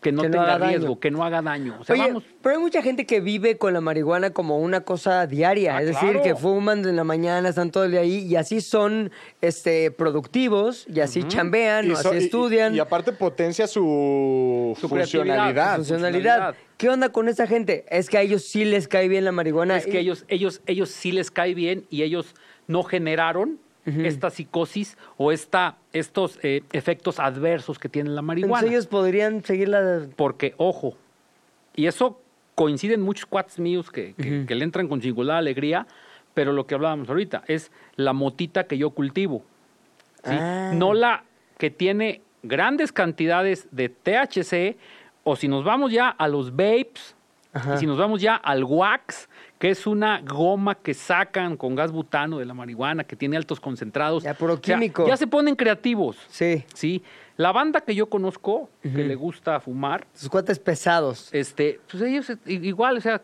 que 0.00 0.12
no 0.12 0.22
Que 0.22 0.28
no 0.28 0.32
tenga 0.38 0.58
daño. 0.58 0.68
riesgo, 0.78 1.00
que 1.00 1.10
no 1.10 1.24
haga 1.24 1.42
daño. 1.42 1.76
O 1.80 1.84
sea, 1.84 1.94
Oye, 1.94 2.04
vamos. 2.06 2.24
pero 2.40 2.54
hay 2.56 2.60
mucha 2.62 2.82
gente 2.82 3.04
que 3.04 3.20
vive 3.20 3.58
con 3.58 3.72
la 3.72 3.80
marihuana 3.80 4.30
como 4.30 4.58
una 4.58 4.82
cosa 4.82 5.26
diaria, 5.26 5.76
Ah, 5.76 5.82
es 5.82 5.88
decir, 5.88 6.20
que 6.22 6.36
fuman 6.36 6.84
en 6.86 6.94
la 6.94 7.02
mañana, 7.02 7.48
están 7.48 7.70
todo 7.72 7.84
el 7.84 7.90
día 7.90 8.00
ahí 8.00 8.18
y 8.26 8.36
así 8.36 8.60
son 8.60 9.10
este, 9.40 9.90
productivos 9.90 10.86
y 10.88 11.00
así 11.00 11.24
chambean 11.24 11.90
o 11.90 11.96
so- 11.96 12.10
así 12.10 12.18
estudian. 12.18 12.74
Y, 12.76 12.78
aparte 12.78 13.10
potencia 13.12 13.66
su, 13.66 14.76
Su 14.80 14.88
funcionalidad. 14.88 15.72
su 15.72 15.76
funcionalidad. 15.76 15.76
funcionalidad. 15.76 16.54
¿Qué 16.76 16.88
onda 16.88 17.08
con 17.08 17.28
esa 17.28 17.48
gente? 17.48 17.84
Es 17.90 18.08
que 18.08 18.18
a 18.18 18.22
ellos 18.22 18.44
sí 18.44 18.64
les 18.64 18.86
cae 18.86 19.08
bien 19.08 19.24
la 19.24 19.32
marihuana. 19.32 19.76
Es 19.76 19.86
que 19.86 19.98
ellos, 19.98 20.24
ellos, 20.28 20.60
ellos 20.66 20.90
sí 20.90 21.10
les 21.10 21.30
cae 21.32 21.54
bien 21.54 21.86
y 21.90 22.02
ellos 22.02 22.34
no 22.68 22.84
generaron 22.84 23.58
esta 24.04 24.30
psicosis 24.30 24.96
o 25.16 25.32
esta, 25.32 25.76
estos 25.92 26.38
eh, 26.42 26.62
efectos 26.72 27.18
adversos 27.18 27.78
que 27.78 27.88
tiene 27.88 28.10
la 28.10 28.22
marihuana. 28.22 28.58
Entonces 28.60 28.70
ellos 28.72 28.86
podrían 28.86 29.44
seguir 29.44 29.68
la... 29.68 30.06
Porque, 30.16 30.54
ojo, 30.58 30.94
y 31.74 31.86
eso 31.86 32.20
coincide 32.54 32.94
en 32.94 33.02
muchos 33.02 33.26
cuates 33.26 33.58
míos 33.58 33.90
que, 33.90 34.14
que- 34.14 34.44
que 34.46 34.54
le 34.54 34.64
entran 34.64 34.88
con 34.88 35.00
singular 35.00 35.36
alegría, 35.38 35.86
pero 36.34 36.52
lo 36.52 36.66
que 36.66 36.74
hablábamos 36.74 37.08
ahorita 37.08 37.42
es 37.46 37.70
la 37.96 38.12
motita 38.12 38.64
que 38.64 38.76
yo 38.78 38.90
cultivo. 38.90 39.42
¿sí? 40.24 40.34
Ah. 40.38 40.72
No 40.74 40.92
la 40.94 41.24
que 41.56 41.70
tiene 41.70 42.20
grandes 42.42 42.92
cantidades 42.92 43.68
de 43.70 43.88
THC, 43.88 44.76
o 45.24 45.36
si 45.36 45.48
nos 45.48 45.64
vamos 45.64 45.92
ya 45.92 46.08
a 46.08 46.28
los 46.28 46.52
vapes, 46.52 47.14
y 47.74 47.78
si 47.78 47.86
nos 47.86 47.98
vamos 47.98 48.20
ya 48.20 48.36
al 48.36 48.62
wax, 48.64 49.28
que 49.58 49.70
es 49.70 49.86
una 49.86 50.20
goma 50.20 50.76
que 50.76 50.94
sacan 50.94 51.56
con 51.56 51.74
gas 51.74 51.90
butano 51.90 52.38
de 52.38 52.44
la 52.46 52.54
marihuana, 52.54 53.04
que 53.04 53.16
tiene 53.16 53.36
altos 53.36 53.58
concentrados. 53.60 54.22
Ya, 54.22 54.34
puro 54.34 54.54
O 54.54 54.56
sea, 54.62 54.76
químico. 54.76 55.06
ya 55.06 55.16
se 55.16 55.26
ponen 55.26 55.56
creativos. 55.56 56.16
Sí, 56.28 56.64
Sí, 56.74 57.02
la 57.36 57.50
banda 57.52 57.80
que 57.80 57.94
yo 57.94 58.08
conozco, 58.08 58.70
que 58.82 58.88
le 58.88 59.14
gusta 59.14 59.58
fumar, 59.60 60.06
sus 60.14 60.28
cuates 60.28 60.58
pesados. 60.58 61.28
este, 61.32 61.80
pues 61.90 62.02
ellos 62.02 62.30
igual, 62.46 62.96
o 62.98 63.00
sea, 63.00 63.20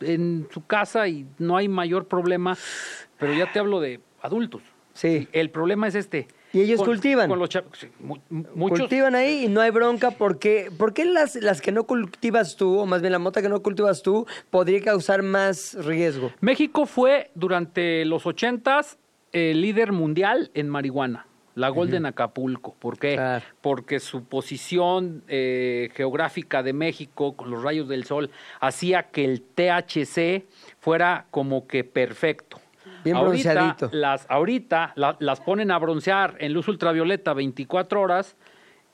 en 0.00 0.46
su 0.50 0.64
casa 0.66 1.08
y 1.08 1.26
no 1.38 1.56
hay 1.56 1.68
mayor 1.68 2.06
problema, 2.06 2.56
pero 3.18 3.32
ya 3.34 3.50
te 3.52 3.58
hablo 3.58 3.80
de 3.80 4.00
adultos. 4.22 4.62
Sí. 4.94 5.28
El 5.32 5.50
problema 5.50 5.88
es 5.88 5.94
este. 5.94 6.28
¿Y 6.52 6.60
ellos 6.62 6.82
cultivan? 6.82 7.28
Con 7.28 7.38
los 7.38 7.48
cha- 7.48 7.64
sí, 7.72 7.88
mu- 8.00 8.16
muchos. 8.54 8.80
Cultivan 8.80 9.14
ahí 9.14 9.44
y 9.44 9.48
no 9.48 9.60
hay 9.60 9.70
bronca 9.70 10.10
porque 10.12 10.70
¿por 10.78 10.94
qué 10.94 11.04
las, 11.04 11.34
las 11.36 11.60
que 11.60 11.72
no 11.72 11.84
cultivas 11.84 12.56
tú, 12.56 12.78
o 12.78 12.86
más 12.86 13.00
bien 13.02 13.12
la 13.12 13.18
mota 13.18 13.42
que 13.42 13.48
no 13.48 13.62
cultivas 13.62 14.02
tú, 14.02 14.26
podría 14.50 14.80
causar 14.80 15.22
más 15.22 15.74
riesgo? 15.84 16.32
México 16.40 16.86
fue 16.86 17.30
durante 17.34 18.04
los 18.04 18.24
ochentas 18.26 18.98
el 19.32 19.60
líder 19.60 19.92
mundial 19.92 20.50
en 20.54 20.68
marihuana. 20.68 21.26
La 21.54 21.70
Golden 21.70 22.06
Acapulco. 22.06 22.76
¿Por 22.78 22.98
qué? 23.00 23.14
Claro. 23.14 23.44
Porque 23.60 23.98
su 23.98 24.22
posición 24.24 25.24
eh, 25.26 25.90
geográfica 25.94 26.62
de 26.62 26.72
México 26.72 27.34
con 27.34 27.50
los 27.50 27.64
rayos 27.64 27.88
del 27.88 28.04
sol 28.04 28.30
hacía 28.60 29.10
que 29.10 29.24
el 29.24 29.42
THC 29.42 30.44
fuera 30.78 31.26
como 31.32 31.66
que 31.66 31.82
perfecto. 31.82 32.60
Bien 33.12 33.16
ahorita, 33.16 33.52
bronceadito. 33.54 33.88
las, 33.92 34.26
ahorita 34.28 34.92
la- 34.96 35.16
las 35.20 35.40
ponen 35.40 35.70
a 35.70 35.78
broncear 35.78 36.36
en 36.38 36.52
luz 36.52 36.68
ultravioleta 36.68 37.32
24 37.34 38.00
horas 38.00 38.36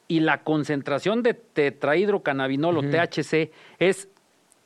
y 0.08 0.20
la 0.20 0.42
concentración 0.42 1.22
de 1.22 1.34
tetrahidrocannabinol 1.34 2.78
o 2.78 2.82
THC 2.82 3.50
es 3.78 4.08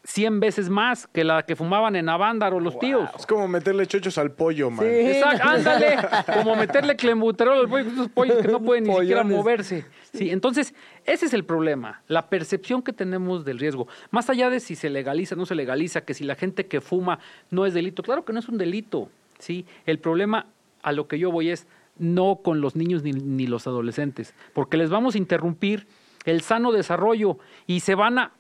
100 0.05 0.41
veces 0.41 0.71
más 0.71 1.07
que 1.07 1.23
la 1.23 1.43
que 1.43 1.55
fumaban 1.55 1.95
en 1.95 2.09
Avándaro 2.09 2.61
los 2.61 2.79
tíos. 2.79 3.11
Es 3.19 3.27
como 3.27 3.47
meterle 3.47 3.87
chochos 3.87 4.17
al 4.17 4.31
pollo, 4.33 4.71
man. 4.71 4.87
Sí. 4.87 4.91
Exacto, 5.11 5.47
ándale, 5.49 5.97
como 6.35 6.57
meterle 6.57 6.97
clenbuterol 6.97 7.59
al 7.59 7.69
pollo, 7.69 7.91
esos 7.91 8.09
pollos 8.09 8.39
que 8.39 8.49
no 8.49 8.61
pueden 8.63 8.85
ni 8.85 8.95
siquiera 8.95 9.23
moverse. 9.23 9.85
Sí, 10.15 10.31
entonces, 10.31 10.73
ese 11.05 11.27
es 11.27 11.35
el 11.35 11.45
problema, 11.45 12.03
la 12.09 12.29
percepción 12.31 12.81
que 12.81 12.95
tenemos 12.95 13.45
del 13.45 13.59
riesgo. 13.59 13.87
Más 14.11 14.31
allá 14.31 14.49
de 14.49 14.61
si 14.61 14.77
se 14.77 14.89
legaliza 14.89 15.35
o 15.35 15.39
no 15.39 15.45
se 15.45 15.55
legaliza, 15.55 16.01
que 16.01 16.15
si 16.15 16.25
la 16.25 16.37
gente 16.37 16.67
que 16.67 16.81
fuma 16.81 17.19
no 17.51 17.67
es 17.67 17.75
delito, 17.75 18.03
claro 18.03 18.25
que 18.25 18.33
no 18.33 18.39
es 18.39 18.49
un 18.49 18.57
delito, 18.57 19.11
¿sí? 19.39 19.67
El 19.87 19.99
problema 19.99 20.47
a 20.83 20.93
lo 20.93 21.09
que 21.09 21.19
yo 21.19 21.31
voy 21.31 21.51
es 21.51 21.67
no 21.99 22.41
con 22.43 22.61
los 22.61 22.77
niños 22.77 23.03
ni, 23.03 23.13
ni 23.13 23.47
los 23.47 23.67
adolescentes, 23.67 24.35
porque 24.53 24.77
les 24.77 24.91
vamos 24.91 25.15
a 25.15 25.19
interrumpir 25.19 25.87
el 26.25 26.43
sano 26.43 26.73
desarrollo 26.73 27.39
y 27.67 27.81
se 27.81 27.95
van 27.95 28.19
a... 28.19 28.33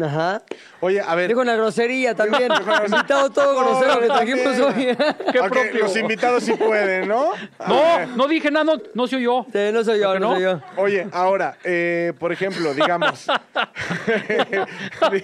Ajá. 0.00 0.42
Oye, 0.80 1.00
a 1.00 1.14
ver. 1.16 1.28
Dijo 1.28 1.40
una 1.40 1.56
grosería 1.56 2.14
también. 2.14 2.50
Invitado 2.86 3.28
todo 3.30 3.58
grosero 3.58 4.00
que 4.00 4.06
trajimos 4.06 4.58
hoy. 4.60 4.96
¿Qué 5.32 5.40
Ok, 5.40 5.48
propio? 5.50 5.80
los 5.82 5.96
invitados 5.96 6.44
sí 6.44 6.52
pueden, 6.52 7.08
¿no? 7.08 7.32
No, 7.66 8.06
no 8.16 8.28
dije 8.28 8.50
nada, 8.50 8.64
no, 8.64 8.74
no 8.94 9.06
soy 9.08 9.22
yo. 9.24 9.46
Sí, 9.52 9.58
no 9.72 9.82
soy 9.82 9.98
yo, 10.00 10.04
¿Por 10.06 10.14
qué 10.14 10.20
no, 10.20 10.28
no? 10.28 10.34
soy 10.34 10.42
yo. 10.44 10.60
Oye, 10.76 11.06
ahora, 11.12 11.56
eh, 11.64 12.12
por 12.18 12.30
ejemplo, 12.32 12.72
digamos, 12.72 13.26
di- 15.12 15.22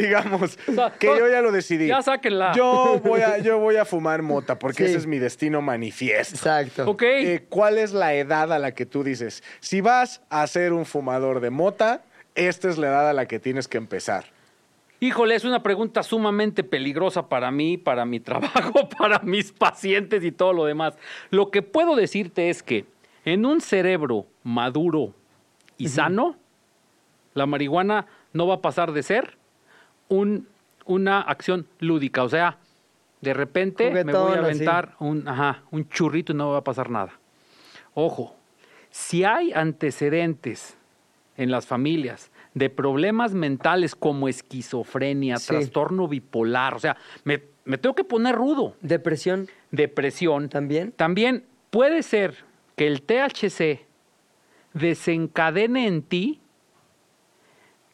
digamos 0.00 0.58
sea, 0.74 0.92
que 0.98 1.06
yo 1.06 1.28
ya 1.28 1.40
lo 1.40 1.52
decidí. 1.52 1.86
Ya 1.86 2.02
sáquenla. 2.02 2.52
Yo 2.54 3.00
voy 3.02 3.20
a, 3.20 3.38
yo 3.38 3.58
voy 3.58 3.76
a 3.76 3.84
fumar 3.84 4.22
mota 4.22 4.58
porque 4.58 4.78
Sí. 4.78 4.84
ese 4.90 4.98
es 4.98 5.06
mi 5.06 5.18
destino 5.18 5.62
manifiesto. 5.62 6.34
Exacto. 6.34 6.88
Ok. 6.90 7.02
Eh, 7.02 7.46
¿Cuál 7.48 7.78
es 7.78 7.92
la 7.92 8.14
edad 8.14 8.52
a 8.52 8.58
la 8.58 8.72
que 8.72 8.86
tú 8.86 9.04
dices? 9.04 9.42
Si 9.60 9.80
vas 9.80 10.20
a 10.30 10.46
ser 10.46 10.72
un 10.72 10.86
fumador 10.86 11.40
de 11.40 11.50
mota, 11.50 12.02
esta 12.46 12.68
es 12.68 12.78
la 12.78 12.88
edad 12.88 13.10
a 13.10 13.12
la 13.12 13.26
que 13.26 13.38
tienes 13.38 13.68
que 13.68 13.78
empezar. 13.78 14.24
Híjole, 15.00 15.34
es 15.36 15.44
una 15.44 15.62
pregunta 15.62 16.02
sumamente 16.02 16.64
peligrosa 16.64 17.28
para 17.28 17.50
mí, 17.50 17.76
para 17.76 18.04
mi 18.04 18.18
trabajo, 18.20 18.88
para 18.98 19.20
mis 19.20 19.52
pacientes 19.52 20.24
y 20.24 20.32
todo 20.32 20.52
lo 20.52 20.64
demás. 20.64 20.94
Lo 21.30 21.50
que 21.50 21.62
puedo 21.62 21.94
decirte 21.96 22.50
es 22.50 22.62
que 22.62 22.84
en 23.24 23.44
un 23.46 23.60
cerebro 23.60 24.26
maduro 24.42 25.14
y 25.76 25.88
sano, 25.88 26.36
la 27.34 27.46
marihuana 27.46 28.06
no 28.32 28.46
va 28.46 28.54
a 28.56 28.60
pasar 28.62 28.92
de 28.92 29.02
ser 29.02 29.36
un- 30.08 30.48
una 30.86 31.20
acción 31.20 31.66
lúdica. 31.78 32.22
O 32.24 32.28
sea, 32.28 32.58
de 33.20 33.34
repente 33.34 33.90
me 34.04 34.12
voy 34.12 34.32
a 34.32 34.38
aventar 34.38 34.94
un, 35.00 35.28
ajá, 35.28 35.62
un 35.70 35.88
churrito 35.88 36.32
y 36.32 36.36
no 36.36 36.50
va 36.50 36.58
a 36.58 36.64
pasar 36.64 36.88
nada. 36.90 37.12
Ojo, 37.94 38.34
si 38.90 39.24
hay 39.24 39.52
antecedentes 39.52 40.77
en 41.38 41.50
las 41.50 41.64
familias 41.66 42.30
de 42.52 42.68
problemas 42.68 43.32
mentales 43.32 43.94
como 43.94 44.28
esquizofrenia, 44.28 45.38
Sí. 45.38 45.48
trastorno 45.48 46.06
bipolar, 46.08 46.74
o 46.74 46.78
sea, 46.78 46.96
me, 47.24 47.42
me 47.64 47.78
tengo 47.78 47.94
que 47.94 48.04
poner 48.04 48.34
rudo, 48.34 48.74
Depresión 48.82 49.48
depresión, 49.70 50.48
también. 50.50 50.92
también 50.92 51.44
puede 51.70 52.02
ser 52.02 52.34
que 52.76 52.86
el 52.86 53.00
THC 53.02 53.86
desencadene 54.74 55.86
en 55.86 56.02
ti 56.02 56.40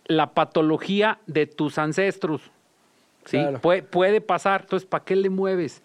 la 0.07 0.34
patología 0.34 1.18
de 1.26 1.47
tus 1.47 1.78
ancestros. 1.78 2.42
¿sí? 3.24 3.38
Claro. 3.38 3.61
Puede 3.90 4.20
pasar. 4.20 4.62
Entonces, 4.62 4.86
¿para 4.88 5.05
qué 5.05 5.16
le 5.16 5.30
mueves? 5.30 5.82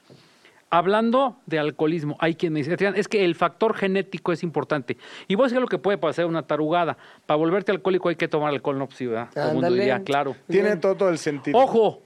Hablando 0.71 1.37
de 1.47 1.57
alcoholismo, 1.57 2.15
hay 2.19 2.35
quien 2.35 2.53
me 2.53 2.59
dice, 2.59 2.73
"Adrián, 2.73 2.93
es 2.95 3.07
que 3.07 3.25
el 3.25 3.33
factor 3.35 3.75
genético 3.75 4.31
es 4.31 4.43
importante. 4.43 4.97
Y 5.27 5.35
voy 5.35 5.45
a 5.45 5.47
decir 5.47 5.59
lo 5.61 5.67
que 5.67 5.79
puede 5.79 5.97
pasar 5.97 6.25
una 6.25 6.43
tarugada. 6.45 6.97
Para 7.25 7.37
volverte 7.37 7.71
alcohólico 7.71 8.09
hay 8.09 8.15
que 8.15 8.27
tomar 8.27 8.49
alcohol, 8.49 8.77
no, 8.77 8.85
pues 8.85 8.97
sí, 8.97 9.07
¿verdad? 9.07 9.29
Todo 9.33 9.47
el 9.47 9.53
mundo 9.55 9.71
diría, 9.71 10.03
claro. 10.03 10.35
Tiene 10.47 10.77
todo 10.77 11.09
el 11.09 11.17
sentido. 11.17 11.57
Ojo, 11.57 12.01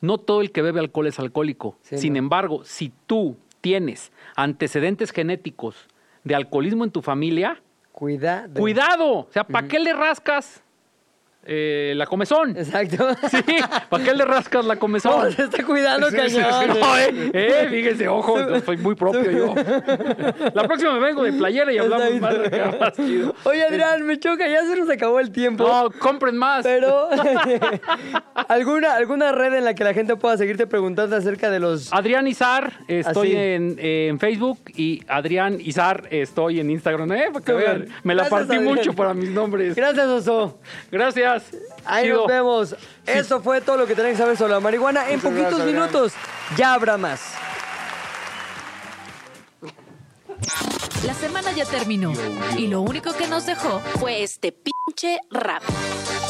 no 0.00 0.18
todo 0.18 0.40
el 0.40 0.52
que 0.52 0.62
bebe 0.62 0.78
alcohol 0.78 1.08
es 1.08 1.18
alcohólico. 1.18 1.78
Sí, 1.82 1.98
Sin 1.98 2.12
no. 2.12 2.20
embargo, 2.20 2.62
si 2.64 2.92
tú 3.06 3.36
tienes 3.60 4.12
antecedentes 4.36 5.10
genéticos 5.10 5.88
de 6.22 6.36
alcoholismo 6.36 6.84
en 6.84 6.90
tu 6.92 7.02
familia, 7.02 7.60
Cuidado. 7.90 8.54
cuidado. 8.60 9.10
O 9.20 9.28
sea, 9.30 9.42
¿para 9.44 9.66
qué 9.66 9.78
le 9.80 9.92
rascas 9.94 10.62
eh, 11.46 11.92
la 11.96 12.06
comezón? 12.06 12.56
Exacto. 12.56 13.08
Sí, 13.30 13.42
¿para 13.88 14.04
qué 14.04 14.14
le 14.14 14.24
rascas 14.24 14.64
la 14.64 14.74
No, 14.74 14.80
comezón? 14.80 15.32
se 15.32 15.42
está 15.44 15.64
cuidando, 15.64 16.10
Sí, 16.10 16.16
sí, 16.26 16.30
sí, 16.30 16.40
cañón. 16.40 16.78
No, 16.80 16.98
eh, 16.98 17.30
eh, 17.32 17.66
fíjese, 17.70 18.08
ojo, 18.08 18.36
soy 18.64 18.76
muy 18.78 18.94
propio 18.94 19.30
yo. 19.30 19.54
La 20.54 20.64
próxima 20.66 20.94
me 20.94 21.00
vengo 21.00 21.22
de 21.24 21.32
playera 21.32 21.72
y 21.72 21.78
hablamos 21.78 22.20
más, 22.20 22.38
de- 22.38 22.76
más 22.80 22.92
chido. 22.94 23.34
Oye, 23.44 23.62
Adrián, 23.64 24.02
me 24.04 24.18
choca, 24.18 24.46
ya 24.48 24.62
se 24.64 24.76
nos 24.76 24.88
acabó 24.90 25.20
el 25.20 25.30
tiempo. 25.30 25.66
No, 25.66 25.90
compren 25.98 26.36
más. 26.36 26.64
Pero, 26.64 27.08
¿alguna, 28.48 28.94
¿alguna 28.94 29.32
red 29.32 29.54
en 29.54 29.64
la 29.64 29.74
que 29.74 29.84
la 29.84 29.94
gente 29.94 30.16
pueda 30.16 30.36
seguirte 30.36 30.66
preguntando 30.66 31.16
acerca 31.16 31.50
de 31.50 31.60
los... 31.60 31.92
Adrián 31.92 32.26
Izar, 32.26 32.72
estoy 32.88 33.34
en, 33.36 33.76
en 33.78 34.18
Facebook 34.18 34.58
y 34.74 35.02
Adrián 35.08 35.58
Izar, 35.60 36.04
estoy 36.10 36.60
en 36.60 36.70
Instagram. 36.70 37.10
¿eh? 37.12 37.24
Para 37.32 37.44
que 37.44 37.52
vean, 37.52 37.86
me 38.02 38.14
la 38.14 38.22
Gracias, 38.24 38.40
partí 38.40 38.56
Adrián. 38.56 38.74
mucho 38.74 38.92
para 38.94 39.14
mis 39.14 39.30
nombres. 39.30 39.74
Gracias, 39.74 40.06
Oso. 40.06 40.58
Gracias. 40.90 41.35
Ahí 41.84 42.04
Chido. 42.04 42.18
nos 42.18 42.26
vemos. 42.26 42.76
Esto 43.06 43.40
fue 43.40 43.60
todo 43.60 43.76
lo 43.76 43.86
que 43.86 43.94
tenéis 43.94 44.16
que 44.16 44.22
saber 44.22 44.36
sobre 44.36 44.52
la 44.52 44.60
marihuana. 44.60 45.08
En 45.08 45.20
poquitos 45.20 45.42
gracias, 45.42 45.60
Adrián. 45.60 45.80
minutos 45.80 46.12
ya 46.56 46.74
habrá 46.74 46.96
más. 46.96 47.20
La 51.04 51.14
semana 51.14 51.52
ya 51.52 51.64
terminó 51.64 52.12
y 52.56 52.66
lo 52.66 52.80
único 52.80 53.12
que 53.12 53.26
nos 53.26 53.46
dejó 53.46 53.80
Fue 53.98 54.22
este 54.22 54.52
pinche 54.52 55.20
rap. 55.30 55.62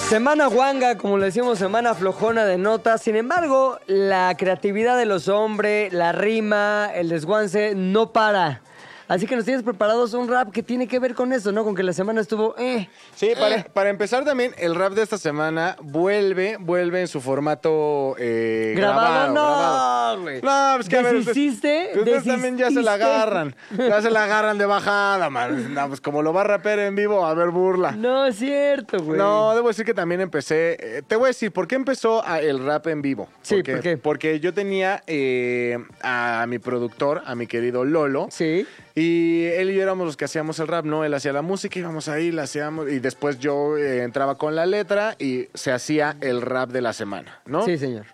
Semana 0.09 0.47
guanga, 0.47 0.97
como 0.99 1.19
le 1.19 1.27
decimos, 1.27 1.59
semana 1.59 1.95
flojona 1.95 2.45
de 2.45 2.59
notas. 2.59 3.03
Sin 3.03 3.17
embargo, 3.17 3.81
la 3.87 4.37
creatividad 4.39 4.97
de 4.97 5.07
los 5.07 5.29
hombres, 5.29 5.93
la 5.93 6.13
rima, 6.13 6.91
el 6.95 7.09
desguance, 7.09 7.75
no 7.75 8.13
para. 8.13 8.63
Así 9.09 9.27
que 9.27 9.37
nos 9.37 9.45
tienes 9.45 9.63
preparados 9.63 10.15
un 10.15 10.29
rap 10.29 10.51
que 10.51 10.63
tiene 10.63 10.89
que 10.89 10.99
ver 10.99 11.15
con 11.15 11.33
eso, 11.33 11.53
¿no? 11.53 11.63
Con 11.65 11.75
que 11.77 11.83
la 11.83 11.93
semana 11.93 12.21
estuvo, 12.21 12.55
eh. 12.59 12.89
Sí, 13.15 13.31
para, 13.39 13.63
para 13.65 13.91
empezar 13.91 14.25
también, 14.25 14.53
el 14.59 14.75
rap 14.75 14.95
de 14.95 15.03
esta 15.03 15.17
semana 15.19 15.77
vuelve, 15.81 16.57
vuelve 16.59 17.03
en 17.03 17.09
su 17.09 17.21
formato 17.21 18.17
eh, 18.19 18.75
Grabado, 18.77 19.33
grabado. 19.33 19.35
no, 19.35 19.43
grabado. 19.43 20.17
No, 20.43 20.77
pues 20.77 20.89
que 20.89 20.97
a 20.97 21.03
ver, 21.03 21.17
ustedes- 21.17 22.25
también 22.25 22.57
ya 22.59 22.69
se 22.71 22.83
la 22.83 22.93
¿Desististe? 22.97 23.05
agarran. 23.05 23.55
Ya 23.79 24.03
se 24.03 24.11
la 24.11 24.25
agarran 24.25 24.59
de 24.59 24.67
bajada, 24.67 25.31
man. 25.31 25.73
No, 25.75 25.89
pues 25.89 26.01
como 26.01 26.23
lo 26.23 26.33
va 26.33 26.41
a 26.41 26.45
rapear 26.45 26.81
en 26.81 26.97
vivo, 26.97 27.25
a 27.25 27.35
ver, 27.35 27.51
burla. 27.51 27.93
No 27.93 28.27
es 28.27 28.37
cierto, 28.37 28.99
güey. 28.99 29.19
No, 29.19 29.55
debo 29.55 29.69
decir 29.69 29.85
que 29.85 29.95
también 29.95 30.21
empecé. 30.21 30.77
eh, 30.81 31.03
te 31.07 31.15
voy 31.17 31.27
a 31.27 31.29
decir, 31.29 31.53
¿por 31.53 31.69
qué 31.69 31.77
empezó 31.77 32.27
a- 32.27 32.41
el 32.41 32.65
rap 32.65 32.87
en 32.89 33.03
vivo? 33.03 33.29
Sí, 33.43 33.57
Porque, 33.57 33.73
¿por 33.73 33.81
qué? 33.83 33.97
Porque 33.99 34.41
yo 34.41 34.53
tenía 34.53 35.03
eh, 35.07 35.79
a 36.03 36.45
mi 36.49 36.59
productor, 36.59 37.23
a 37.25 37.35
mi 37.37 37.47
querido 37.47 37.85
Lolo. 37.85 38.27
Sí. 38.31 38.67
Y 38.99 39.45
él 39.45 39.71
y 39.71 39.75
yo 39.75 39.83
éramos 39.83 40.07
los 40.07 40.17
que 40.17 40.25
hacíamos 40.25 40.59
el 40.59 40.69
rap, 40.69 40.87
¿no? 40.87 41.05
Él 41.05 41.13
hacía 41.13 41.31
la 41.31 41.43
música, 41.43 41.79
íbamos 41.79 42.09
ahí, 42.09 42.33
la 42.33 42.45
hacíamos. 42.45 42.91
Y 42.91 42.99
después 42.99 43.39
yo 43.39 43.77
eh, 43.77 44.03
entraba 44.03 44.39
con 44.39 44.57
la 44.57 44.65
letra 44.65 45.17
y 45.19 45.49
se 45.53 45.71
hacía 45.71 46.17
el 46.23 46.41
rap 46.41 46.71
de 46.71 46.81
la 46.81 46.95
semana, 46.95 47.43
¿no? 47.45 47.63
Sí, 47.63 47.77
señor. 47.77 48.07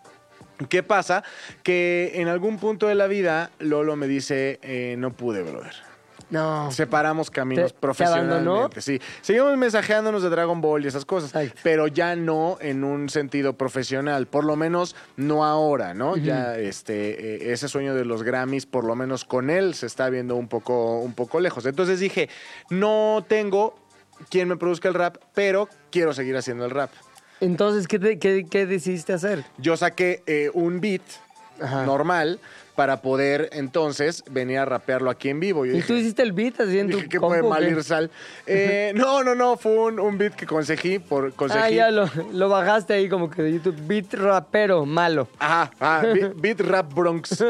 ¿Qué 0.68 0.82
pasa? 0.82 1.22
Que 1.62 2.10
en 2.16 2.26
algún 2.26 2.58
punto 2.58 2.88
de 2.88 2.96
la 2.96 3.06
vida, 3.06 3.52
Lolo 3.60 3.94
me 3.94 4.08
dice, 4.08 4.58
eh, 4.62 4.96
no 4.98 5.12
pude, 5.12 5.42
brother. 5.42 5.72
No. 6.32 6.70
Separamos 6.72 7.30
caminos 7.30 7.66
¿Te- 7.68 7.74
te 7.74 7.78
profesionalmente. 7.80 8.80
Sí. 8.80 8.98
Seguimos 9.20 9.56
mensajeándonos 9.58 10.22
de 10.22 10.30
Dragon 10.30 10.60
Ball 10.60 10.84
y 10.84 10.88
esas 10.88 11.04
cosas. 11.04 11.32
Pero 11.62 11.86
ya 11.86 12.16
no 12.16 12.56
en 12.60 12.82
un 12.84 13.08
sentido 13.10 13.52
profesional. 13.52 14.26
Por 14.26 14.44
lo 14.44 14.56
menos 14.56 14.96
no 15.16 15.44
ahora, 15.44 15.92
¿no? 15.94 16.16
Ya 16.16 16.56
este, 16.56 17.48
eh, 17.48 17.52
ese 17.52 17.68
sueño 17.68 17.94
de 17.94 18.04
los 18.06 18.22
Grammys, 18.22 18.64
por 18.66 18.84
lo 18.84 18.96
menos 18.96 19.24
con 19.26 19.50
él, 19.50 19.74
se 19.74 19.86
está 19.86 20.08
viendo 20.08 20.34
un 20.36 20.48
poco, 20.48 20.98
un 21.00 21.12
poco 21.12 21.38
lejos. 21.38 21.66
Entonces 21.66 22.00
dije, 22.00 22.28
no 22.70 23.24
tengo 23.28 23.74
quien 24.30 24.48
me 24.48 24.56
produzca 24.56 24.88
el 24.88 24.94
rap, 24.94 25.16
pero 25.34 25.68
quiero 25.90 26.14
seguir 26.14 26.36
haciendo 26.36 26.64
el 26.64 26.70
rap. 26.70 26.90
Entonces, 27.40 27.86
¿qué, 27.88 27.98
te- 27.98 28.18
qué, 28.18 28.46
qué 28.48 28.66
decidiste 28.66 29.12
hacer? 29.12 29.44
Yo 29.58 29.76
saqué 29.76 30.22
eh, 30.26 30.50
un 30.54 30.80
beat 30.80 31.02
Ajá. 31.60 31.84
normal 31.84 32.40
para 32.74 33.02
poder 33.02 33.50
entonces 33.52 34.24
venir 34.30 34.58
a 34.58 34.64
rapearlo 34.64 35.10
aquí 35.10 35.28
en 35.28 35.40
vivo. 35.40 35.66
Yo 35.66 35.72
¿Y 35.72 35.76
dije, 35.76 35.86
tú 35.88 35.92
hiciste 35.94 36.22
el 36.22 36.32
beat 36.32 36.58
así 36.60 36.78
en 36.78 36.88
tu 36.90 36.96
dije, 36.96 37.08
¿qué 37.10 37.18
compu, 37.18 37.36
puede 37.38 37.48
mal 37.48 37.68
ir 37.68 37.82
sal? 37.84 38.10
Eh, 38.46 38.92
no, 38.94 39.22
no, 39.22 39.34
no, 39.34 39.58
fue 39.58 39.72
un, 39.72 40.00
un 40.00 40.16
beat 40.16 40.34
que 40.34 40.46
conseguí 40.46 40.98
por 40.98 41.34
conseguí. 41.34 41.62
Ah, 41.62 41.70
ya 41.70 41.90
lo, 41.90 42.08
lo 42.32 42.48
bajaste 42.48 42.94
ahí 42.94 43.10
como 43.10 43.28
que 43.30 43.42
de 43.42 43.52
YouTube. 43.52 43.76
Beat 43.86 44.14
rapero, 44.14 44.86
malo. 44.86 45.28
Ajá, 45.38 45.70
ah, 45.80 46.02
beat, 46.14 46.32
beat 46.40 46.60
Rap 46.60 46.94
Bronx 46.94 47.44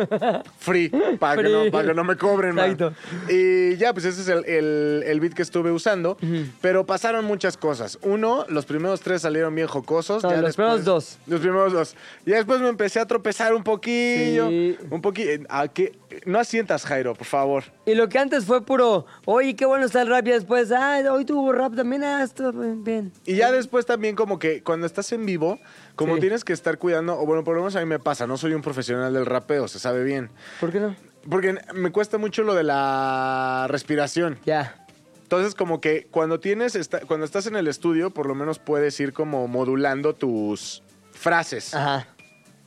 Free, 0.59 0.89
para 1.21 1.41
que, 1.41 1.49
no, 1.49 1.71
para 1.71 1.89
que 1.89 1.95
no 1.95 2.03
me 2.03 2.17
cobren. 2.17 2.59
Exacto. 2.59 2.93
Y 3.29 3.77
ya, 3.77 3.93
pues 3.93 4.05
ese 4.07 4.23
es 4.23 4.29
el, 4.29 4.45
el- 4.45 5.05
el 5.07 5.21
beat 5.21 5.35
que 5.35 5.43
estuve 5.43 5.71
usando. 5.71 6.17
Pero 6.61 6.85
pasaron 6.85 7.25
muchas 7.25 7.57
cosas. 7.57 7.97
Uno, 8.03 8.45
los 8.49 8.67
primeros 8.67 9.01
tres 9.01 9.23
salieron 9.23 9.55
bien 9.55 9.69
jocosos. 9.69 10.23
No, 10.25 10.31
ya 10.31 10.37
los 10.39 10.47
después- 10.47 10.55
primeros 10.67 10.85
dos. 10.85 11.19
Los 11.29 11.41
primeros 11.41 11.73
dos. 11.73 11.97
Ya 12.27 12.37
después 12.37 12.61
me 12.61 12.69
empecé 12.69 12.99
a 12.99 13.07
tropezar 13.07 13.55
un 13.55 13.63
poquillo. 13.63 14.49
Sí. 14.49 14.77
Un 14.91 15.01
poquillo. 15.01 15.12
¿A 15.49 15.69
qué? 15.69 15.99
No 16.27 16.39
asientas, 16.39 16.85
Jairo, 16.85 17.15
por 17.15 17.27
favor. 17.27 17.65
Y 17.87 17.95
lo 17.95 18.09
que 18.09 18.19
antes 18.19 18.45
fue 18.45 18.65
puro, 18.65 19.07
oye, 19.25 19.55
qué 19.57 19.65
bueno 19.67 19.87
está 19.87 20.03
el 20.03 20.09
rap. 20.09 20.27
Y 20.27 20.31
después, 20.31 20.71
ah, 20.73 21.01
hoy 21.11 21.25
tuvo 21.25 21.53
rap 21.53 21.75
también. 21.75 22.05
Ah, 22.05 22.23
estuvo 22.23 22.53
bien. 22.53 23.13
Y 23.27 23.37
ya 23.37 23.51
después 23.53 23.87
también 23.87 24.15
como 24.17 24.39
que 24.39 24.63
cuando 24.63 24.87
estás 24.87 25.13
en 25.13 25.25
vivo, 25.27 25.59
como 25.97 26.15
Sí. 26.17 26.21
tienes 26.21 26.45
que 26.45 26.53
estar 26.53 26.79
cuidando, 26.79 27.19
o 27.19 27.27
bueno, 27.27 27.45
por 27.45 27.55
lo 27.55 27.61
menos 27.63 27.77
a 27.77 27.81
mí 27.81 27.87
me 27.87 27.99
pasa, 27.99 28.27
no 28.27 28.37
soy 28.37 28.55
un 28.55 28.63
profesional 28.63 29.13
del 29.13 29.27
rapeo, 29.27 29.69
se 29.69 29.79
sabe 29.79 30.05
bien. 30.05 30.31
¿Por 30.61 30.73
qué 30.73 30.81
no? 30.81 30.95
Porque 31.31 31.57
me 31.75 31.93
cuesta 31.93 32.19
mucho 32.19 32.43
lo 32.43 32.55
de 32.55 32.65
la 32.65 33.67
respiración. 33.69 34.39
Ya. 34.45 34.77
Entonces, 35.23 35.55
como 35.55 35.81
que 35.81 36.09
cuando 36.11 36.41
tienes, 36.41 36.75
esta- 36.75 37.01
cuando 37.01 37.25
estás 37.25 37.47
en 37.47 37.57
el 37.57 37.67
estudio, 37.69 38.11
por 38.11 38.27
lo 38.27 38.35
menos 38.35 38.59
puedes 38.59 38.99
ir 39.01 39.13
como 39.13 39.49
modulando 39.49 40.15
tus 40.15 40.83
frases. 41.13 41.75
Ajá. 41.75 42.07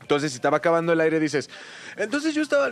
Entonces, 0.02 0.32
si 0.32 0.36
estaba 0.38 0.58
acabando 0.58 0.94
el 0.94 1.02
aire, 1.02 1.20
dices, 1.20 1.50
entonces 1.98 2.34
yo 2.34 2.42
estaba... 2.42 2.70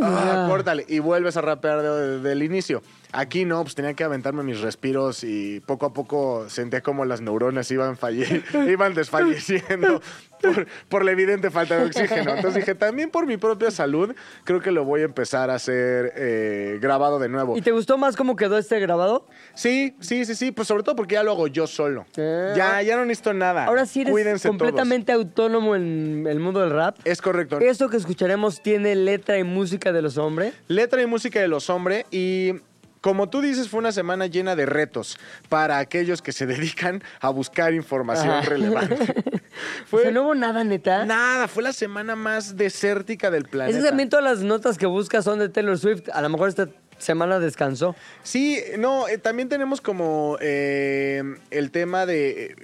Ah, 0.00 0.46
córtale. 0.48 0.84
Y 0.88 1.00
vuelves 1.00 1.36
a 1.36 1.40
rapear 1.40 1.82
de- 1.82 2.20
del 2.20 2.42
inicio. 2.42 2.82
Aquí 3.12 3.44
no, 3.44 3.62
pues 3.62 3.74
tenía 3.74 3.92
que 3.92 4.04
aventarme 4.04 4.42
mis 4.42 4.60
respiros 4.60 5.22
y 5.22 5.60
poco 5.60 5.86
a 5.86 5.92
poco 5.92 6.48
sentía 6.48 6.80
como 6.80 7.04
las 7.04 7.20
neuronas 7.20 7.70
iban, 7.70 7.98
falle 7.98 8.42
iban 8.68 8.94
desfalleciendo 8.94 10.00
por, 10.40 10.66
por 10.88 11.04
la 11.04 11.12
evidente 11.12 11.50
falta 11.50 11.76
de 11.76 11.84
oxígeno. 11.84 12.34
Entonces 12.34 12.54
dije, 12.54 12.74
también 12.74 13.10
por 13.10 13.26
mi 13.26 13.36
propia 13.36 13.70
salud, 13.70 14.14
creo 14.44 14.60
que 14.60 14.70
lo 14.70 14.84
voy 14.84 15.02
a 15.02 15.04
empezar 15.04 15.50
a 15.50 15.56
hacer 15.56 16.12
eh, 16.16 16.78
grabado 16.80 17.18
de 17.18 17.28
nuevo. 17.28 17.56
¿Y 17.56 17.60
te 17.60 17.70
gustó 17.72 17.98
más 17.98 18.16
cómo 18.16 18.34
quedó 18.34 18.56
este 18.56 18.80
grabado? 18.80 19.26
Sí, 19.54 19.94
sí, 20.00 20.24
sí, 20.24 20.34
sí, 20.34 20.50
pues 20.50 20.68
sobre 20.68 20.82
todo 20.82 20.96
porque 20.96 21.14
ya 21.14 21.22
lo 21.22 21.32
hago 21.32 21.46
yo 21.48 21.66
solo. 21.66 22.06
Ya, 22.16 22.80
ya 22.80 22.96
no 22.96 23.04
necesito 23.04 23.34
nada. 23.34 23.66
Ahora 23.66 23.84
sí 23.84 24.00
eres 24.00 24.12
Cuídense 24.12 24.48
completamente 24.48 25.12
autónomo 25.12 25.76
en 25.76 26.26
el 26.26 26.40
mundo 26.40 26.60
del 26.60 26.70
rap. 26.70 26.96
Es 27.04 27.20
correcto. 27.20 27.58
¿Esto 27.60 27.90
que 27.90 27.98
escucharemos 27.98 28.62
tiene 28.62 28.94
letra 28.94 29.38
y 29.38 29.44
música 29.44 29.92
de 29.92 30.00
los 30.00 30.16
hombres? 30.16 30.54
Letra 30.68 31.02
y 31.02 31.06
música 31.06 31.40
de 31.40 31.48
los 31.48 31.68
hombres 31.68 32.06
y 32.10 32.54
como 33.02 33.28
tú 33.28 33.42
dices 33.42 33.68
fue 33.68 33.80
una 33.80 33.92
semana 33.92 34.26
llena 34.26 34.56
de 34.56 34.64
retos 34.64 35.18
para 35.50 35.78
aquellos 35.78 36.22
que 36.22 36.32
se 36.32 36.46
dedican 36.52 37.02
a 37.20 37.28
buscar 37.28 37.74
información 37.74 38.30
Ajá. 38.30 38.48
relevante. 38.48 39.14
O 39.82 39.86
fue 39.86 40.02
sea, 40.04 40.10
no 40.12 40.22
hubo 40.22 40.34
nada, 40.34 40.64
neta. 40.64 41.04
nada, 41.04 41.46
fue 41.46 41.62
la 41.62 41.74
semana 41.74 42.16
más 42.16 42.56
desértica 42.56 43.30
del 43.30 43.44
planeta. 43.44 43.76
Es 43.76 43.84
que 43.84 43.88
también 43.90 44.08
todas 44.08 44.24
las 44.24 44.38
notas 44.40 44.78
que 44.78 44.86
buscas 44.86 45.24
son 45.26 45.38
de 45.40 45.50
Taylor 45.50 45.78
Swift. 45.78 46.08
A 46.10 46.22
lo 46.22 46.30
mejor 46.30 46.48
esta 46.48 46.68
semana 46.96 47.38
descansó. 47.38 47.94
Sí, 48.22 48.58
no, 48.78 49.08
eh, 49.08 49.18
también 49.18 49.50
tenemos 49.50 49.82
como 49.82 50.38
eh, 50.40 51.22
el 51.50 51.70
tema 51.70 52.06
de... 52.06 52.56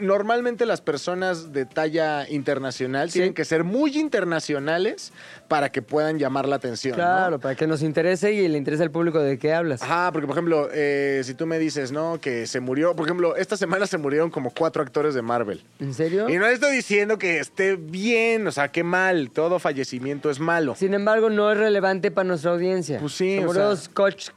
Normalmente 0.00 0.66
las 0.66 0.80
personas 0.80 1.52
de 1.52 1.64
talla 1.66 2.28
internacional 2.28 3.10
Sí. 3.10 3.14
tienen 3.18 3.34
que 3.34 3.44
ser 3.44 3.64
muy 3.64 3.96
internacionales 3.98 5.12
para 5.48 5.70
que 5.70 5.82
puedan 5.82 6.18
llamar 6.18 6.48
la 6.48 6.56
atención. 6.56 6.92
¿no? 6.92 6.96
Claro, 7.04 7.38
para 7.38 7.54
que 7.54 7.66
nos 7.66 7.82
interese 7.82 8.32
y 8.32 8.48
le 8.48 8.58
interese 8.58 8.82
al 8.82 8.90
público 8.90 9.20
de 9.20 9.38
qué 9.38 9.52
hablas. 9.54 9.82
Ajá, 9.82 10.10
porque 10.12 10.26
por 10.26 10.34
ejemplo, 10.34 10.68
eh, 10.72 11.22
si 11.24 11.34
tú 11.34 11.46
me 11.46 11.58
dices, 11.58 11.92
¿no? 11.92 12.20
Que 12.20 12.46
se 12.46 12.60
murió, 12.60 12.94
por 12.94 13.06
ejemplo, 13.06 13.36
esta 13.36 13.56
semana 13.56 13.86
se 13.86 13.98
murieron 13.98 14.30
como 14.30 14.50
cuatro 14.50 14.82
actores 14.82 15.14
de 15.14 15.22
Marvel. 15.22 15.62
¿En 15.80 15.94
serio? 15.94 16.28
Y 16.28 16.36
no 16.38 16.46
estoy 16.46 16.74
diciendo 16.76 17.18
que 17.18 17.38
esté 17.38 17.76
bien, 17.76 18.46
o 18.46 18.52
sea, 18.52 18.68
qué 18.68 18.82
mal, 18.84 19.30
todo 19.30 19.58
fallecimiento 19.58 20.30
es 20.30 20.40
malo. 20.40 20.74
Sin 20.76 20.94
embargo, 20.94 21.30
no 21.30 21.50
es 21.50 21.58
relevante 21.58 22.10
para 22.10 22.26
nuestra 22.28 22.50
audiencia. 22.52 22.98
Pues 22.98 23.12
sí, 23.14 23.36
Se 23.36 23.44
o 23.44 23.46
murió 23.46 23.74
sea- 23.76 23.84
Scotch 23.84 24.30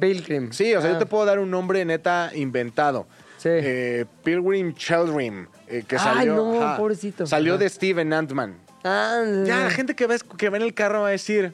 Pilgrim. 0.00 0.52
Sí, 0.52 0.74
o 0.74 0.80
sea, 0.80 0.90
Ah, 0.90 0.92
yo 0.94 0.98
te 0.98 1.06
puedo 1.06 1.24
dar 1.24 1.38
un 1.38 1.50
nombre 1.50 1.84
neta 1.84 2.30
inventado. 2.34 3.06
Sí. 3.44 3.50
Eh, 3.52 4.06
Pilgrim 4.22 4.72
Children, 4.74 5.46
eh, 5.68 5.84
que 5.86 5.96
Ay, 5.96 6.02
salió. 6.02 6.34
no, 6.36 6.76
pobrecito. 6.78 7.26
Salió 7.26 7.58
de 7.58 7.68
Steven 7.68 8.10
Antman. 8.14 8.56
Ah, 8.82 9.22
Ya, 9.46 9.60
la 9.64 9.70
gente 9.70 9.94
que 9.94 10.06
va, 10.06 10.16
que 10.38 10.48
va 10.48 10.56
en 10.56 10.62
el 10.62 10.72
carro 10.72 11.02
va 11.02 11.08
a 11.08 11.10
decir, 11.10 11.52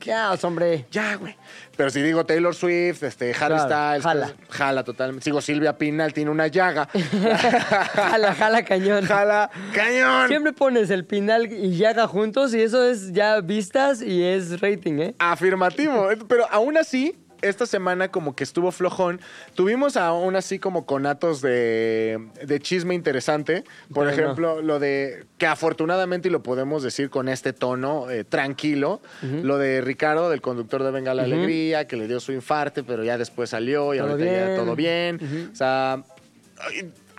Ya, 0.00 0.32
hombre. 0.42 0.86
ya, 0.92 1.16
güey. 1.16 1.36
Pero 1.76 1.90
si 1.90 2.02
digo 2.02 2.24
Taylor 2.26 2.54
Swift, 2.54 3.02
este, 3.02 3.30
Harry 3.30 3.56
Claro, 3.56 3.64
Styles, 3.64 4.02
jala. 4.04 4.32
pues, 4.36 4.50
jala 4.58 4.84
totalmente. 4.84 5.24
Sigo 5.24 5.40
Silvia 5.40 5.76
Pinal, 5.78 6.12
tiene 6.12 6.30
una 6.30 6.46
llaga. 6.46 6.88
jala, 7.94 8.34
jala 8.34 8.64
cañón. 8.64 9.04
jala, 9.04 9.50
cañón. 9.74 10.28
Siempre 10.28 10.52
pones 10.52 10.90
el 10.90 11.04
pinal 11.04 11.50
y 11.52 11.76
llaga 11.76 12.06
juntos 12.06 12.54
y 12.54 12.60
eso 12.62 12.84
es 12.84 13.12
ya 13.12 13.40
vistas 13.40 14.02
y 14.02 14.22
es 14.22 14.60
rating, 14.60 14.98
¿eh? 15.00 15.14
Afirmativo. 15.18 16.08
Pero 16.28 16.46
aún 16.50 16.76
así, 16.76 17.16
esta 17.42 17.66
semana 17.66 18.08
como 18.08 18.34
que 18.34 18.44
estuvo 18.44 18.72
flojón. 18.72 19.20
Tuvimos 19.54 19.96
aún 19.96 20.36
así 20.36 20.58
como 20.58 20.86
conatos 20.86 21.42
de, 21.42 22.18
de 22.44 22.60
chisme 22.60 22.94
interesante. 22.94 23.64
Por 23.92 24.08
ejemplo, 24.08 24.62
lo 24.62 24.78
de, 24.78 25.26
que 25.38 25.46
afortunadamente, 25.46 26.28
y 26.28 26.30
lo 26.30 26.42
podemos 26.42 26.82
decir 26.82 27.10
con 27.10 27.28
este 27.28 27.52
tono 27.52 28.10
eh, 28.10 28.24
tranquilo, 28.24 29.00
lo 29.42 29.58
de 29.58 29.80
Ricardo, 29.80 30.30
del 30.30 30.40
conductor 30.40 30.82
de 30.82 30.90
Venga 30.90 31.14
la 31.14 31.24
Alegría, 31.24 31.86
que 31.86 31.96
le 31.96 32.08
dio 32.08 32.20
su 32.20 32.32
infarte, 32.32 32.82
pero 32.82 33.04
ya 33.04 33.18
después 33.18 33.50
salió 33.50 33.92
y 33.94 33.98
Todo 33.98 34.10
ahorita 34.10 34.30
ya 34.30 34.46
bien. 34.46 34.56
todo 34.56 34.76
bien. 34.76 35.50
O 35.52 35.56
sea... 35.56 36.02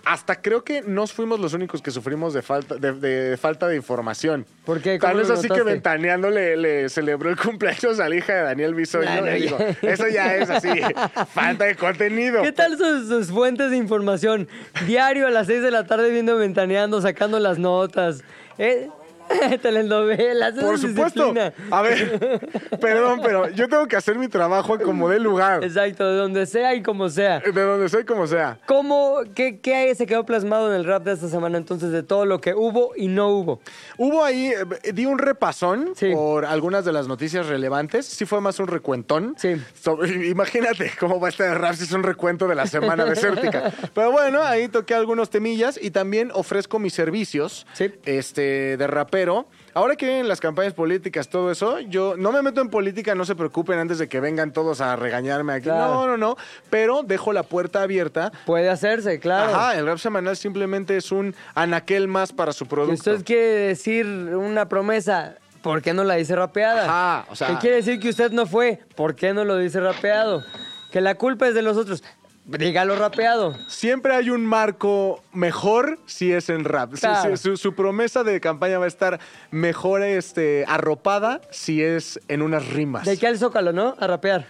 Hasta 0.04 0.40
creo 0.40 0.64
que 0.64 0.82
no 0.82 1.06
fuimos 1.06 1.40
los 1.40 1.54
únicos 1.54 1.80
que 1.82 1.90
sufrimos 1.90 2.34
de 2.34 2.42
falta 2.42 2.76
de, 2.76 2.92
de 2.92 3.36
falta 3.36 3.66
de 3.68 3.76
información. 3.76 4.46
¿Por 4.64 4.80
qué? 4.80 4.98
Tal 4.98 5.12
¿Cómo 5.12 5.22
vez 5.22 5.30
así 5.30 5.48
que? 5.48 5.62
Ventaneando 5.62 6.30
le, 6.30 6.56
le 6.56 6.88
celebró 6.88 7.30
el 7.30 7.36
cumpleaños 7.36 8.00
a 8.00 8.08
la 8.08 8.14
hija 8.14 8.34
de 8.34 8.42
Daniel 8.42 8.74
Bisoño. 8.74 9.22
No, 9.22 9.36
y 9.36 9.42
digo, 9.42 9.58
ya. 9.58 9.90
eso 9.90 10.08
ya 10.08 10.36
es 10.36 10.50
así, 10.50 10.68
falta 11.34 11.64
de 11.64 11.74
contenido. 11.76 12.42
¿Qué 12.42 12.52
tal 12.52 12.76
sus, 12.76 13.08
sus 13.08 13.30
fuentes 13.30 13.70
de 13.70 13.76
información? 13.76 14.48
Diario 14.86 15.26
a 15.26 15.30
las 15.30 15.46
6 15.46 15.62
de 15.62 15.70
la 15.70 15.86
tarde 15.86 16.10
viendo 16.10 16.36
ventaneando, 16.36 17.00
sacando 17.00 17.38
las 17.38 17.58
notas. 17.58 18.22
¿Eh? 18.58 18.88
Telenovelas. 19.62 20.54
Por 20.54 20.74
es 20.74 20.80
supuesto. 20.80 21.32
disciplina. 21.32 21.52
A 21.70 21.82
ver, 21.82 22.40
perdón, 22.80 23.20
pero 23.22 23.48
yo 23.50 23.68
tengo 23.68 23.86
que 23.86 23.96
hacer 23.96 24.18
mi 24.18 24.28
trabajo 24.28 24.78
como 24.78 25.08
de 25.08 25.20
lugar. 25.20 25.64
Exacto, 25.64 26.08
de 26.10 26.16
donde 26.16 26.46
sea 26.46 26.74
y 26.74 26.82
como 26.82 27.08
sea. 27.08 27.40
De 27.40 27.52
donde 27.62 27.88
soy, 27.88 28.04
como 28.04 28.26
sea. 28.26 28.58
¿Cómo, 28.66 29.18
qué, 29.34 29.60
qué 29.60 29.94
se 29.94 30.06
quedó 30.06 30.24
plasmado 30.24 30.68
en 30.72 30.76
el 30.80 30.84
rap 30.84 31.04
de 31.04 31.12
esta 31.12 31.28
semana 31.28 31.58
entonces 31.58 31.90
de 31.90 32.02
todo 32.02 32.24
lo 32.26 32.40
que 32.40 32.54
hubo 32.54 32.92
y 32.96 33.08
no 33.08 33.28
hubo? 33.30 33.60
Hubo 33.98 34.24
ahí, 34.24 34.46
eh, 34.82 34.92
di 34.92 35.06
un 35.06 35.18
repasón 35.18 35.92
Sí. 35.96 36.12
por 36.14 36.44
algunas 36.44 36.84
de 36.84 36.92
las 36.92 37.06
noticias 37.08 37.46
relevantes. 37.46 38.06
Sí 38.06 38.24
fue 38.26 38.40
más 38.40 38.58
un 38.58 38.66
recuentón. 38.68 39.34
Sí. 39.38 39.56
So- 39.80 40.04
imagínate 40.04 40.90
cómo 40.98 41.20
va 41.20 41.28
este 41.28 41.44
de 41.44 41.54
rap 41.54 41.74
si 41.74 41.84
es 41.84 41.92
un 41.92 42.02
recuento 42.02 42.46
de 42.48 42.54
la 42.54 42.66
semana 42.66 43.04
desértica. 43.04 43.72
Pero 43.94 44.12
bueno, 44.12 44.42
ahí 44.42 44.68
toqué 44.68 44.94
algunos 44.94 45.30
temillas 45.30 45.78
y 45.80 45.90
también 45.90 46.30
ofrezco 46.34 46.78
mis 46.78 46.94
servicios 46.94 47.66
Sí. 47.72 47.92
este, 48.04 48.76
de 48.76 48.86
rapero. 49.14 49.46
Ahora 49.74 49.96
que 49.96 50.06
vienen 50.06 50.28
las 50.28 50.40
campañas 50.40 50.72
políticas, 50.72 51.28
todo 51.28 51.50
eso, 51.50 51.80
yo 51.80 52.16
no 52.16 52.30
me 52.32 52.42
meto 52.42 52.60
en 52.60 52.68
política, 52.68 53.14
no 53.14 53.24
se 53.24 53.34
preocupen 53.34 53.78
antes 53.78 53.98
de 53.98 54.08
que 54.08 54.20
vengan 54.20 54.52
todos 54.52 54.80
a 54.80 54.94
regañarme 54.96 55.54
aquí. 55.54 55.64
Claro. 55.64 55.94
No, 55.94 56.06
no, 56.06 56.16
no. 56.16 56.36
Pero 56.70 57.02
dejo 57.02 57.32
la 57.32 57.42
puerta 57.42 57.82
abierta. 57.82 58.30
Puede 58.46 58.68
hacerse, 58.68 59.18
claro. 59.18 59.54
Ajá, 59.54 59.76
el 59.78 59.86
rap 59.86 59.98
semanal 59.98 60.36
simplemente 60.36 60.96
es 60.96 61.10
un 61.10 61.34
anaquel 61.54 62.06
más 62.08 62.32
para 62.32 62.52
su 62.52 62.64
Si 62.64 62.70
producto. 62.70 63.10
usted 63.12 63.24
quiere 63.24 63.42
decir 63.68 64.06
una 64.06 64.68
promesa, 64.68 65.36
¿por 65.62 65.82
qué 65.82 65.92
no 65.92 66.04
la 66.04 66.14
dice 66.14 66.36
rapeada? 66.36 66.84
Ajá, 66.84 67.26
o 67.30 67.34
sea- 67.36 67.48
¿Qué 67.48 67.54
quiere 67.56 67.76
decir 67.76 67.98
que 67.98 68.10
usted 68.10 68.30
no 68.30 68.46
fue? 68.46 68.80
¿Por 68.94 69.14
qué 69.16 69.32
no 69.34 69.44
lo 69.44 69.56
dice 69.58 69.80
rapeado? 69.80 70.44
Que 70.92 71.00
la 71.00 71.16
culpa 71.16 71.48
es 71.48 71.54
de 71.54 71.62
los 71.62 71.76
otros. 71.76 72.04
Dígalo 72.46 72.94
rapeado. 72.96 73.56
Siempre 73.68 74.14
hay 74.14 74.28
un 74.28 74.44
marco 74.44 75.22
mejor 75.32 75.98
si 76.04 76.30
es 76.30 76.50
en 76.50 76.64
rap. 76.64 76.92
Su- 76.94 77.00
Claro. 77.00 77.36
Su, 77.38 77.56
su 77.56 77.74
promesa 77.74 78.22
de 78.22 78.38
campaña 78.38 78.78
va 78.78 78.84
a 78.84 78.88
estar 78.88 79.18
mejor 79.50 80.02
este, 80.02 80.64
arropada 80.68 81.40
si 81.50 81.82
es 81.82 82.20
en 82.28 82.42
unas 82.42 82.68
rimas. 82.68 83.06
De 83.06 83.12
aquí 83.12 83.24
al 83.24 83.38
Zócalo, 83.38 83.72
¿no? 83.72 83.96
A 83.98 84.06
rapear. 84.06 84.46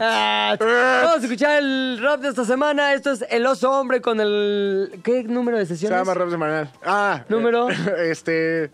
Ah, 0.00 0.56
vamos 0.58 1.16
a 1.16 1.24
escuchar 1.24 1.62
el 1.62 1.98
rap 2.02 2.20
de 2.20 2.28
esta 2.28 2.44
semana. 2.44 2.92
Esto 2.92 3.12
es 3.12 3.24
El 3.30 3.46
Oso 3.46 3.70
Hombre 3.70 4.02
con 4.02 4.20
el... 4.20 5.00
¿Qué 5.02 5.24
número 5.24 5.56
de 5.56 5.64
Se 5.64 5.74
sesiones? 5.74 5.98
llama 6.00 6.12
rap 6.14 6.30
semanal. 6.30 6.70
Ah. 6.84 7.24
Número. 7.30 7.70
eh, 7.70 7.74
este. 8.10 8.70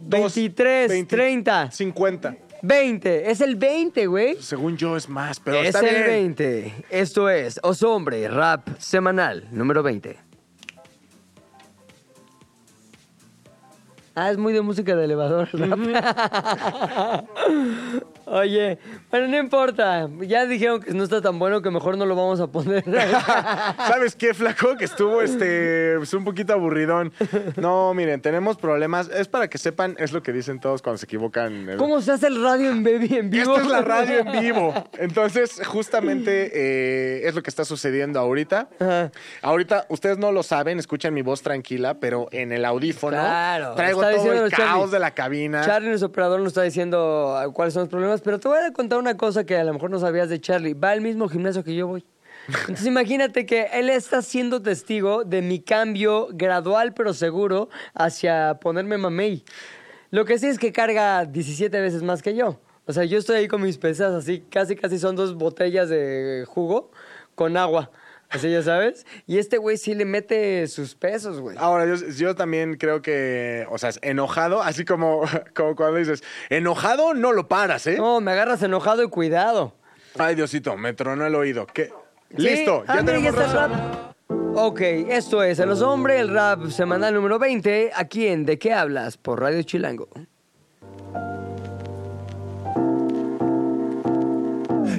dos- 0.00 0.34
23, 0.34 0.88
20, 0.90 1.16
30. 1.16 1.70
50. 1.70 2.36
20. 2.62 3.30
Es 3.30 3.40
el 3.40 3.56
20, 3.56 4.06
güey. 4.06 4.36
Según 4.40 4.76
yo 4.76 4.96
es 4.96 5.08
más, 5.08 5.40
pero 5.40 5.58
Es 5.58 5.74
está 5.74 5.80
el 5.80 5.94
bien. 5.94 6.06
20. 6.06 6.74
Esto 6.90 7.28
es 7.28 7.60
Oso 7.62 7.92
Hombre 7.92 8.28
Rap 8.28 8.68
Semanal 8.78 9.46
número 9.50 9.82
20. 9.82 10.25
Ah, 14.18 14.30
es 14.30 14.38
muy 14.38 14.54
de 14.54 14.62
música 14.62 14.96
de 14.96 15.04
elevador. 15.04 15.46
Oye, 18.24 18.78
bueno, 19.10 19.28
no 19.28 19.36
importa. 19.36 20.08
Ya 20.22 20.46
dijeron 20.46 20.80
que 20.80 20.94
no 20.94 21.04
está 21.04 21.20
tan 21.20 21.38
bueno 21.38 21.60
que 21.60 21.70
mejor 21.70 21.98
no 21.98 22.06
lo 22.06 22.16
vamos 22.16 22.40
a 22.40 22.46
poner. 22.46 22.82
¿Sabes 23.76 24.16
qué, 24.16 24.32
flaco? 24.32 24.74
Que 24.78 24.86
estuvo 24.86 25.20
este 25.20 25.96
pues, 25.98 26.14
un 26.14 26.24
poquito 26.24 26.54
aburridón. 26.54 27.12
No, 27.56 27.92
miren, 27.92 28.22
tenemos 28.22 28.56
problemas. 28.56 29.10
Es 29.10 29.28
para 29.28 29.48
que 29.48 29.58
sepan, 29.58 29.94
es 29.98 30.14
lo 30.14 30.22
que 30.22 30.32
dicen 30.32 30.60
todos 30.60 30.80
cuando 30.80 30.96
se 30.96 31.04
equivocan. 31.04 31.76
¿Cómo 31.76 32.00
se 32.00 32.12
hace 32.12 32.28
el 32.28 32.42
radio 32.42 32.70
en 32.70 32.82
baby 32.82 33.16
en 33.16 33.28
vivo? 33.28 33.52
Esta 33.52 33.66
es 33.66 33.70
la 33.70 33.82
radio 33.82 34.20
en 34.20 34.32
vivo. 34.40 34.72
Entonces, 34.98 35.60
justamente 35.66 36.52
eh, 36.54 37.28
es 37.28 37.34
lo 37.34 37.42
que 37.42 37.50
está 37.50 37.66
sucediendo 37.66 38.18
ahorita. 38.18 38.70
Ajá. 38.80 39.12
Ahorita, 39.42 39.84
ustedes 39.90 40.16
no 40.16 40.32
lo 40.32 40.42
saben, 40.42 40.78
escuchan 40.78 41.12
mi 41.12 41.20
voz 41.20 41.42
tranquila, 41.42 42.00
pero 42.00 42.28
en 42.32 42.50
el 42.52 42.64
audífono 42.64 43.18
Claro, 43.18 43.74
traigo 43.74 44.05
está 44.10 44.22
todo 44.22 44.32
el 44.32 44.44
diciéndolo 44.44 44.50
caos 44.50 44.78
Charlie. 44.80 44.92
de 44.92 44.98
la 44.98 45.10
cabina. 45.12 45.62
Charlie, 45.64 45.88
nuestro 45.88 46.08
operador, 46.08 46.40
nos 46.40 46.48
está 46.48 46.62
diciendo 46.62 47.38
cuáles 47.52 47.74
son 47.74 47.82
los 47.82 47.88
problemas, 47.88 48.20
pero 48.20 48.38
te 48.38 48.48
voy 48.48 48.58
a 48.58 48.72
contar 48.72 48.98
una 48.98 49.16
cosa 49.16 49.44
que 49.44 49.56
a 49.56 49.64
lo 49.64 49.72
mejor 49.72 49.90
no 49.90 49.98
sabías 49.98 50.28
de 50.28 50.40
Charlie. 50.40 50.74
Va 50.74 50.90
al 50.90 51.00
mismo 51.00 51.28
gimnasio 51.28 51.62
que 51.64 51.74
yo 51.74 51.86
voy. 51.86 52.04
Entonces 52.48 52.86
imagínate 52.86 53.44
que 53.44 53.68
él 53.72 53.90
está 53.90 54.22
siendo 54.22 54.62
testigo 54.62 55.24
de 55.24 55.42
mi 55.42 55.60
cambio 55.60 56.28
gradual 56.30 56.94
pero 56.94 57.12
seguro 57.12 57.68
hacia 57.94 58.58
ponerme 58.60 58.98
mamey. 58.98 59.44
Lo 60.10 60.24
que 60.24 60.38
sí 60.38 60.46
es 60.46 60.58
que 60.58 60.72
carga 60.72 61.24
17 61.24 61.80
veces 61.80 62.02
más 62.02 62.22
que 62.22 62.36
yo. 62.36 62.60
O 62.86 62.92
sea, 62.92 63.04
yo 63.04 63.18
estoy 63.18 63.38
ahí 63.38 63.48
con 63.48 63.62
mis 63.62 63.78
pesas 63.78 64.12
así, 64.14 64.44
casi 64.48 64.76
casi 64.76 64.98
son 64.98 65.16
dos 65.16 65.34
botellas 65.34 65.88
de 65.88 66.44
jugo 66.46 66.92
con 67.34 67.56
agua. 67.56 67.90
Así 68.28 68.50
ya 68.50 68.62
sabes. 68.62 69.06
Y 69.26 69.38
este 69.38 69.58
güey 69.58 69.76
sí 69.76 69.94
le 69.94 70.04
mete 70.04 70.66
sus 70.66 70.94
pesos, 70.94 71.40
güey. 71.40 71.56
Ahora, 71.58 71.86
yo, 71.86 71.94
yo 71.94 72.34
también 72.34 72.76
creo 72.76 73.02
que, 73.02 73.66
o 73.70 73.78
sea, 73.78 73.90
es 73.90 73.98
enojado, 74.02 74.62
así 74.62 74.84
como, 74.84 75.22
como 75.54 75.76
cuando 75.76 75.98
dices, 75.98 76.22
enojado 76.50 77.14
no 77.14 77.32
lo 77.32 77.48
paras, 77.48 77.86
¿eh? 77.86 77.96
No, 77.96 78.20
me 78.20 78.32
agarras 78.32 78.62
enojado 78.62 79.02
y 79.02 79.08
cuidado. 79.08 79.74
Ay, 80.18 80.34
Diosito, 80.34 80.76
me 80.76 80.92
tronó 80.92 81.26
el 81.26 81.34
oído. 81.34 81.66
¿Qué? 81.66 81.92
Sí. 82.36 82.42
Listo, 82.42 82.84
ya 82.86 83.04
tenemos 83.04 83.34
razón. 83.34 83.72
Ok, 84.58 84.80
esto 84.80 85.42
es 85.42 85.58
En 85.58 85.68
los 85.68 85.82
Hombres, 85.82 86.18
el 86.20 86.30
rap 86.30 86.68
semanal 86.68 87.12
número 87.12 87.38
20, 87.38 87.92
aquí 87.94 88.26
en 88.26 88.46
¿De 88.46 88.58
qué 88.58 88.72
hablas? 88.72 89.18
por 89.18 89.40
Radio 89.40 89.62
Chilango. 89.62 90.08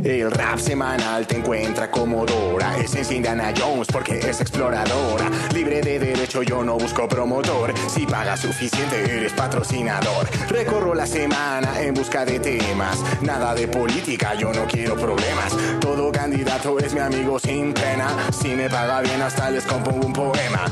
El 0.08 0.32
rap 0.32 0.58
semanal 0.58 1.28
te 1.28 1.36
encuentra 1.36 1.92
como 1.92 2.26
Dora. 2.26 2.78
Es 2.78 2.96
en 2.96 3.18
Indiana 3.18 3.54
Jones 3.58 3.90
porque 3.92 4.18
es 4.20 4.40
exploradora. 4.40 5.30
Libre 5.54 5.82
de 5.82 6.00
derecho, 6.00 6.44
yo 6.44 6.64
no 6.64 6.78
busco 6.78 7.10
promotor. 7.10 7.74
Si 7.90 8.06
pagas 8.06 8.40
suficiente, 8.40 9.04
eres 9.04 9.34
patrocinador. 9.34 10.26
Recorro 10.48 10.96
la 10.96 11.06
semana 11.06 11.82
en 11.82 11.94
busca 11.94 12.24
de 12.24 12.40
temas. 12.40 13.04
Nada 13.22 13.54
de 13.54 13.68
política, 13.68 14.34
yo 14.34 14.54
no 14.54 14.66
quiero 14.66 14.96
problemas. 14.96 15.54
Todo 15.82 16.10
candidato 16.10 16.80
es 16.80 16.94
mi 16.94 17.02
amigo 17.02 17.38
sin 17.38 17.74
pena. 17.74 18.08
Si 18.32 18.56
me 18.56 18.70
paga 18.70 19.02
bien, 19.02 19.22
hasta 19.22 19.50
les 19.52 19.66
compongo 19.66 20.08
un 20.08 20.14
poema. 20.14 20.64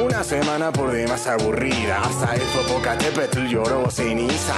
Una 0.00 0.22
semana 0.22 0.70
por 0.70 0.92
demás 0.92 1.26
aburrida. 1.26 2.02
Hasta 2.02 2.36
el 2.36 2.42
Popocatépetl 2.42 3.48
lloró 3.48 3.90
ceniza. 3.90 4.54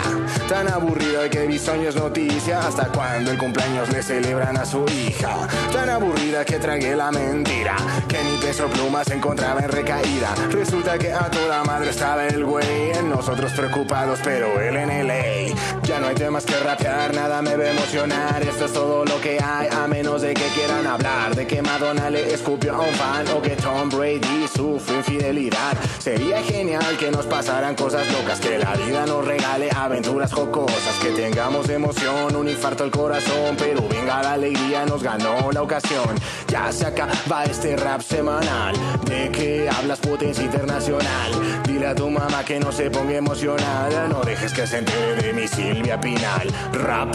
Tan 0.50 0.68
aburrida 0.68 1.30
que 1.30 1.46
bisoño 1.46 1.88
es 1.88 1.96
noticia. 1.96 2.60
Hasta 2.60 2.88
cuando 2.88 3.30
el 3.30 3.38
cumpleaños 3.38 3.88
le 3.88 4.02
celebran 4.20 4.56
a 4.56 4.64
su 4.64 4.84
hija. 4.86 5.46
Tan 5.72 5.88
aburrida 5.88 6.44
que 6.44 6.58
tragué 6.58 6.96
la 6.96 7.10
mentira. 7.12 7.76
Que 8.08 8.18
mi 8.24 8.36
peso 8.38 8.66
pluma 8.66 9.04
se 9.04 9.14
encontraba 9.14 9.60
en 9.60 9.68
recaída. 9.68 10.34
Resulta 10.50 10.98
que 10.98 11.12
a 11.12 11.30
toda 11.30 11.62
madre 11.64 11.90
estaba 11.90 12.26
el 12.26 12.44
güey. 12.44 12.90
En 12.98 13.10
nosotros 13.10 13.52
preocupados, 13.52 14.18
pero 14.24 14.60
él 14.60 14.76
en 14.76 15.06
LA. 15.06 15.54
Ya 15.84 16.00
no 16.00 16.08
hay 16.08 16.16
temas 16.16 16.44
que 16.44 16.58
rapear, 16.58 17.14
nada 17.14 17.42
me 17.42 17.50
a 17.50 17.70
emocionar. 17.70 18.42
Esto 18.42 18.64
es 18.64 18.72
todo 18.72 19.04
lo 19.04 19.20
que 19.20 19.38
hay, 19.42 19.68
a 19.70 19.86
menos 19.86 20.22
de 20.22 20.34
que 20.34 20.46
quieran 20.48 20.86
hablar. 20.86 21.36
De 21.36 21.46
que 21.46 21.62
Madonna 21.62 22.10
le 22.10 22.34
escupió 22.34 22.74
a 22.74 22.80
un 22.80 22.94
fan 22.94 23.28
o 23.28 23.40
que 23.40 23.50
Tom 23.50 23.88
Brady 23.88 24.48
sufre 24.52 24.96
infidelidad. 24.96 25.76
Sería 25.98 26.42
genial 26.42 26.96
que 26.98 27.10
nos 27.10 27.26
pasaran 27.26 27.76
cosas 27.76 28.10
locas, 28.12 28.40
que 28.40 28.58
la 28.58 28.74
vida 28.74 29.06
nos 29.06 29.24
regale 29.24 29.70
aventuras 29.74 30.32
jocosas, 30.32 30.94
que 31.00 31.10
tengamos 31.10 31.68
emoción, 31.68 32.34
un 32.34 32.48
infarto 32.48 32.84
al 32.84 32.90
corazón, 32.90 33.56
pero 33.58 33.82
venga 33.98 34.22
la 34.22 34.32
alegría, 34.34 34.86
nos 34.86 35.02
ganó 35.02 35.50
la 35.52 35.62
ocasión. 35.62 36.14
Ya 36.48 36.70
se 36.72 36.86
acaba 36.86 37.44
este 37.44 37.76
rap 37.76 38.00
semanal. 38.00 38.74
¿De 39.04 39.30
qué 39.30 39.68
hablas 39.68 39.98
potencia 39.98 40.44
internacional? 40.44 41.62
Dile 41.64 41.88
a 41.88 41.94
tu 41.94 42.08
mamá 42.10 42.44
que 42.44 42.60
no 42.60 42.72
se 42.72 42.90
ponga 42.90 43.16
emocionada, 43.16 44.08
no 44.08 44.20
dejes 44.22 44.52
que 44.52 44.66
se 44.66 44.78
entere 44.78 45.22
de 45.22 45.32
mi 45.32 45.48
Silvia 45.48 46.00
Pinal. 46.00 46.48
Rap. 46.72 47.14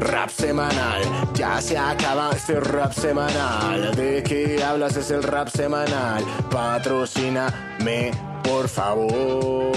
Rap 0.00 0.28
semanal, 0.28 1.02
ya 1.34 1.60
se 1.62 1.78
acaba 1.78 2.30
este 2.32 2.60
rap 2.60 2.92
semanal. 2.92 3.94
¿De 3.94 4.22
qué 4.22 4.62
hablas? 4.62 4.96
Es 4.96 5.10
el 5.10 5.22
rap 5.22 5.48
semanal. 5.48 6.22
Patrocíname, 6.50 8.10
por 8.42 8.68
favor. 8.68 9.72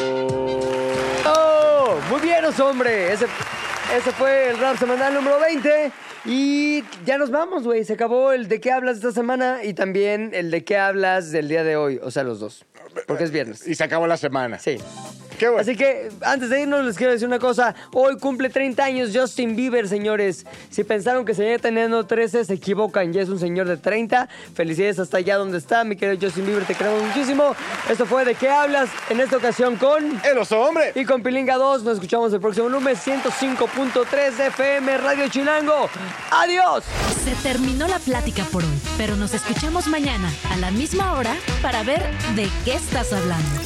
¡Oh! 1.25 1.95
Muy 2.09 2.19
bien, 2.19 2.43
hombre. 2.61 3.13
Ese, 3.13 3.27
ese 3.95 4.11
fue 4.11 4.49
el 4.49 4.59
rap 4.59 4.77
semanal 4.77 5.13
número 5.13 5.39
20. 5.39 5.91
Y 6.25 6.83
ya 7.05 7.17
nos 7.17 7.31
vamos, 7.31 7.63
güey. 7.63 7.85
Se 7.85 7.93
acabó 7.93 8.33
el 8.33 8.47
de 8.47 8.59
qué 8.59 8.71
hablas 8.71 8.97
esta 8.97 9.11
semana 9.11 9.63
y 9.63 9.73
también 9.73 10.31
el 10.33 10.51
de 10.51 10.63
qué 10.65 10.77
hablas 10.77 11.31
del 11.31 11.47
día 11.47 11.63
de 11.63 11.77
hoy. 11.77 11.99
O 12.03 12.11
sea, 12.11 12.23
los 12.23 12.39
dos. 12.39 12.65
Porque 13.07 13.23
es 13.23 13.31
viernes. 13.31 13.65
Y 13.67 13.75
se 13.75 13.83
acabó 13.83 14.07
la 14.07 14.17
semana. 14.17 14.59
Sí. 14.59 14.77
Qué 15.37 15.47
bueno. 15.47 15.61
Así 15.61 15.75
que 15.75 16.09
antes 16.23 16.49
de 16.49 16.61
irnos 16.61 16.83
les 16.83 16.97
quiero 16.97 17.13
decir 17.13 17.27
una 17.27 17.37
cosa. 17.37 17.75
Hoy 17.93 18.17
cumple 18.17 18.49
30 18.49 18.83
años 18.83 19.11
Justin 19.13 19.55
Bieber, 19.55 19.87
señores. 19.87 20.45
Si 20.71 20.83
pensaron 20.83 21.25
que 21.25 21.35
seguía 21.35 21.59
teniendo 21.59 22.05
13, 22.05 22.43
se 22.43 22.53
equivocan. 22.55 23.13
Ya 23.13 23.21
es 23.21 23.29
un 23.29 23.39
señor 23.39 23.67
de 23.67 23.77
30. 23.77 24.27
Felicidades 24.55 24.97
hasta 24.99 25.17
allá 25.17 25.37
donde 25.37 25.59
está, 25.59 25.83
mi 25.83 25.95
querido 25.95 26.27
Justin 26.27 26.45
Bieber. 26.45 26.65
Te 26.65 26.73
queremos 26.73 27.03
muchísimo. 27.03 27.55
Esto 27.89 28.05
fue 28.05 28.25
¿De 28.25 28.33
qué 28.33 28.49
hablas? 28.49 28.89
En 29.09 29.19
esta 29.19 29.37
ocasión 29.37 29.75
con... 29.77 30.19
El 30.25 30.37
oso 30.39 30.59
hombre. 30.59 30.91
Y 30.95 31.05
con 31.05 31.21
Pilinga 31.21 31.55
2 31.55 31.83
nos 31.83 31.93
escuchamos 31.93 32.33
el 32.33 32.41
próximo 32.41 32.67
lunes 32.67 32.99
105.3 33.77 34.37
de 34.37 34.47
FM 34.47 34.97
Radio 34.97 35.27
Chilango. 35.29 35.87
¡Adiós! 36.31 36.83
Se 37.23 37.35
terminó 37.47 37.87
la 37.87 37.99
plática 37.99 38.43
por 38.45 38.63
hoy, 38.63 38.79
pero 38.97 39.15
nos 39.15 39.35
escuchamos 39.35 39.85
mañana 39.85 40.33
a 40.49 40.57
la 40.57 40.71
misma 40.71 41.13
hora 41.13 41.35
para 41.61 41.83
ver 41.83 42.01
de 42.35 42.49
qué 42.65 42.73
estás 42.73 43.13
hablando. 43.13 43.61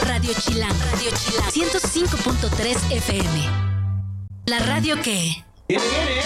Radio 0.00 0.32
Chilán, 0.40 0.74
Radio 0.90 1.10
Chilán, 1.16 1.70
105.3 1.70 2.96
FM. 2.96 3.46
La 4.46 4.58
radio 4.58 5.00
que... 5.00 5.44
Viene, 5.68 5.84
viene. 5.84 6.22